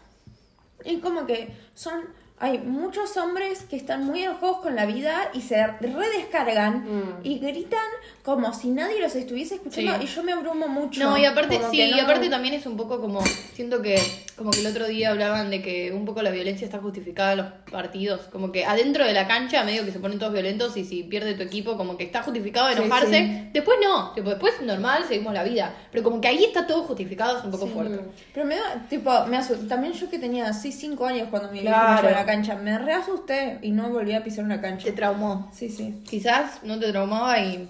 es 0.84 1.00
como 1.00 1.26
que 1.26 1.50
son. 1.74 2.06
Hay 2.44 2.58
muchos 2.58 3.16
hombres 3.16 3.64
que 3.70 3.78
están 3.78 4.04
muy 4.06 4.24
enojados 4.24 4.58
con 4.58 4.76
la 4.76 4.86
vida 4.86 5.30
y 5.34 5.40
se 5.40 5.66
redescargan 5.66 6.84
Mm. 6.84 7.20
y 7.24 7.40
gritan 7.40 7.80
como 8.22 8.54
si 8.54 8.70
nadie 8.70 9.00
los 9.00 9.16
estuviese 9.16 9.56
escuchando 9.56 9.94
Sí. 9.98 10.04
y 10.04 10.08
yo 10.08 10.24
me 10.24 10.34
abrumo 10.34 10.68
mucho. 10.68 11.02
No, 11.04 11.18
y 11.18 11.24
aparte, 11.24 11.58
Como 11.58 11.72
sí, 11.72 11.78
que 11.78 11.88
y 11.88 11.92
no- 11.92 12.02
aparte 12.04 12.30
también 12.30 12.54
es 12.54 12.66
un 12.66 12.76
poco 12.76 13.00
como, 13.00 13.22
siento 13.54 13.82
que, 13.82 13.98
como 14.38 14.52
que 14.52 14.60
el 14.60 14.68
otro 14.68 14.88
día 14.88 15.12
hablaban 15.12 15.50
de 15.52 15.62
que 15.62 15.94
un 15.94 16.04
poco 16.04 16.22
la 16.22 16.32
violencia 16.32 16.66
está 16.66 16.80
justificada 16.80 17.32
en 17.32 17.38
los 17.38 17.48
partidos, 17.72 18.22
como 18.32 18.52
que 18.52 18.66
adentro 18.66 19.06
de 19.06 19.14
la 19.14 19.26
cancha 19.26 19.64
medio 19.64 19.86
que 19.86 19.92
se 19.92 20.00
ponen 20.00 20.20
todos 20.20 20.34
violentos 20.34 20.76
y 20.76 20.84
si 20.84 21.04
pierde 21.04 21.36
tu 21.36 21.44
equipo, 21.44 21.78
como 21.78 21.96
que 21.96 22.04
está 22.04 22.24
justificado 22.24 22.68
Sí, 22.74 22.74
enojarse, 22.78 23.18
sí. 23.18 23.50
después 23.54 23.78
no, 23.82 24.12
tipo, 24.14 24.30
después 24.30 24.54
normal, 24.62 25.06
seguimos 25.08 25.34
la 25.34 25.44
vida, 25.44 25.74
pero 25.92 26.04
como 26.04 26.20
que 26.20 26.28
ahí 26.28 26.44
está 26.44 26.68
todo 26.68 26.84
justificado, 26.84 27.38
es 27.40 27.46
un 27.46 27.52
poco 27.52 27.68
fuerte. 27.68 28.00
Pero 28.34 28.46
me 28.46 28.56
da, 28.56 28.86
tipo, 28.90 29.12
me 29.28 29.38
asusté. 29.38 29.66
También 29.68 29.94
yo 29.94 30.10
que 30.10 30.20
tenía 30.20 30.48
así 30.50 30.74
5 30.74 31.06
años 31.06 31.28
cuando 31.30 31.50
Claro. 31.52 32.04
me 32.04 32.10
a 32.10 32.12
la 32.12 32.26
cancha, 32.26 32.33
me 32.62 32.78
reasusté 32.78 33.60
y 33.62 33.72
no 33.72 33.90
volví 33.90 34.14
a 34.14 34.24
pisar 34.24 34.46
una 34.46 34.62
cancha. 34.62 34.86
Te 34.86 34.92
traumó. 34.94 35.50
Sí, 35.54 35.70
sí. 35.70 36.02
Quizás 36.10 36.64
no 36.64 36.80
te 36.80 36.92
traumaba 36.92 37.40
y 37.40 37.70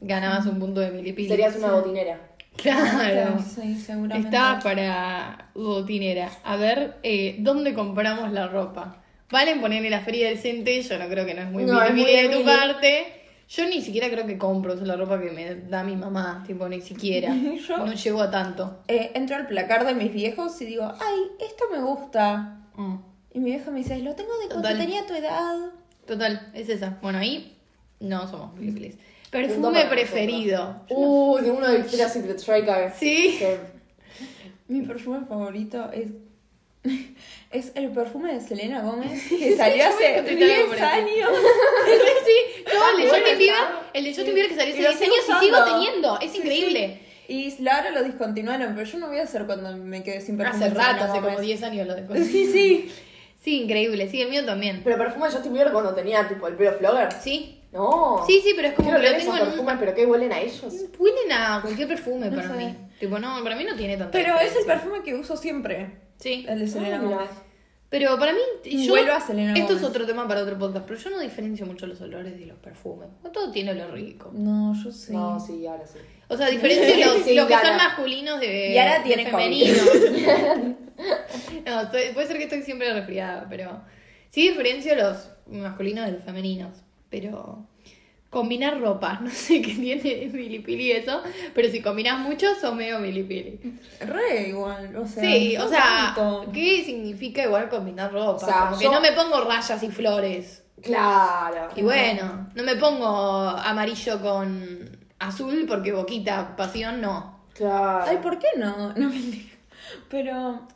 ganabas 0.00 0.46
un 0.46 0.58
punto 0.58 0.80
de 0.80 0.90
milipili. 0.90 1.28
Serías 1.28 1.56
una 1.56 1.72
botinera. 1.72 2.18
Claro. 2.56 3.38
Sí, 3.42 3.74
seguramente. 3.78 4.28
Está 4.28 4.60
para 4.62 5.50
botinera. 5.54 6.30
A 6.44 6.56
ver, 6.56 6.96
eh, 7.02 7.36
¿dónde 7.40 7.74
compramos 7.74 8.30
la 8.32 8.46
ropa? 8.48 9.02
Valen 9.30 9.60
ponerle 9.60 9.90
la 9.90 10.00
feria 10.00 10.28
del 10.28 10.38
Cente, 10.38 10.80
yo 10.82 10.98
no 10.98 11.08
creo 11.08 11.26
que 11.26 11.34
no 11.34 11.42
es 11.42 11.50
muy 11.50 11.64
No, 11.64 11.82
es 11.82 11.92
milipili 11.92 12.16
muy 12.16 12.22
de 12.28 12.28
tu 12.36 12.38
mili. 12.44 12.56
parte. 12.56 13.04
Yo 13.48 13.66
ni 13.68 13.82
siquiera 13.82 14.08
creo 14.08 14.26
que 14.26 14.38
compro 14.38 14.74
la 14.76 14.96
ropa 14.96 15.20
que 15.20 15.30
me 15.30 15.54
da 15.68 15.82
mi 15.82 15.96
mamá, 15.96 16.44
tipo, 16.46 16.68
ni 16.68 16.80
siquiera. 16.80 17.34
Yo- 17.68 17.78
No 17.78 17.92
llego 17.92 18.22
a 18.22 18.30
tanto. 18.30 18.82
Eh, 18.88 19.10
entro 19.14 19.36
al 19.36 19.46
placar 19.46 19.84
de 19.84 19.94
mis 19.94 20.12
viejos 20.12 20.60
y 20.62 20.66
digo, 20.66 20.84
ay, 20.84 21.18
esto 21.44 21.64
me 21.72 21.80
gusta. 21.82 22.58
Mm. 22.76 22.96
Y 23.34 23.40
mi 23.40 23.50
vieja 23.50 23.70
me 23.70 23.78
dice, 23.80 23.98
lo 23.98 24.14
tengo 24.14 24.30
de 24.38 24.46
cuando 24.46 24.62
Total. 24.68 24.78
tenía 24.78 25.06
tu 25.06 25.14
edad. 25.14 25.56
Total, 26.06 26.50
es 26.54 26.68
esa. 26.68 26.98
Bueno, 27.02 27.18
ahí 27.18 27.56
no 28.00 28.26
somos 28.30 28.54
milipilis. 28.54 28.94
Punto 28.94 29.10
Perfume 29.30 29.72
para 29.80 29.90
preferido. 29.90 30.80
Uy, 30.88 31.42
de 31.42 31.50
uno 31.50 31.66
de 31.66 31.78
Victoria's 31.78 32.12
Secret 32.12 32.38
Striker. 32.38 32.92
Sí. 32.98 33.38
Mi 34.68 34.80
perfume 34.82 35.26
favorito 35.26 35.90
es, 35.92 36.08
es 37.50 37.72
el 37.74 37.90
perfume 37.90 38.32
de 38.34 38.40
Selena 38.40 38.80
Gómez 38.82 39.22
que 39.28 39.56
salió 39.56 39.86
hace 39.88 40.16
Yo 40.16 40.22
me 40.22 40.36
10 40.36 40.60
por 40.66 40.76
eso. 40.76 40.84
años. 40.86 41.30
sí, 42.24 42.64
no, 42.72 42.90
el 42.90 42.96
de 42.96 43.08
bueno 43.08 43.24
Justin 43.26 43.38
Bieber, 43.38 43.54
está. 43.56 43.80
el 43.92 44.04
de 44.04 44.14
Justin 44.14 44.34
Bieber 44.34 44.48
que 44.50 44.56
salió 44.56 44.76
Y 44.76 44.80
lo 44.82 44.88
hace 44.90 45.04
10 45.04 45.10
sigo 45.10 45.14
años 45.14 45.42
y 45.42 45.44
sigo 45.46 45.56
usando. 45.58 45.74
teniendo. 45.84 46.20
Es 46.20 46.34
increíble. 46.36 47.00
Y 47.26 47.68
ahora 47.68 47.90
lo 47.90 48.04
discontinuaron, 48.04 48.74
pero 48.74 48.86
yo 48.86 48.98
no 48.98 49.08
voy 49.08 49.18
a 49.18 49.22
hacer 49.24 49.46
cuando 49.46 49.76
me 49.76 50.02
quedé 50.02 50.20
sin 50.20 50.36
perfume. 50.36 50.64
Hace 50.64 50.74
de 50.74 50.80
Selena 50.80 50.92
rato, 50.92 51.04
hace 51.04 51.14
como 51.20 51.30
Gómez. 51.30 51.40
10 51.40 51.62
años 51.64 51.86
lo 51.88 51.94
de 51.94 52.24
Sí, 52.24 52.46
sí. 52.52 52.92
Sí, 53.44 53.62
increíble. 53.62 54.08
Sí, 54.08 54.22
el 54.22 54.30
mío 54.30 54.44
también. 54.46 54.80
Pero 54.82 54.96
perfume 54.96 55.26
de 55.28 55.32
Justin 55.34 55.52
Bieber 55.52 55.70
cuando 55.72 55.94
tenía 55.94 56.26
tipo 56.26 56.48
el 56.48 56.54
pelo 56.54 56.72
flogger. 56.78 57.12
Sí. 57.12 57.60
No. 57.72 58.22
Sí, 58.26 58.40
sí, 58.42 58.52
pero 58.56 58.68
es 58.68 58.74
como 58.74 58.88
que 58.88 58.94
lo 58.96 59.00
tengo 59.02 59.16
esos 59.18 59.34
en 59.36 59.42
un- 59.42 59.48
perfumes, 59.48 59.76
pero 59.80 59.94
que 59.94 60.06
huelen 60.06 60.32
a 60.32 60.40
ellos. 60.40 60.62
Huelen 60.98 61.32
a 61.32 61.60
cualquier 61.60 61.88
perfume 61.88 62.30
No 62.30 62.36
para 62.36 62.48
sé. 62.48 62.54
mí. 62.56 62.76
Tipo, 63.00 63.18
no, 63.18 63.42
para 63.42 63.56
mí 63.56 63.64
no 63.64 63.74
tiene 63.76 63.96
tanta 63.98 64.12
Pero 64.12 64.38
es 64.38 64.56
el 64.56 64.64
perfume 64.64 65.02
que 65.02 65.14
uso 65.14 65.36
siempre. 65.36 65.90
Sí. 66.18 66.46
El 66.48 66.60
de 66.60 66.68
Selena 66.68 67.02
Ah. 67.20 67.26
Pero 67.90 68.18
para 68.18 68.32
mí, 68.32 68.40
yo, 68.64 68.90
vuelvo 68.92 69.12
a 69.12 69.20
Selena 69.20 69.54
esto 69.54 69.74
es 69.74 69.82
otro 69.84 70.04
tema 70.04 70.26
para 70.26 70.42
otro 70.42 70.58
podcast, 70.58 70.84
pero 70.86 70.98
yo 70.98 71.10
no 71.10 71.20
diferencio 71.20 71.64
mucho 71.64 71.86
los 71.86 72.00
olores 72.00 72.36
de 72.38 72.46
los 72.46 72.58
perfumes. 72.58 73.08
Todo 73.32 73.52
tiene 73.52 73.70
olor 73.70 73.92
rico. 73.92 74.30
No, 74.34 74.74
yo 74.82 74.90
sí. 74.90 75.12
No, 75.12 75.38
sí, 75.38 75.64
ahora 75.66 75.86
sí. 75.86 75.98
O 76.28 76.36
sea, 76.36 76.48
diferencio 76.48 77.06
los, 77.14 77.22
Sí, 77.24 77.34
los 77.34 77.46
que 77.46 77.54
son 77.54 77.76
masculinos 77.76 78.40
de, 78.40 78.72
Y 78.72 78.78
ahora 78.78 78.98
de 78.98 79.04
tiene 79.04 79.26
femeninos. 79.26 79.78
no, 81.66 81.80
estoy- 81.82 82.12
puede 82.14 82.26
ser 82.26 82.38
que 82.38 82.44
estoy 82.44 82.62
siempre 82.62 82.92
resfriada, 82.92 83.46
pero 83.48 83.82
sí 84.30 84.48
diferencio 84.48 84.94
los 84.96 85.30
masculinos 85.46 86.06
de 86.06 86.12
los 86.12 86.24
femeninos. 86.24 86.72
Pero 87.10 87.66
combinar 88.34 88.78
ropa, 88.78 89.18
no 89.22 89.30
sé 89.30 89.62
qué 89.62 89.72
tiene 89.74 90.28
milipili 90.30 90.92
eso, 90.92 91.22
pero 91.54 91.70
si 91.70 91.80
combinas 91.80 92.18
mucho 92.18 92.54
son 92.60 92.76
medio 92.76 92.98
milipili. 92.98 93.78
Re 94.00 94.48
igual, 94.48 94.94
o 94.96 95.06
sea. 95.06 95.22
Sí, 95.22 95.56
o 95.56 95.66
sea, 95.66 96.12
tanto. 96.14 96.50
¿qué 96.52 96.84
significa 96.84 97.42
igual 97.44 97.70
combinar 97.70 98.12
ropa? 98.12 98.32
O 98.32 98.38
sea, 98.38 98.60
Como 98.66 98.78
que 98.78 98.88
no 98.90 99.00
me 99.00 99.12
pongo 99.12 99.40
rayas 99.44 99.82
y 99.82 99.88
flores. 99.88 100.62
Claro. 100.82 101.68
Y 101.76 101.82
bueno, 101.82 102.48
no 102.54 102.62
me 102.62 102.76
pongo 102.76 103.06
amarillo 103.48 104.20
con 104.20 104.98
azul 105.18 105.64
porque 105.66 105.92
boquita, 105.92 106.54
pasión, 106.56 107.00
no. 107.00 107.40
Claro. 107.54 108.04
Ay, 108.06 108.18
¿por 108.18 108.38
qué 108.38 108.48
no? 108.58 108.92
No 108.96 109.08
me 109.08 109.14
digo. 109.14 109.48
Pero, 110.10 110.66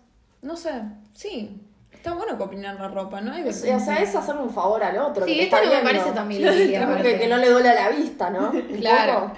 no 0.42 0.56
sé, 0.56 0.82
sí. 1.12 1.60
Está 1.98 2.14
bueno 2.14 2.38
combinar 2.38 2.76
la 2.78 2.86
ropa, 2.86 3.20
¿no? 3.20 3.32
O 3.48 3.52
sea, 3.52 3.96
es 4.00 4.14
hacerle 4.14 4.42
un 4.42 4.54
favor 4.54 4.80
al 4.84 4.96
otro. 4.98 5.26
Sí, 5.26 5.40
esto 5.40 5.56
no 5.64 5.68
me 5.68 5.78
parece 5.82 6.10
aparte. 6.10 7.02
que, 7.02 7.18
que 7.18 7.26
no 7.26 7.36
le 7.38 7.50
duele 7.50 7.68
a 7.70 7.74
la 7.74 7.88
vista, 7.90 8.30
¿no? 8.30 8.52
Claro. 8.78 9.32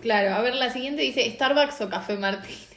Claro, 0.00 0.34
a 0.36 0.40
ver, 0.42 0.54
la 0.54 0.70
siguiente 0.70 1.02
dice 1.02 1.28
Starbucks 1.32 1.80
o 1.80 1.90
Café 1.90 2.16
Martínez. 2.16 2.68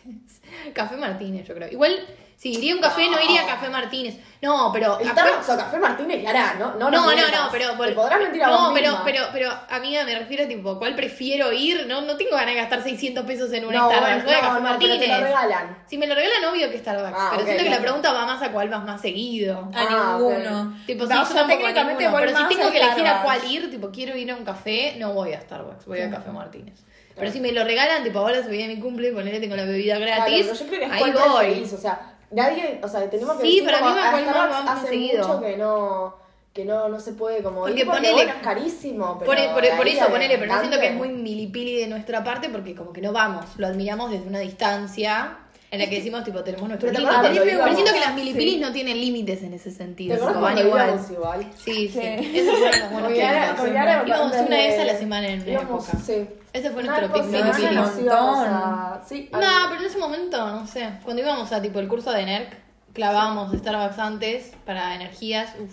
Café 0.73 0.97
Martínez, 0.97 1.47
yo 1.47 1.53
creo. 1.53 1.69
Igual, 1.71 1.95
si 2.37 2.53
iría 2.53 2.73
a 2.73 2.75
un 2.75 2.81
café, 2.83 3.09
no 3.09 3.19
iría 3.19 3.41
a 3.41 3.47
Café 3.47 3.67
Martínez. 3.67 4.15
No, 4.43 4.69
pero. 4.71 4.99
Starbucks 5.03 5.49
o 5.49 5.57
Café 5.57 5.79
Martínez 5.79 6.23
hará, 6.27 6.53
¿no? 6.53 6.75
No, 6.75 6.91
No, 6.91 7.07
no, 7.07 7.11
no, 7.11 7.49
pero. 7.51 7.71
Te 7.75 7.91
podrás 7.93 8.19
mentir 8.21 8.43
a 8.43 8.47
no, 8.47 8.59
vos 8.59 8.71
pero, 8.75 8.99
pero, 9.03 9.23
pero, 9.33 9.51
amiga, 9.71 10.03
me 10.05 10.13
refiero 10.19 10.47
tipo, 10.47 10.77
¿cuál 10.77 10.93
prefiero 10.95 11.51
ir? 11.51 11.87
No, 11.87 12.01
no 12.01 12.15
tengo 12.15 12.31
ganas 12.35 12.53
de 12.53 12.61
gastar 12.61 12.83
600 12.83 13.25
pesos 13.25 13.51
en 13.53 13.65
una 13.65 13.79
No, 13.79 13.89
Starbucks. 13.89 14.11
bueno, 14.13 14.23
Voy 14.25 14.33
a 14.35 14.39
Café 14.39 14.47
no, 14.53 14.53
pero 14.59 14.69
Martínez. 14.69 14.99
te 14.99 15.07
lo 15.07 15.17
regalan. 15.23 15.77
Si 15.87 15.97
me 15.97 16.05
lo 16.05 16.13
regalan, 16.13 16.45
obvio 16.53 16.69
que 16.69 16.77
Starbucks. 16.77 17.17
Ah, 17.17 17.27
pero 17.31 17.43
siento 17.45 17.63
que 17.63 17.69
la 17.71 17.77
claro. 17.77 17.81
pregunta 17.81 18.13
va 18.13 18.25
más 18.27 18.41
a 18.43 18.51
cuál 18.51 18.69
vas 18.69 18.83
más 18.85 19.01
seguido. 19.01 19.69
A 19.73 19.81
Ah, 19.81 20.17
ninguno. 20.19 20.77
Tipo, 20.85 21.05
o 21.05 21.07
yo 21.09 21.13
a 21.21 21.47
técnicamente 21.47 22.07
pero 22.15 22.37
si 22.37 22.45
tengo 22.55 22.67
a 22.67 22.71
que 22.71 22.79
elegir 22.79 23.07
a 23.07 23.23
cuál 23.23 23.51
ir, 23.51 23.71
tipo, 23.71 23.89
quiero 23.89 24.15
ir 24.15 24.29
a 24.31 24.35
un 24.35 24.45
café, 24.45 24.95
no 24.99 25.13
voy 25.13 25.33
a 25.33 25.41
Starbucks, 25.41 25.85
voy 25.87 26.01
a 26.01 26.11
Café 26.11 26.29
Martínez. 26.29 26.83
Pero 27.15 27.31
si 27.31 27.39
me 27.39 27.51
lo 27.51 27.63
regalan, 27.63 28.03
tipo, 28.03 28.19
ahora 28.19 28.43
se 28.43 28.49
viene 28.49 28.75
mi 28.75 28.79
cumple, 28.79 29.11
ponele, 29.11 29.39
tengo 29.39 29.55
la 29.55 29.63
bebida 29.65 29.97
Claro, 29.97 30.17
gratis, 30.17 30.45
pero 30.45 30.59
yo 30.59 30.67
creo 30.67 30.79
que 30.81 30.85
es 30.85 30.91
ahí 30.91 30.99
cuál 30.99 31.13
voy. 31.13 31.45
preferís, 31.47 31.73
o 31.73 31.77
sea, 31.79 31.99
nadie, 32.31 32.79
o 32.83 32.87
sea, 32.87 33.09
tenemos 33.09 33.35
que 33.37 33.43
Sí, 33.43 33.59
decir 33.61 33.65
pero 33.65 33.77
a 33.77 33.89
mí 33.89 33.95
me 33.95 34.01
acuerdo 34.01 34.29
Starbucks 34.31 34.69
hace 34.71 34.87
seguido. 34.87 35.27
mucho 35.27 35.41
que 35.41 35.57
no, 35.57 36.15
que 36.53 36.65
no, 36.65 36.89
no 36.89 36.99
se 36.99 37.13
puede 37.13 37.43
como 37.43 37.61
Porque 37.61 37.79
ir 37.81 37.85
porque 37.85 38.01
ponele- 38.01 38.13
bueno, 38.13 38.31
es 38.31 38.41
carísimo, 38.41 39.17
pero 39.19 39.31
Por, 39.31 39.53
por 39.53 39.85
ahí 39.85 39.95
eso, 39.97 40.07
ponele, 40.09 40.37
pero 40.37 40.53
no 40.53 40.59
siento 40.59 40.79
que 40.79 40.87
es 40.87 40.95
muy 40.95 41.09
milipili 41.09 41.75
de 41.81 41.87
nuestra 41.87 42.23
parte 42.23 42.49
porque 42.49 42.73
como 42.75 42.91
que 42.93 43.01
no 43.01 43.11
vamos, 43.11 43.45
lo 43.57 43.67
admiramos 43.67 44.11
desde 44.11 44.27
una 44.27 44.39
distancia 44.39 45.37
en 45.69 45.79
la 45.79 45.89
que 45.89 45.95
decimos, 45.97 46.23
tipo, 46.23 46.43
tenemos 46.43 46.67
nuestros 46.69 46.91
Pero 46.93 47.03
te 47.03 47.11
límites. 47.11 47.29
acordás 47.29 47.57
cuando 47.57 47.63
Pero 47.63 47.75
siento 47.75 47.93
que 47.93 47.99
las 47.99 48.15
milipilis 48.15 48.53
sí. 48.53 48.59
no 48.61 48.71
tienen 48.71 49.01
límites 49.01 49.43
en 49.43 49.53
ese 49.53 49.69
¿Te 49.69 49.75
sentido, 49.75 50.15
tipo, 50.15 50.27
van 50.27 50.39
cuando 50.39 50.61
igual. 50.65 50.87
íbamos 50.89 51.11
igual? 51.11 51.47
Sí, 51.57 51.73
sí, 51.89 51.91
Sí. 51.91 51.99
esos 52.39 52.57
fueron 52.57 52.79
los 52.79 52.89
buenos 52.91 53.01
Porque 53.09 53.25
ahora- 53.27 53.41
tiempos. 53.43 53.61
porque 53.65 53.77
ahora 53.79 54.03
Íbamos 54.07 54.31
una 54.33 54.57
vez 54.57 54.79
a 54.79 54.85
la 54.85 54.95
semana 54.97 55.27
en 55.27 55.41
una 55.41 55.51
íbamos, 55.51 55.87
época. 55.89 56.03
Sí. 56.05 56.27
Ese 56.53 56.69
fue 56.71 56.83
Una 56.83 56.99
nuestro 57.01 57.13
pic 57.13 57.23
no, 57.31 57.31
milipili. 57.43 57.75
no, 57.75 57.81
nos 57.83 57.99
íbamos 57.99 58.37
a- 58.47 59.01
Sí, 59.07 59.29
No, 59.31 59.39
pero 59.69 59.79
en 59.81 59.85
ese 59.85 59.97
momento, 59.97 60.37
no 60.49 60.65
sé, 60.67 60.89
cuando 61.03 61.21
íbamos 61.21 61.51
a 61.51 61.61
tipo 61.61 61.79
el 61.79 61.87
curso 61.87 62.11
de 62.11 62.25
NERC, 62.25 62.57
clavábamos 62.93 63.51
Starbucks 63.57 63.99
antes 63.99 64.53
para 64.65 64.95
energías, 64.95 65.53
uff. 65.59 65.71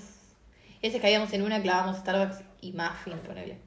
Ese 0.82 1.00
caíamos 1.00 1.32
en 1.32 1.42
una, 1.42 1.62
clavábamos 1.62 1.98
Starbucks 1.98 2.40
y 2.60 2.72
muffin, 2.72 3.16
ponele. 3.26 3.58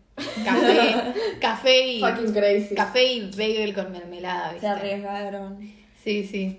Café, 0.43 0.95
café 1.41 1.87
y 1.87 1.99
fucking 2.01 2.33
crazy. 2.33 2.75
café 2.75 3.03
y 3.05 3.31
bagel 3.31 3.73
con 3.73 3.91
mermelada, 3.91 4.47
Se 4.49 4.53
¿viste? 4.55 4.67
arriesgaron. 4.67 5.76
Sí, 6.07 6.23
sí. 6.23 6.57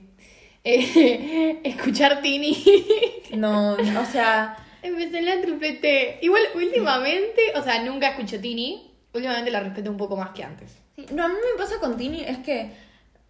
Eh, 0.63 1.61
escuchar 1.65 2.21
Tini. 2.21 2.55
No, 3.35 3.73
o 3.73 4.05
sea, 4.11 4.57
Empecé 4.83 5.19
en 5.19 5.27
la 5.27 5.41
triplete. 5.41 6.19
Igual, 6.21 6.43
últimamente, 6.55 7.41
o 7.57 7.63
sea, 7.63 7.83
nunca 7.83 8.09
escucho 8.11 8.39
Tini. 8.41 8.91
Últimamente 9.15 9.51
la 9.51 9.61
respeto 9.61 9.91
un 9.91 9.97
poco 9.97 10.17
más 10.17 10.31
que 10.31 10.45
antes. 10.45 10.77
sí, 10.97 11.07
no, 11.13 11.25
a 11.25 11.29
mí 11.29 11.35
me 11.35 11.59
pasa 11.63 11.79
con 11.81 11.97
Tini, 11.97 12.25
es 12.25 12.39
que 12.39 12.71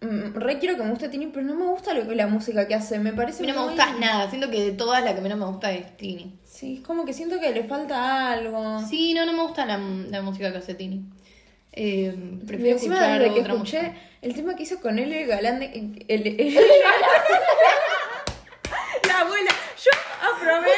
mm, 0.01 0.35
re 0.35 0.59
quiero 0.59 0.75
que 0.75 0.83
me 0.83 0.89
guste 0.89 1.07
Tini, 1.07 1.27
pero 1.27 1.45
no 1.45 1.55
me 1.55 1.67
gusta 1.67 1.93
lo 1.93 2.05
que 2.05 2.15
la 2.15 2.27
música 2.27 2.67
que 2.67 2.75
hace, 2.75 2.99
me 2.99 3.11
A 3.11 3.15
parece 3.15 3.41
mí 3.41 3.47
no 3.47 3.55
me 3.55 3.67
gusta 3.69 3.93
nada. 3.93 4.29
Siento 4.29 4.49
que 4.49 4.61
de 4.61 4.71
todas 4.73 5.01
la 5.05 5.15
que 5.15 5.21
menos 5.21 5.39
me 5.39 5.45
gusta 5.45 5.71
es 5.71 5.95
Tini. 5.95 6.37
Sí, 6.43 6.77
es 6.79 6.81
como 6.85 7.05
que 7.05 7.13
siento 7.13 7.39
que 7.39 7.51
le 7.51 7.63
falta 7.63 8.31
algo. 8.33 8.81
Sí, 8.85 9.13
no, 9.13 9.25
no 9.25 9.31
me 9.31 9.43
gusta 9.43 9.65
la, 9.65 9.77
la 9.77 10.21
música 10.21 10.51
que 10.51 10.57
hace 10.57 10.73
Tini. 10.75 11.05
Eh, 11.73 12.13
Y 12.15 12.45
prefiero 12.45 12.71
encima 12.73 12.95
escuchar 12.95 13.19
desde 13.19 13.33
que 13.33 13.39
escuché 13.41 13.81
música. 13.81 13.93
el 14.21 14.33
tema 14.35 14.55
que 14.55 14.63
hizo 14.63 14.79
con 14.81 14.99
él, 14.99 15.11
el 15.13 15.27
galán 15.27 15.59
de... 15.59 15.65
El, 16.07 16.27
el- 16.27 16.55
la 19.07 19.19
abuela, 19.21 19.51
yo 19.83 19.91
aprobé. 20.31 20.71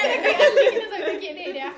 no 0.84 0.90
sabía 0.98 1.20
quién 1.20 1.38
era. 1.38 1.74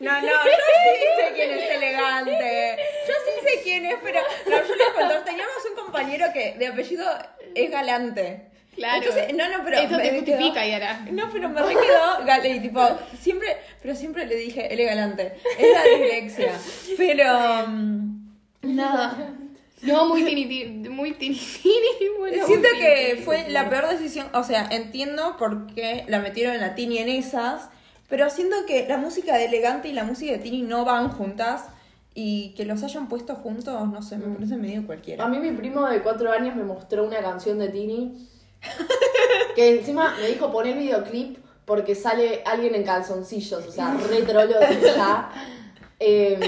No, 0.00 0.20
no, 0.20 0.26
yo 0.26 0.32
sí 0.34 1.06
sé 1.16 1.32
quién 1.34 1.50
es 1.52 1.70
elegante. 1.70 2.76
Yo 3.06 3.14
sí 3.24 3.32
sé 3.48 3.62
quién 3.62 3.86
es, 3.86 3.96
pero 4.02 4.20
no, 4.46 4.56
yo 4.66 4.74
les 4.74 4.88
cuento, 4.90 5.14
teníamos 5.24 5.54
un 5.70 5.76
compañero 5.84 6.26
que 6.32 6.54
de 6.58 6.66
apellido 6.68 7.06
es 7.54 7.70
galante. 7.70 8.42
Claro. 8.74 8.98
Entonces, 8.98 9.34
no, 9.34 9.48
no, 9.48 9.64
pero 9.64 9.78
Esto 9.78 9.96
te 9.96 10.02
me 10.12 10.24
quedó- 10.24 10.36
justifica, 10.36 10.66
Yara. 10.66 11.00
No, 11.10 11.28
pero 11.32 11.48
me 11.48 11.62
re 11.62 11.74
quedó 11.74 12.24
gale, 12.24 12.48
y 12.50 12.60
tipo, 12.60 12.86
siempre, 13.20 13.56
pero 13.82 13.94
siempre 13.96 14.26
le 14.26 14.36
dije, 14.36 14.72
él 14.72 14.78
es 14.80 14.86
galante. 14.86 15.34
Es 15.58 15.72
la 15.72 15.82
dislexia. 15.84 16.52
Pero, 16.96 17.66
mm, 17.66 18.27
nada. 18.62 19.34
No, 19.82 20.08
muy 20.08 20.24
Tini, 20.24 20.46
Tini, 20.46 20.88
muy 20.88 21.12
Tini, 21.14 21.36
Tini. 21.36 21.74
Bueno, 22.18 22.46
Siento 22.46 22.68
muy 22.68 22.80
que 22.80 23.22
fue 23.24 23.48
la 23.48 23.70
peor 23.70 23.88
decisión, 23.88 24.26
o 24.34 24.42
sea, 24.42 24.68
entiendo 24.70 25.36
por 25.38 25.72
qué 25.74 26.04
la 26.08 26.18
metieron 26.18 26.54
en 26.54 26.60
la 26.60 26.74
Tini 26.74 26.98
en 26.98 27.08
esas, 27.08 27.68
pero 28.08 28.28
siento 28.28 28.56
que 28.66 28.86
la 28.88 28.96
música 28.96 29.36
de 29.36 29.44
Elegante 29.44 29.88
y 29.88 29.92
la 29.92 30.04
música 30.04 30.32
de 30.32 30.38
Tini 30.38 30.62
no 30.62 30.84
van 30.84 31.10
juntas 31.10 31.66
y 32.14 32.54
que 32.56 32.64
los 32.64 32.82
hayan 32.82 33.08
puesto 33.08 33.36
juntos, 33.36 33.88
no 33.88 34.02
sé, 34.02 34.18
me 34.18 34.34
parece 34.34 34.56
medio 34.56 34.84
cualquiera. 34.84 35.24
A 35.24 35.28
mí 35.28 35.38
mi 35.38 35.52
primo 35.52 35.86
de 35.86 36.02
cuatro 36.02 36.32
años 36.32 36.56
me 36.56 36.64
mostró 36.64 37.04
una 37.04 37.20
canción 37.20 37.58
de 37.60 37.68
Tini 37.68 38.28
que 39.54 39.78
encima 39.78 40.16
me 40.20 40.26
dijo 40.26 40.50
poner 40.50 40.76
videoclip 40.76 41.38
porque 41.64 41.94
sale 41.94 42.42
alguien 42.44 42.74
en 42.74 42.82
calzoncillos, 42.82 43.66
o 43.66 43.70
sea, 43.70 43.94
re 43.94 44.22
trolo 44.22 44.58
de 44.58 44.80
ya. 44.80 45.30
Eh, 46.00 46.38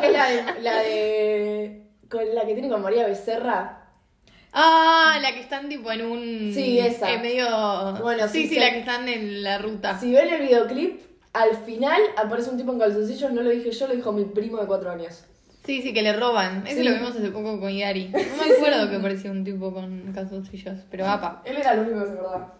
que 0.00 0.10
la 0.10 0.30
de, 0.30 0.60
la 0.62 0.78
de 0.82 1.82
con 2.08 2.34
la 2.34 2.46
que 2.46 2.54
tiene 2.54 2.70
con 2.70 2.80
María 2.80 3.06
Becerra. 3.06 3.90
Ah, 4.54 5.18
la 5.20 5.34
que 5.34 5.40
están 5.40 5.68
tipo 5.68 5.92
en 5.92 6.06
un. 6.06 6.50
Sí, 6.54 6.78
esa. 6.78 7.12
En 7.12 7.20
medio. 7.20 7.46
Bueno, 8.00 8.26
sí, 8.26 8.48
sí, 8.48 8.58
la 8.58 8.70
que 8.70 8.78
están 8.78 9.06
en 9.06 9.42
la 9.42 9.58
ruta. 9.58 9.98
Si 10.00 10.10
ven 10.12 10.32
el 10.32 10.40
videoclip, 10.40 11.02
al 11.34 11.56
final 11.66 12.00
aparece 12.16 12.48
un 12.48 12.56
tipo 12.56 12.72
en 12.72 12.78
calzoncillos, 12.78 13.32
no 13.32 13.42
lo 13.42 13.50
dije 13.50 13.70
yo, 13.70 13.86
lo 13.86 13.94
dijo 13.94 14.12
mi 14.12 14.24
primo 14.24 14.56
de 14.58 14.66
cuatro 14.66 14.90
años. 14.90 15.24
Sí, 15.66 15.82
sí, 15.82 15.92
que 15.92 16.00
le 16.00 16.14
roban. 16.14 16.66
Eso 16.66 16.78
Sí. 16.78 16.84
lo 16.88 16.94
vimos 16.94 17.10
hace 17.14 17.28
poco 17.30 17.60
con 17.60 17.70
Yari. 17.70 18.08
No 18.08 18.18
me 18.46 18.54
acuerdo 18.54 18.88
que 18.88 18.96
apareció 18.96 19.30
un 19.30 19.44
tipo 19.44 19.74
con 19.74 20.10
calzoncillos, 20.14 20.78
pero 20.90 21.06
apa. 21.06 21.42
Él 21.44 21.58
era 21.58 21.74
el 21.74 21.80
único 21.80 22.00
que 22.00 22.06
se 22.06 22.12
acordaba. 22.14 22.54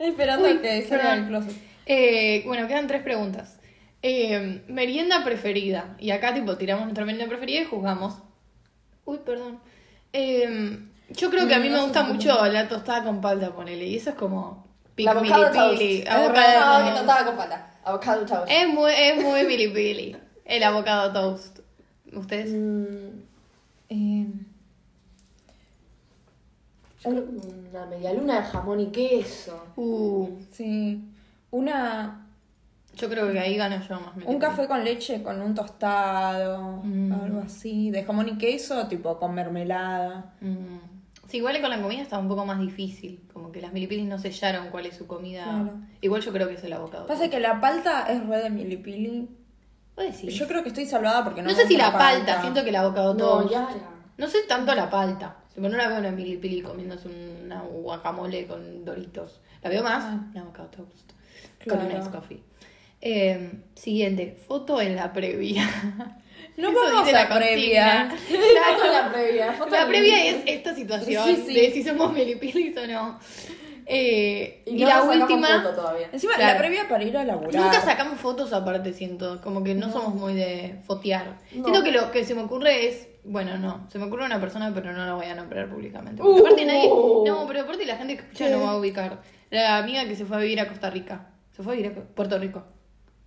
Esperando 0.00 0.48
Uy, 0.48 0.58
que 0.58 0.82
salga 0.82 1.14
del 1.14 1.26
closet. 1.28 1.52
Eh, 1.86 2.42
bueno, 2.46 2.66
quedan 2.68 2.86
tres 2.86 3.02
preguntas. 3.02 3.58
Eh, 4.02 4.62
merienda 4.68 5.24
preferida. 5.24 5.96
Y 5.98 6.10
acá, 6.10 6.34
tipo, 6.34 6.56
tiramos 6.56 6.84
nuestra 6.84 7.04
merienda 7.04 7.28
preferida 7.28 7.60
y 7.62 7.64
juzgamos. 7.64 8.14
Uy, 9.04 9.18
perdón. 9.24 9.60
Eh, 10.12 10.78
yo 11.10 11.30
creo 11.30 11.46
que 11.46 11.54
a 11.54 11.58
mí 11.58 11.68
me 11.68 11.76
no 11.76 11.84
gusta 11.84 12.02
mucho 12.02 12.44
la 12.46 12.68
tostada 12.68 13.04
con 13.04 13.20
palta, 13.20 13.54
ponele. 13.54 13.86
Y 13.86 13.96
eso 13.96 14.10
es 14.10 14.16
como. 14.16 14.66
La 14.96 15.10
avocado 15.12 15.50
toast. 15.52 15.80
Es 15.82 16.06
avocado- 16.08 16.84
que 16.86 16.92
trataba 16.92 17.24
con 17.26 17.36
pata. 17.36 17.70
Avocado 17.84 18.24
toast. 18.26 18.50
Es 18.50 18.68
muy, 18.68 18.90
es 18.92 19.22
muy 19.22 19.44
milipili. 19.44 20.16
El 20.44 20.62
avocado 20.62 21.12
toast. 21.12 21.60
¿Ustedes? 22.12 22.50
Mm, 22.52 23.20
Eh, 23.88 24.26
yo 27.04 27.10
creo 27.10 27.24
que 27.24 27.30
una 27.70 27.86
media 27.86 28.12
luna 28.14 28.40
de 28.40 28.46
jamón 28.46 28.80
y 28.80 28.86
queso. 28.86 29.64
Uh, 29.76 30.28
sí, 30.50 31.00
una, 31.58 32.26
yo 32.94 33.08
creo 33.08 33.30
que 33.32 33.38
ahí 33.40 33.56
gano 33.56 33.76
yo 33.86 33.94
más. 34.00 34.08
un 34.10 34.14
milipili. 34.16 34.38
café 34.38 34.66
con 34.66 34.84
leche 34.84 35.22
con 35.22 35.40
un 35.40 35.54
tostado, 35.54 36.80
Mm. 36.82 37.12
algo 37.12 37.40
así, 37.40 37.90
de 37.90 38.04
jamón 38.04 38.28
y 38.28 38.38
queso, 38.38 38.86
tipo 38.88 39.18
con 39.18 39.34
mermelada. 39.34 40.34
Mm. 40.40 40.78
Sí, 41.28 41.38
igual 41.38 41.60
con 41.60 41.70
la 41.70 41.82
comida 41.82 42.02
está 42.02 42.18
un 42.18 42.28
poco 42.28 42.46
más 42.46 42.60
difícil. 42.60 43.20
Como 43.32 43.50
que 43.50 43.60
las 43.60 43.72
milipilis 43.72 44.06
no 44.06 44.16
sellaron 44.18 44.68
cuál 44.70 44.86
es 44.86 44.96
su 44.96 45.06
comida. 45.08 45.42
Claro. 45.44 45.72
Igual 46.00 46.22
yo 46.22 46.32
creo 46.32 46.46
que 46.46 46.54
es 46.54 46.62
el 46.64 46.72
avocado. 46.72 47.06
Pasa 47.06 47.28
que 47.28 47.40
la 47.40 47.60
palta 47.60 48.06
es 48.12 48.24
re 48.26 48.38
de 48.42 48.50
milipili. 48.50 49.28
Yo 50.28 50.46
creo 50.46 50.62
que 50.62 50.68
estoy 50.68 50.84
salvada 50.86 51.24
porque 51.24 51.42
no 51.42 51.48
No 51.50 51.56
me 51.56 51.60
sé 51.62 51.66
si 51.66 51.76
la 51.76 51.90
palta, 51.92 52.40
siento 52.42 52.62
que 52.62 52.68
el 52.68 52.76
avocado 52.76 53.14
No, 53.14 53.18
toast. 53.18 53.50
Yara. 53.50 53.68
No 54.18 54.28
sé 54.28 54.38
tanto 54.46 54.74
la 54.74 54.88
palta. 54.88 55.36
Tipo, 55.54 55.68
no 55.68 55.76
la 55.76 55.88
veo 55.88 55.98
una 55.98 56.10
milipili 56.12 56.60
comiéndose 56.62 57.08
una 57.44 57.62
guacamole 57.62 58.46
con 58.46 58.84
doritos. 58.84 59.40
La 59.62 59.70
veo 59.70 59.82
más 59.82 60.04
Ah. 60.04 60.20
un 60.32 60.38
avocado 60.38 60.68
toast. 60.68 61.12
Claro. 61.66 61.82
Con 61.88 61.94
un 61.94 62.00
ice 62.02 62.10
coffee. 62.10 62.42
Eh, 63.00 63.50
siguiente, 63.74 64.36
foto 64.46 64.80
en 64.80 64.96
la 64.96 65.12
previa. 65.12 65.68
No 66.56 66.70
Eso 66.70 66.78
vamos 66.82 67.08
a 67.08 67.12
la 67.12 67.28
previa. 67.28 68.08
La 68.92 69.12
previa. 69.12 69.52
foto 69.52 69.70
La 69.70 69.86
previa 69.86 70.24
es 70.26 70.36
esta 70.46 70.74
situación 70.74 71.24
Sí, 71.26 71.42
sí. 71.46 71.54
de 71.54 71.70
si 71.72 71.82
somos 71.82 72.12
milipilis 72.14 72.74
o 72.78 72.86
no. 72.86 73.18
Eh, 73.88 74.62
y, 74.66 74.82
no 74.82 74.88
la 74.88 75.02
última. 75.02 75.64
Encima, 76.12 76.34
Claro. 76.34 76.52
la 76.54 76.58
previa 76.58 76.88
para 76.88 77.04
ir 77.04 77.16
a 77.16 77.24
laburar. 77.24 77.54
Nunca 77.62 77.80
sacamos 77.82 78.18
fotos 78.18 78.52
aparte, 78.52 78.92
siento. 78.92 79.40
Como 79.42 79.62
que 79.62 79.74
no, 79.74 79.92
somos 79.92 80.14
muy 80.14 80.34
de 80.34 80.76
fotear. 80.86 81.36
No. 81.54 81.64
Siento 81.64 81.84
que 81.84 81.92
lo 81.92 82.10
que 82.10 82.24
se 82.24 82.34
me 82.34 82.42
ocurre 82.42 82.88
es. 82.88 83.06
Bueno, 83.22 83.58
no. 83.58 83.86
Se 83.90 83.98
me 83.98 84.06
ocurre 84.06 84.24
una 84.24 84.40
persona, 84.40 84.72
pero 84.74 84.92
no 84.92 85.04
la 85.04 85.14
voy 85.14 85.26
a 85.26 85.34
nombrar 85.34 85.68
públicamente. 85.68 86.22
Porque 86.22 86.40
Uh. 86.40 86.44
aparte 86.46 86.64
nadie. 86.64 86.88
No, 86.88 87.44
pero 87.46 87.60
aparte 87.60 87.84
la 87.86 87.96
gente 87.96 88.16
que 88.16 88.22
escucha 88.22 88.46
¿Qué? 88.46 88.50
no 88.52 88.62
va 88.62 88.70
a 88.72 88.76
ubicar. 88.78 89.20
La 89.50 89.76
amiga 89.78 90.04
que 90.06 90.16
se 90.16 90.24
fue 90.24 90.36
a 90.36 90.40
vivir 90.40 90.58
a 90.60 90.68
Costa 90.68 90.90
Rica. 90.90 91.28
Se 91.56 91.62
fue 91.62 91.72
a 91.72 91.76
vivir 91.76 91.92
a 91.92 91.94
Puerto 92.14 92.38
Rico. 92.38 92.62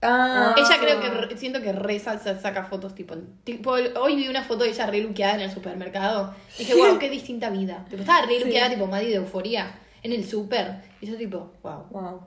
Ah, 0.01 0.55
Ella 0.57 0.77
creo 0.79 1.01
que 1.01 1.09
re- 1.09 1.37
siento 1.37 1.61
que 1.61 1.73
re 1.73 1.99
sa- 1.99 2.17
sa- 2.19 2.39
saca 2.39 2.63
fotos 2.63 2.95
tipo, 2.95 3.15
tipo 3.43 3.71
hoy 3.71 4.15
vi 4.15 4.29
una 4.29 4.43
foto 4.43 4.63
de 4.63 4.69
ella 4.69 4.85
re 4.85 5.01
luqueada 5.01 5.35
en 5.35 5.41
el 5.41 5.51
supermercado. 5.51 6.33
Dije, 6.57 6.73
wow, 6.75 6.97
qué 6.99 7.09
distinta 7.09 7.49
vida. 7.49 7.85
Tipo, 7.89 8.03
estaba 8.03 8.25
re 8.25 8.39
luqueada 8.39 8.69
tipo 8.69 8.85
Maddie 8.87 9.09
de 9.09 9.15
euforia 9.15 9.77
en 10.03 10.13
el 10.13 10.25
super. 10.25 10.81
Y 11.01 11.07
yo 11.07 11.17
tipo, 11.17 11.51
wow. 11.63 11.85
Wow. 11.91 12.21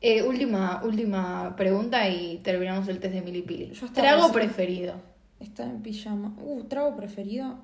Eh, 0.00 0.22
última, 0.22 0.82
última 0.84 1.54
pregunta 1.56 2.08
y 2.08 2.38
terminamos 2.44 2.86
el 2.88 3.00
test 3.00 3.14
de 3.14 3.22
Milipili. 3.22 3.72
Yo 3.72 3.86
Trago 3.90 4.30
pensando- 4.30 4.32
preferido. 4.34 4.94
Está 5.40 5.64
en 5.64 5.82
pijama. 5.82 6.34
Uh, 6.40 6.62
trago 6.64 6.94
preferido. 6.96 7.56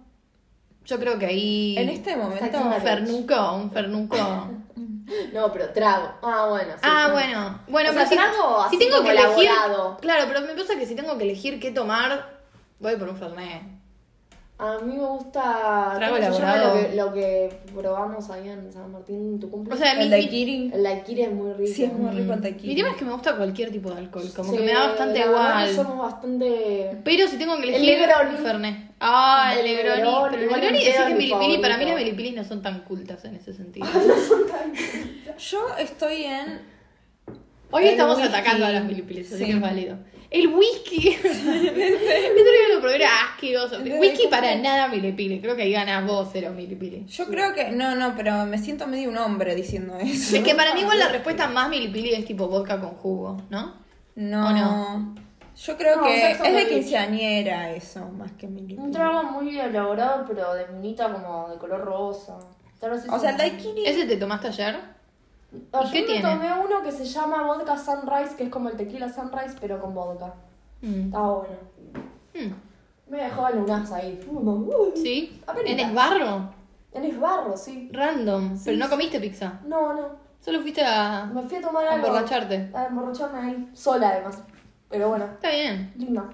Yo 0.86 0.98
creo 0.98 1.18
que 1.18 1.26
ahí. 1.26 1.74
En 1.78 1.88
este 1.90 2.16
momento. 2.16 2.58
Un 2.58 2.72
fernuco, 2.80 3.54
un 3.56 3.70
fernuco. 3.70 4.16
No, 5.32 5.52
pero 5.52 5.70
trago. 5.70 6.12
Ah, 6.22 6.46
bueno. 6.48 6.72
sí. 6.74 6.80
Ah, 6.82 7.08
bueno. 7.12 7.60
Bueno, 7.68 7.90
O 7.90 7.92
pero 7.92 8.06
sea, 8.06 8.08
si, 8.08 8.14
trago 8.16 8.60
si 8.70 8.76
así 8.76 8.78
tengo 8.78 9.02
que 9.02 9.10
elegir. 9.10 9.44
elaborado. 9.48 9.96
Claro, 10.00 10.24
pero 10.28 10.40
me 10.42 10.54
pasa 10.54 10.76
que 10.76 10.86
si 10.86 10.94
tengo 10.94 11.16
que 11.18 11.24
elegir 11.24 11.58
qué 11.60 11.70
tomar, 11.70 12.38
voy 12.78 12.96
por 12.96 13.08
un 13.08 13.16
fernet. 13.16 13.62
A 14.62 14.76
mí 14.80 14.94
me 14.94 15.06
gusta. 15.06 15.94
Trago 15.96 16.16
¿cómo 16.16 16.26
se 16.26 16.32
llama 16.40 16.54
elaborado. 16.56 16.74
lo 16.74 16.80
que, 16.82 16.94
lo 16.96 17.12
que 17.14 17.60
probamos 17.74 18.28
ahí 18.28 18.46
en 18.46 18.70
San 18.70 18.92
Martín, 18.92 19.40
tu 19.40 19.46
O 19.46 19.50
cumpleaños? 19.52 19.82
sea, 19.82 19.94
mi, 19.94 20.00
El 20.02 20.06
mi- 20.08 20.10
daiquiri. 20.10 20.70
el 20.74 20.82
daiquiri 20.82 21.22
es 21.22 21.32
muy 21.32 21.52
rico. 21.54 21.72
Sí, 21.74 21.84
es 21.84 21.92
muy 21.94 22.10
rico 22.10 22.32
el 22.34 22.40
mi 22.40 22.42
daiquiri. 22.42 22.76
tema 22.76 22.90
es 22.90 22.96
que 22.96 23.04
me 23.06 23.12
gusta 23.12 23.36
cualquier 23.36 23.70
tipo 23.72 23.90
de 23.90 23.96
alcohol. 24.00 24.30
Como 24.36 24.52
que 24.52 24.58
me 24.60 24.72
da 24.74 24.88
bastante 24.88 25.18
igual. 25.20 25.74
Somos 25.74 25.98
bastante. 25.98 26.98
Pero 27.02 27.26
si 27.26 27.38
tengo 27.38 27.56
que 27.56 27.62
El 27.62 27.74
elegir. 27.74 27.98
Negroni. 28.00 28.36
Fernet. 28.36 28.89
Ah, 29.00 29.54
el 29.58 29.66
El 29.66 29.76
Negroni. 29.76 30.02
Pero 30.30 30.42
el 30.42 30.48
Negroni 30.48 30.78
decís 30.78 30.94
que 30.94 31.02
es 31.02 31.08
mi 31.08 31.14
Milipili. 31.14 31.58
Para 31.58 31.76
mí 31.78 31.84
las. 31.86 31.94
Milipilis 31.96 32.34
no 32.34 32.44
son 32.44 32.60
tan 32.62 32.80
cultas 32.80 33.24
en 33.24 33.34
ese 33.36 33.54
sentido. 33.54 33.86
Yo 35.38 35.58
estoy 35.78 36.24
en. 36.24 36.60
Hoy 37.72 37.84
El 37.84 37.90
estamos 37.90 38.16
whisky. 38.18 38.28
atacando 38.34 38.66
a 38.66 38.70
las 38.70 38.84
milipilis, 38.84 39.28
así 39.28 39.38
Sí. 39.38 39.44
que 39.46 39.52
es 39.52 39.60
válido. 39.60 39.96
El 40.30 40.48
whisky. 40.48 41.08
El 41.22 42.32
otro 42.32 42.52
día 42.52 42.74
lo 42.74 42.80
probé, 42.80 42.96
era 42.96 43.08
asqueroso. 43.32 43.78
Whisky 43.80 44.26
para 44.28 44.54
nada 44.56 44.88
milipili. 44.88 45.40
Creo 45.40 45.56
que 45.56 45.62
ahí 45.62 45.72
ganas 45.72 46.04
vos 46.06 46.28
cero 46.32 46.52
milipili. 46.54 47.06
Yo 47.06 47.26
creo 47.26 47.54
que. 47.54 47.70
No, 47.70 47.94
no, 47.94 48.14
pero 48.16 48.44
me 48.46 48.58
siento 48.58 48.86
medio 48.86 49.08
un 49.08 49.18
hombre 49.18 49.54
diciendo 49.54 49.96
eso. 50.00 50.36
Es 50.36 50.42
que 50.42 50.54
para 50.54 50.74
mí 50.74 50.80
igual 50.80 50.98
la 50.98 51.08
respuesta 51.12 51.48
más 51.48 51.68
milipili 51.70 52.10
es 52.12 52.24
tipo 52.24 52.48
vodka 52.48 52.80
con 52.80 52.90
jugo, 52.90 53.40
¿no? 53.50 53.74
No. 54.16 54.46
¿O 54.48 54.52
no? 54.52 55.14
Yo 55.62 55.76
creo 55.76 55.96
No, 55.96 56.02
que 56.04 56.30
es 56.30 56.40
de 56.42 56.68
quinceañera 56.68 57.70
eso, 57.70 58.08
más 58.08 58.32
que 58.32 58.46
mi 58.46 58.74
Un 58.76 58.90
trago 58.90 59.22
muy 59.24 59.58
elaborado, 59.58 60.24
pero 60.26 60.54
de 60.54 60.66
minita 60.68 61.12
como 61.12 61.48
de 61.50 61.58
color 61.58 61.84
rosa. 61.84 62.38
Tal 62.78 62.90
vez 62.92 63.06
O 63.10 63.18
sea, 63.18 63.30
el 63.32 63.36
daiquiri. 63.36 63.84
¿Ese 63.84 64.06
te 64.06 64.16
tomaste 64.16 64.48
ayer? 64.48 64.80
Ah, 65.72 65.80
¿Y 65.82 65.86
yo 65.86 65.92
qué 65.92 66.00
me 66.00 66.06
tiene? 66.06 66.22
tomé 66.22 66.52
uno 66.60 66.82
que 66.82 66.90
se 66.92 67.04
llama 67.04 67.42
vodka 67.42 67.76
sunrise, 67.76 68.36
que 68.36 68.44
es 68.44 68.48
como 68.50 68.70
el 68.70 68.76
tequila 68.76 69.12
sunrise, 69.12 69.56
pero 69.60 69.80
con 69.80 69.92
vodka. 69.92 70.32
Mm. 70.80 71.06
Está 71.06 71.20
bueno. 71.20 71.56
Mm. 72.34 73.10
Me 73.10 73.22
dejó 73.24 73.48
el 73.48 73.56
lunas 73.58 73.92
ahí. 73.92 74.18
¿Sí? 74.94 75.42
¿En 75.66 75.80
esbarro? 75.80 76.54
En 76.92 77.04
esbarro, 77.04 77.56
sí. 77.56 77.90
Random. 77.92 78.58
Pero 78.64 78.78
no 78.78 78.88
comiste 78.88 79.20
pizza. 79.20 79.60
No, 79.66 79.92
no. 79.92 80.08
Solo 80.40 80.60
fuiste 80.62 80.82
a... 80.82 81.26
Me 81.26 81.42
fui 81.42 81.58
a 81.58 81.60
tomar 81.60 81.84
A 81.86 81.92
algo. 81.94 82.06
emborracharte. 82.06 82.70
A 82.72 82.86
emborracharme 82.86 83.38
ahí. 83.40 83.70
Sola, 83.74 84.08
además. 84.08 84.42
Pero 84.90 85.08
bueno, 85.08 85.26
Está 85.34 85.50
bien. 85.50 85.92
linda. 85.96 86.28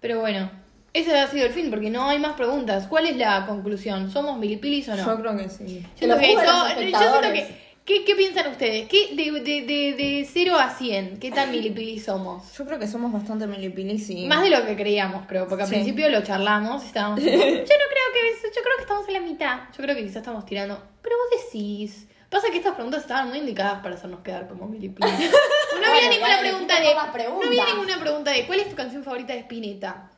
Pero 0.00 0.20
bueno. 0.20 0.50
Ese 0.92 1.18
ha 1.18 1.26
sido 1.28 1.46
el 1.46 1.52
fin 1.52 1.70
porque 1.70 1.90
no 1.90 2.08
hay 2.08 2.18
más 2.20 2.34
preguntas. 2.34 2.86
¿Cuál 2.86 3.06
es 3.06 3.16
la 3.16 3.46
conclusión? 3.46 4.10
¿Somos 4.12 4.38
milipilis 4.38 4.88
o 4.88 4.94
no? 4.96 5.04
Yo 5.04 5.20
creo 5.20 5.36
que 5.36 5.48
sí. 5.48 5.80
Lo 6.02 6.16
Siento 6.16 6.18
que 6.20 6.34
los 6.34 6.92
yo 6.92 6.98
siento 6.98 7.32
que. 7.32 7.64
¿qué, 7.84 8.04
qué 8.04 8.14
piensan 8.14 8.46
ustedes? 8.52 8.88
¿Qué, 8.88 9.08
de, 9.14 9.32
de, 9.40 9.62
de, 9.66 9.94
de 9.94 10.28
0 10.32 10.56
a 10.56 10.70
100, 10.70 11.18
¿qué 11.18 11.32
tan 11.32 11.50
milipili 11.50 11.98
somos? 11.98 12.56
Yo 12.56 12.64
creo 12.64 12.78
que 12.78 12.86
somos 12.86 13.12
bastante 13.12 13.46
milipilis 13.48 14.08
y. 14.10 14.26
Más 14.26 14.42
de 14.42 14.50
lo 14.50 14.64
que 14.64 14.76
creíamos, 14.76 15.26
creo, 15.26 15.48
porque 15.48 15.64
al 15.64 15.68
Sí. 15.68 15.74
principio 15.74 16.08
lo 16.10 16.22
charlamos 16.22 16.84
y 16.84 16.86
estábamos 16.86 17.20
yo 17.24 17.30
no 17.30 17.36
creo 17.36 17.64
que 17.66 17.66
yo 17.66 18.62
creo 18.62 18.76
que 18.76 18.82
estamos 18.82 19.08
en 19.08 19.14
la 19.14 19.20
mitad. 19.20 19.58
Yo 19.76 19.82
creo 19.82 19.96
que 19.96 20.02
quizás 20.02 20.16
estamos 20.18 20.46
tirando, 20.46 20.80
pero 21.02 21.16
vos 21.16 21.42
decís. 21.44 22.06
Pasa 22.30 22.48
que 22.50 22.58
estas 22.58 22.74
preguntas 22.74 23.02
estaban 23.02 23.28
muy 23.28 23.38
indicadas 23.38 23.80
para 23.82 23.94
hacernos 23.96 24.20
quedar 24.20 24.48
como 24.48 24.66
milipili. 24.66 25.08
No 25.80 25.86
había 25.86 26.08
Bueno, 26.08 26.10
ninguna 26.10 26.38
pregunta 26.40 26.80
de. 26.80 26.94
No 26.94 27.46
había 27.46 27.64
ninguna 27.66 27.98
pregunta 27.98 28.30
de 28.30 28.46
¿cuál 28.46 28.60
es 28.60 28.68
tu 28.70 28.76
canción 28.76 29.04
favorita 29.04 29.32
de 29.32 29.40
Spinetta? 29.40 30.10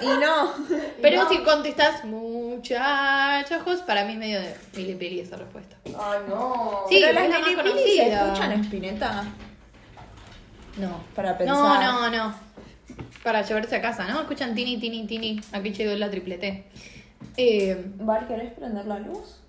Y 0.00 0.06
no. 0.06 0.52
Pero 1.02 1.24
no. 1.24 1.28
si 1.30 1.38
contestas 1.38 2.04
muchachos, 2.04 3.80
para 3.86 4.04
mí 4.04 4.12
es 4.12 4.18
medio 4.18 4.40
de 4.40 4.54
milipili 4.76 5.20
esa 5.20 5.36
respuesta. 5.36 5.76
Ay, 5.86 6.20
no. 6.28 6.84
Sí, 6.88 6.98
Pero 7.00 7.08
es 7.08 7.14
las 7.14 7.28
la 7.28 7.38
más 7.38 7.48
milipilis 7.48 7.72
conocida. 7.72 8.26
escuchan 8.26 8.52
Spinetta. 8.64 9.24
No. 10.78 11.00
Para 11.14 11.36
pensar. 11.38 11.56
No, 11.56 12.10
no, 12.10 12.10
no. 12.10 12.34
Para 13.22 13.42
llevarse 13.42 13.76
a 13.76 13.80
casa, 13.82 14.06
¿no? 14.08 14.20
Escuchan 14.20 14.54
Tini, 14.54 14.78
Tini, 14.78 15.06
Tini. 15.06 15.40
Aquí 15.52 15.72
llegó 15.72 15.94
la 15.94 16.10
triple 16.10 16.38
T. 16.38 16.64
Eh, 17.36 17.84
Val, 17.96 18.26
¿querés 18.26 18.52
prender 18.52 18.84
la 18.86 18.98
luz? 18.98 19.41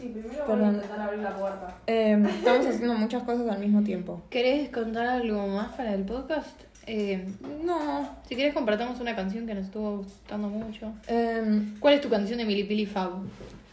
Sí, 0.00 0.08
primero 0.08 0.46
voy 0.46 0.64
a 0.64 0.68
intentar 0.68 1.00
abrir 1.00 1.20
la 1.20 1.36
puerta. 1.36 1.76
Eh, 1.86 2.18
estamos 2.26 2.66
haciendo 2.66 2.94
muchas 2.94 3.22
cosas 3.22 3.46
al 3.50 3.58
mismo 3.58 3.82
tiempo. 3.82 4.22
¿Querés 4.30 4.70
contar 4.70 5.06
algo 5.06 5.46
más 5.46 5.74
para 5.74 5.92
el 5.94 6.04
podcast? 6.04 6.58
Eh, 6.86 7.28
no. 7.62 8.08
Si 8.26 8.34
quieres 8.34 8.54
compartamos 8.54 8.98
una 8.98 9.14
canción 9.14 9.46
que 9.46 9.54
nos 9.54 9.66
estuvo 9.66 9.98
gustando 9.98 10.48
mucho. 10.48 10.94
Eh, 11.06 11.74
¿Cuál 11.80 11.94
es 11.94 12.00
tu 12.00 12.08
canción 12.08 12.38
de 12.38 12.46
Milipili 12.46 12.86
Fab? 12.86 13.10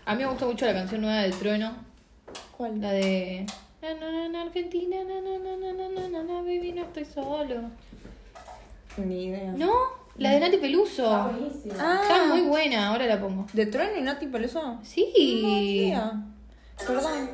A 0.06 0.16
mí 0.16 0.24
me 0.24 0.30
gusta 0.30 0.46
mucho 0.46 0.66
la 0.66 0.74
canción 0.74 1.00
nueva 1.00 1.22
de 1.22 1.30
Trueno. 1.30 1.72
¿Cuál? 2.58 2.82
La 2.82 2.92
de... 2.92 3.46
Na, 3.82 3.94
na, 3.94 4.28
na, 4.28 4.42
Argentina, 4.42 4.98
na, 5.06 5.22
na, 5.22 5.38
na, 5.38 5.72
na, 5.72 6.10
na, 6.10 6.24
na, 6.24 6.42
baby, 6.42 6.74
no 6.74 6.82
estoy 6.82 7.06
solo. 7.06 7.62
Ni 8.98 9.28
idea. 9.28 9.54
¿No? 9.54 9.72
La 10.18 10.32
de 10.32 10.40
Nati 10.40 10.58
Peluso. 10.58 11.04
Está 11.04 11.28
buenísima. 11.28 11.76
Ah, 11.80 12.00
Está 12.02 12.26
muy 12.26 12.42
buena, 12.42 12.88
ahora 12.88 13.06
la 13.06 13.20
pongo. 13.20 13.46
¿De 13.54 13.66
Trueno 13.68 13.98
y 13.98 14.02
Nati 14.02 14.26
Peluso? 14.28 14.62
No, 14.62 14.80
Sí. 14.84 15.12
idea. 15.16 16.12
Perdón. 16.86 17.30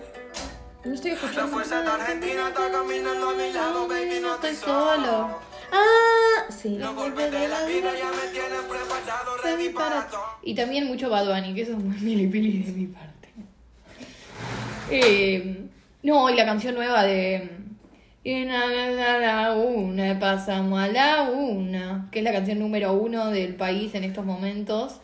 No 0.86 0.94
estoy 0.94 1.12
La 1.12 1.16
escuchando. 1.18 1.48
fuerza 1.54 1.82
de 1.82 1.88
Argentina 1.90 2.50
está 2.50 2.70
caminando 2.72 3.30
a 3.30 3.34
mi 3.36 3.54
lado, 3.54 3.88
baby, 3.88 4.20
no 4.22 4.36
estoy 4.36 4.56
solo. 4.56 5.30
Ah, 5.72 6.44
sí. 6.50 6.78
Los 6.78 6.94
golpes 6.94 7.32
de 7.32 7.48
la 7.48 7.66
vida 7.66 7.92
ya 7.98 8.10
me 8.12 8.28
tienen 8.32 8.62
preparado, 8.70 9.38
ready 9.44 9.70
para 9.70 10.08
todo. 10.08 10.22
Y 10.44 10.54
también 10.54 10.86
mucho 10.86 11.10
Bad 11.10 11.26
Bunny, 11.28 11.56
que 11.56 11.62
eso 11.62 11.72
es 11.72 11.78
muy 11.84 11.98
milipili 12.00 12.64
de 12.64 12.72
mi 12.74 12.88
parte. 12.88 13.30
Eh, 14.92 15.66
no, 16.04 16.30
y 16.30 16.36
la 16.36 16.46
canción 16.46 16.76
nueva 16.76 17.04
de... 17.04 17.50
Y 18.24 18.46
na, 18.46 18.68
na, 18.68 18.92
na, 18.92 19.18
la 19.20 19.54
una, 19.54 20.18
pasamos 20.18 20.80
a 20.80 20.88
la 20.88 21.24
una, 21.24 22.08
que 22.12 22.20
es 22.20 22.26
la 22.26 22.32
canción 22.32 22.60
número 22.60 22.94
uno 22.94 23.30
del 23.32 23.56
país 23.56 23.94
en 23.96 24.04
estos 24.04 24.26
momentos. 24.26 25.02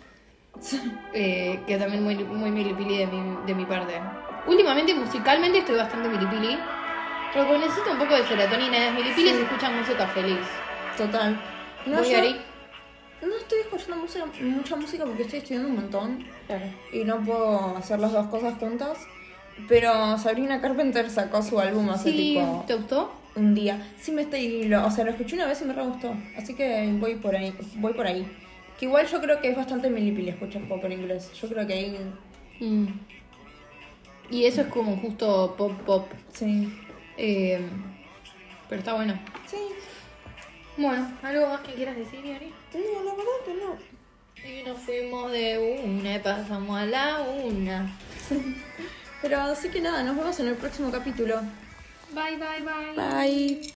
Eh, 1.14 1.62
que 1.66 1.78
también 1.78 2.04
muy, 2.04 2.16
muy 2.16 2.52
milipili 2.52 2.98
de 2.98 3.08
mi, 3.08 3.46
de 3.48 3.56
mi 3.56 3.66
parte. 3.66 4.00
Últimamente, 4.46 4.94
musicalmente, 4.94 5.60
estoy 5.60 5.76
bastante 5.76 6.08
milipili. 6.08 6.58
Pero 7.34 7.58
necesito 7.58 7.92
un 7.92 7.98
poco 7.98 8.14
de 8.14 8.24
serotonina. 8.26 8.78
Las 8.78 8.94
milipilis 8.94 9.34
escuchan 9.34 9.78
música 9.78 10.08
feliz. 10.08 10.46
Total. 10.98 11.40
No, 11.86 11.98
¿Vos, 11.98 12.10
yo 12.10 13.28
no 13.28 13.36
estoy 13.36 13.60
escuchando 13.60 13.98
música, 13.98 14.26
mucha 14.42 14.76
música 14.78 15.06
porque 15.06 15.24
estoy 15.24 15.40
estudiando 15.40 15.70
un 15.70 15.76
montón. 15.76 16.26
Y 16.94 17.04
no 17.04 17.20
puedo 17.20 17.76
hacer 17.76 18.00
las 18.00 18.14
dos 18.14 18.28
cosas 18.28 18.58
juntas. 18.60 18.98
Pero 19.68 20.18
Sabrina 20.18 20.62
Carpenter 20.62 21.10
sacó 21.10 21.42
su 21.44 21.60
álbum 21.60 21.90
hace 21.90 22.12
Sí, 22.12 22.18
tipo 22.18 22.64
¿te 22.68 22.76
gustó? 22.76 23.14
un 23.36 23.54
día. 23.54 23.88
Sí 24.00 24.12
me 24.12 24.24
estoy, 24.24 24.64
lo- 24.64 24.86
o 24.86 24.92
sea, 24.92 25.04
lo 25.06 25.12
escuché 25.12 25.36
una 25.36 25.46
vez 25.46 25.62
y 25.62 25.66
me 25.66 25.74
re 25.74 25.84
gustó. 25.84 26.16
Así 26.38 26.56
que 26.56 26.90
voy 27.00 27.16
por 27.16 27.36
ahí, 27.36 27.54
voy 27.76 27.94
por 27.94 28.08
ahí. 28.08 28.26
Que 28.80 28.86
igual 28.86 29.06
yo 29.08 29.20
creo 29.22 29.40
que 29.42 29.50
es 29.50 29.56
bastante 29.58 29.90
milipili 29.90 30.30
escuchar 30.30 30.62
pop 30.68 30.84
en 30.86 30.94
inglés. 30.94 31.32
Yo 31.40 31.48
creo 31.50 31.68
que 31.68 31.74
ahí 31.74 31.98
Mm. 32.62 32.88
Y 34.32 34.46
eso 34.46 34.62
es 34.62 34.68
como 34.68 34.98
justo 34.98 35.56
pop 35.58 35.72
pop. 35.86 36.08
sí. 36.34 36.74
Eh, 37.18 37.60
pero 38.70 38.80
está 38.80 38.94
bueno. 38.94 39.20
Sí. 39.48 39.58
Bueno, 40.78 41.12
¿algo 41.24 41.48
más 41.48 41.62
que 41.62 41.74
quieras 41.74 41.98
decir, 41.98 42.22
Yari? 42.24 42.52
No, 42.74 43.04
la 43.04 43.12
verdad 43.12 43.40
que 43.46 43.54
no. 43.56 44.50
Y 44.50 44.64
nos 44.64 44.78
fuimos 44.78 45.32
de 45.32 45.82
una 45.84 46.16
y 46.16 46.20
pasamos 46.20 46.78
a 46.80 46.86
la 46.86 47.22
una. 47.44 47.92
Pero 49.22 49.42
así 49.42 49.70
que 49.70 49.82
nada, 49.82 50.04
nos 50.04 50.16
vemos 50.16 50.40
en 50.40 50.48
el 50.48 50.56
próximo 50.56 50.92
capítulo. 50.92 51.42
Bye, 52.14 52.38
bye, 52.38 52.62
bye. 52.62 52.96
Bye. 52.96 53.62